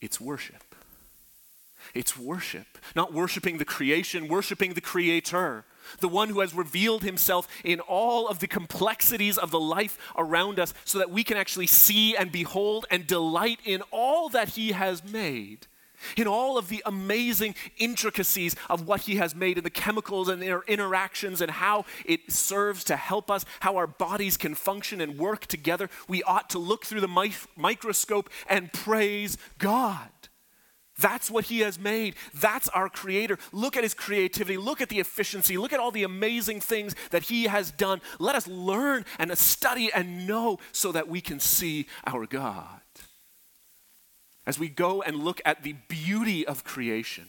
It's 0.00 0.20
worship. 0.20 0.74
It's 1.94 2.16
worship. 2.16 2.78
Not 2.94 3.12
worshiping 3.12 3.58
the 3.58 3.64
creation, 3.64 4.28
worshiping 4.28 4.74
the 4.74 4.80
Creator, 4.80 5.64
the 5.98 6.08
one 6.08 6.28
who 6.28 6.40
has 6.40 6.54
revealed 6.54 7.02
himself 7.02 7.48
in 7.64 7.80
all 7.80 8.28
of 8.28 8.38
the 8.38 8.46
complexities 8.46 9.38
of 9.38 9.50
the 9.50 9.60
life 9.60 9.98
around 10.16 10.58
us 10.58 10.72
so 10.84 10.98
that 10.98 11.10
we 11.10 11.24
can 11.24 11.36
actually 11.36 11.66
see 11.66 12.16
and 12.16 12.30
behold 12.32 12.86
and 12.90 13.06
delight 13.06 13.58
in 13.64 13.82
all 13.90 14.28
that 14.28 14.50
He 14.50 14.72
has 14.72 15.04
made 15.04 15.66
in 16.16 16.26
all 16.26 16.58
of 16.58 16.68
the 16.68 16.82
amazing 16.86 17.54
intricacies 17.78 18.56
of 18.68 18.86
what 18.86 19.02
he 19.02 19.16
has 19.16 19.34
made 19.34 19.58
in 19.58 19.64
the 19.64 19.70
chemicals 19.70 20.28
and 20.28 20.40
their 20.40 20.62
interactions 20.62 21.40
and 21.40 21.50
how 21.50 21.84
it 22.04 22.32
serves 22.32 22.84
to 22.84 22.96
help 22.96 23.30
us, 23.30 23.44
how 23.60 23.76
our 23.76 23.86
bodies 23.86 24.36
can 24.36 24.54
function 24.54 25.00
and 25.00 25.18
work 25.18 25.46
together, 25.46 25.88
we 26.08 26.22
ought 26.22 26.50
to 26.50 26.58
look 26.58 26.84
through 26.84 27.00
the 27.00 27.08
mi- 27.08 27.34
microscope 27.56 28.30
and 28.48 28.72
praise 28.72 29.36
God. 29.58 30.08
That's 31.00 31.30
what 31.30 31.46
he 31.46 31.60
has 31.60 31.78
made. 31.78 32.14
That's 32.34 32.68
our 32.68 32.88
creator. 32.88 33.38
Look 33.52 33.76
at 33.76 33.82
his 33.82 33.94
creativity. 33.94 34.56
Look 34.56 34.80
at 34.80 34.88
the 34.88 35.00
efficiency. 35.00 35.56
Look 35.56 35.72
at 35.72 35.80
all 35.80 35.90
the 35.90 36.04
amazing 36.04 36.60
things 36.60 36.94
that 37.10 37.24
he 37.24 37.44
has 37.44 37.70
done. 37.70 38.00
Let 38.18 38.34
us 38.34 38.46
learn 38.46 39.04
and 39.18 39.36
study 39.36 39.90
and 39.92 40.26
know 40.26 40.58
so 40.72 40.92
that 40.92 41.08
we 41.08 41.20
can 41.20 41.40
see 41.40 41.86
our 42.06 42.26
God 42.26 42.80
as 44.46 44.58
we 44.58 44.68
go 44.68 45.02
and 45.02 45.16
look 45.16 45.40
at 45.44 45.62
the 45.62 45.74
beauty 45.88 46.46
of 46.46 46.64
creation, 46.64 47.26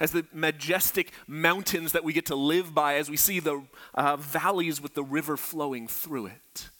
as 0.00 0.10
the 0.10 0.26
majestic 0.32 1.12
mountains 1.26 1.92
that 1.92 2.04
we 2.04 2.12
get 2.12 2.26
to 2.26 2.34
live 2.34 2.74
by, 2.74 2.94
as 2.94 3.08
we 3.08 3.16
see 3.16 3.38
the 3.38 3.64
uh, 3.94 4.16
valleys 4.16 4.80
with 4.80 4.94
the 4.94 5.04
river 5.04 5.36
flowing 5.36 5.86
through 5.86 6.26
it. 6.26 6.70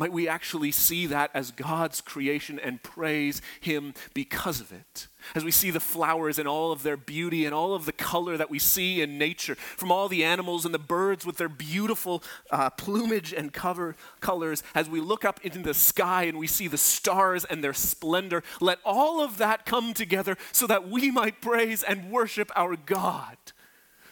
Might 0.00 0.14
we 0.14 0.26
actually 0.26 0.72
see 0.72 1.04
that 1.08 1.30
as 1.34 1.50
God's 1.50 2.00
creation 2.00 2.58
and 2.58 2.82
praise 2.82 3.42
Him 3.60 3.92
because 4.14 4.58
of 4.58 4.72
it? 4.72 5.08
As 5.34 5.44
we 5.44 5.50
see 5.50 5.70
the 5.70 5.78
flowers 5.78 6.38
and 6.38 6.48
all 6.48 6.72
of 6.72 6.82
their 6.82 6.96
beauty 6.96 7.44
and 7.44 7.54
all 7.54 7.74
of 7.74 7.84
the 7.84 7.92
color 7.92 8.38
that 8.38 8.48
we 8.48 8.58
see 8.58 9.02
in 9.02 9.18
nature, 9.18 9.56
from 9.56 9.92
all 9.92 10.08
the 10.08 10.24
animals 10.24 10.64
and 10.64 10.72
the 10.72 10.78
birds 10.78 11.26
with 11.26 11.36
their 11.36 11.50
beautiful 11.50 12.22
uh, 12.50 12.70
plumage 12.70 13.34
and 13.34 13.52
cover 13.52 13.94
colors, 14.20 14.62
as 14.74 14.88
we 14.88 15.02
look 15.02 15.26
up 15.26 15.38
into 15.44 15.58
the 15.58 15.74
sky 15.74 16.22
and 16.22 16.38
we 16.38 16.46
see 16.46 16.66
the 16.66 16.78
stars 16.78 17.44
and 17.44 17.62
their 17.62 17.74
splendor, 17.74 18.42
let 18.58 18.78
all 18.86 19.22
of 19.22 19.36
that 19.36 19.66
come 19.66 19.92
together 19.92 20.38
so 20.50 20.66
that 20.66 20.88
we 20.88 21.10
might 21.10 21.42
praise 21.42 21.82
and 21.82 22.10
worship 22.10 22.50
our 22.56 22.74
God, 22.74 23.36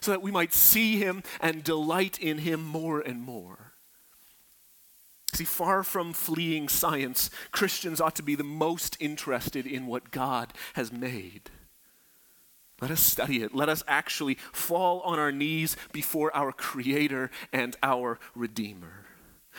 so 0.03 0.11
that 0.11 0.21
we 0.21 0.31
might 0.31 0.53
see 0.53 0.99
Him 0.99 1.23
and 1.41 1.65
delight 1.65 2.19
in 2.19 2.37
Him 2.37 2.63
more 2.63 3.01
and 3.01 3.23
more. 3.23 3.68
See, 5.35 5.45
far 5.45 5.83
from 5.83 6.13
fleeing 6.13 6.69
science, 6.69 7.31
Christians 7.53 8.01
ought 8.01 8.17
to 8.17 8.23
be 8.23 8.35
the 8.35 8.45
most 8.45 8.97
interested 8.99 9.67
in 9.67 9.87
what 9.87 10.11
God 10.11 10.53
has 10.75 10.93
made. 10.93 11.51
Let 12.81 12.91
us 12.91 13.01
study 13.01 13.43
it. 13.43 13.55
Let 13.55 13.69
us 13.69 13.83
actually 13.89 14.37
fall 14.53 15.01
on 15.01 15.19
our 15.19 15.33
knees 15.33 15.77
before 15.93 16.35
our 16.35 16.53
Creator 16.53 17.31
and 17.53 17.77
our 17.83 18.19
Redeemer. 18.35 19.05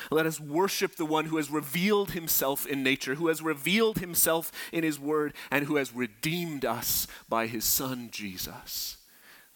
Let 0.10 0.26
us 0.26 0.40
worship 0.40 0.96
the 0.96 1.06
one 1.06 1.26
who 1.26 1.38
has 1.38 1.52
revealed 1.52 2.12
himself 2.12 2.66
in 2.66 2.84
nature, 2.84 3.16
who 3.16 3.28
has 3.28 3.42
revealed 3.42 4.00
himself 4.00 4.52
in 4.72 4.84
his 4.84 4.98
word, 4.98 5.34
and 5.52 5.66
who 5.66 5.76
has 5.76 5.94
redeemed 5.94 6.64
us 6.64 7.08
by 7.28 7.48
his 7.48 7.66
Son, 7.66 8.10
Jesus. 8.10 8.98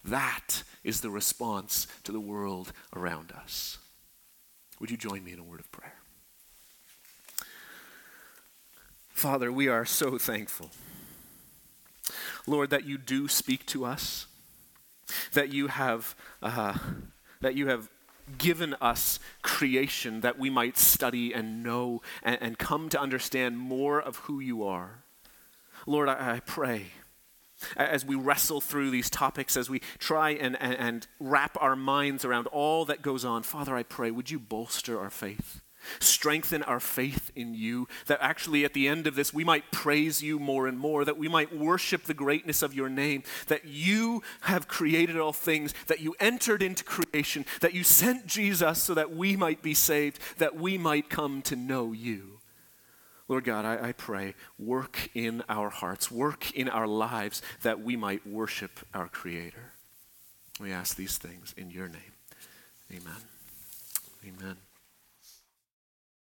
That 0.03 0.64
is 0.84 0.99
the 0.99 1.09
response 1.09 1.88
to 2.03 2.11
the 2.11 2.20
world 2.20 2.74
around 2.93 3.32
us. 3.32 3.78
Would 4.82 4.91
you 4.91 4.97
join 4.97 5.24
me 5.24 5.32
in 5.32 5.39
a 5.39 5.43
word 5.43 5.61
of 5.61 5.72
prayer? 5.72 6.03
Father, 9.14 9.51
we 9.51 9.68
are 9.68 9.86
so 9.86 10.18
thankful. 10.18 10.72
Lord, 12.45 12.72
that 12.72 12.86
you 12.86 12.97
do 12.97 13.28
speak 13.28 13.66
to 13.68 13.86
us, 13.86 14.28
that 15.34 15.53
you 15.53 15.68
have, 15.68 16.16
uh, 16.41 16.78
that 17.39 17.55
you 17.55 17.68
have 17.68 17.89
given 18.38 18.76
us 18.82 19.20
creation 19.41 20.22
that 20.22 20.39
we 20.39 20.49
might 20.49 20.78
study 20.78 21.34
and 21.34 21.64
know 21.64 22.01
and, 22.22 22.38
and 22.41 22.57
come 22.57 22.89
to 22.89 22.99
understand 22.99 23.57
more 23.57 24.01
of 24.01 24.18
who 24.18 24.39
you 24.39 24.64
are. 24.64 25.03
Lord, 25.86 26.09
I, 26.09 26.36
I 26.36 26.39
pray 26.39 26.88
as 27.78 28.03
we 28.03 28.16
wrestle 28.16 28.59
through 28.59 28.89
these 28.89 29.09
topics, 29.09 29.55
as 29.55 29.70
we 29.70 29.80
try 29.99 30.32
and, 30.32 30.57
and, 30.59 30.74
and, 30.74 31.07
wrap 31.20 31.57
our 31.61 31.78
minds 31.78 32.26
around 32.26 32.47
all 32.47 32.84
that 32.86 33.01
goes 33.01 33.24
on, 33.24 33.41
Father, 33.43 33.74
I 33.74 33.84
pray, 33.84 34.11
would 34.11 34.30
you 34.30 34.38
bolster 34.38 34.99
our 34.99 35.09
faith? 35.09 35.61
Strengthen 35.99 36.63
our 36.63 36.79
faith 36.79 37.31
in 37.36 37.53
you, 37.53 37.88
that 38.07 38.19
actually 38.21 38.65
at 38.65 38.73
the 38.73 38.88
end 38.88 39.07
of 39.07 39.15
this 39.15 39.34
we 39.34 39.43
might 39.43 39.71
praise 39.71 40.21
you 40.21 40.39
more 40.39 40.67
and 40.67 40.77
more, 40.77 41.05
that 41.05 41.17
we 41.17 41.27
might 41.27 41.55
worship 41.55 42.03
the 42.03 42.13
greatness 42.13 42.61
of 42.61 42.73
your 42.73 42.89
name, 42.89 43.23
that 43.47 43.65
you 43.65 44.21
have 44.41 44.67
created 44.67 45.17
all 45.17 45.34
things, 45.34 45.73
that 45.88 45.99
you 45.99 46.15
entered 46.19 46.61
into 46.61 46.84
creation, 46.84 47.45
that 47.61 47.73
you 47.73 47.84
sent 47.84 48.27
Jesus 48.27 48.81
so 48.81 48.93
that 48.93 49.15
we 49.15 49.36
might 49.36 49.61
be 49.61 49.73
saved, 49.73 50.19
that 50.38 50.55
we 50.55 50.77
might 50.77 51.09
come 51.09 51.41
to 51.43 51.55
know 51.55 51.91
you. 51.91 52.39
Lord 53.27 53.45
God, 53.45 53.65
I, 53.65 53.89
I 53.89 53.91
pray, 53.93 54.36
work 54.59 55.09
in 55.13 55.43
our 55.47 55.69
hearts, 55.69 56.11
work 56.11 56.51
in 56.51 56.67
our 56.69 56.88
lives, 56.88 57.41
that 57.61 57.81
we 57.81 57.95
might 57.95 58.27
worship 58.27 58.79
our 58.93 59.07
Creator. 59.07 59.71
We 60.59 60.71
ask 60.71 60.95
these 60.95 61.17
things 61.17 61.53
in 61.57 61.71
your 61.71 61.88
name. 61.88 62.13
Amen. 62.91 63.21
Amen. 64.27 64.57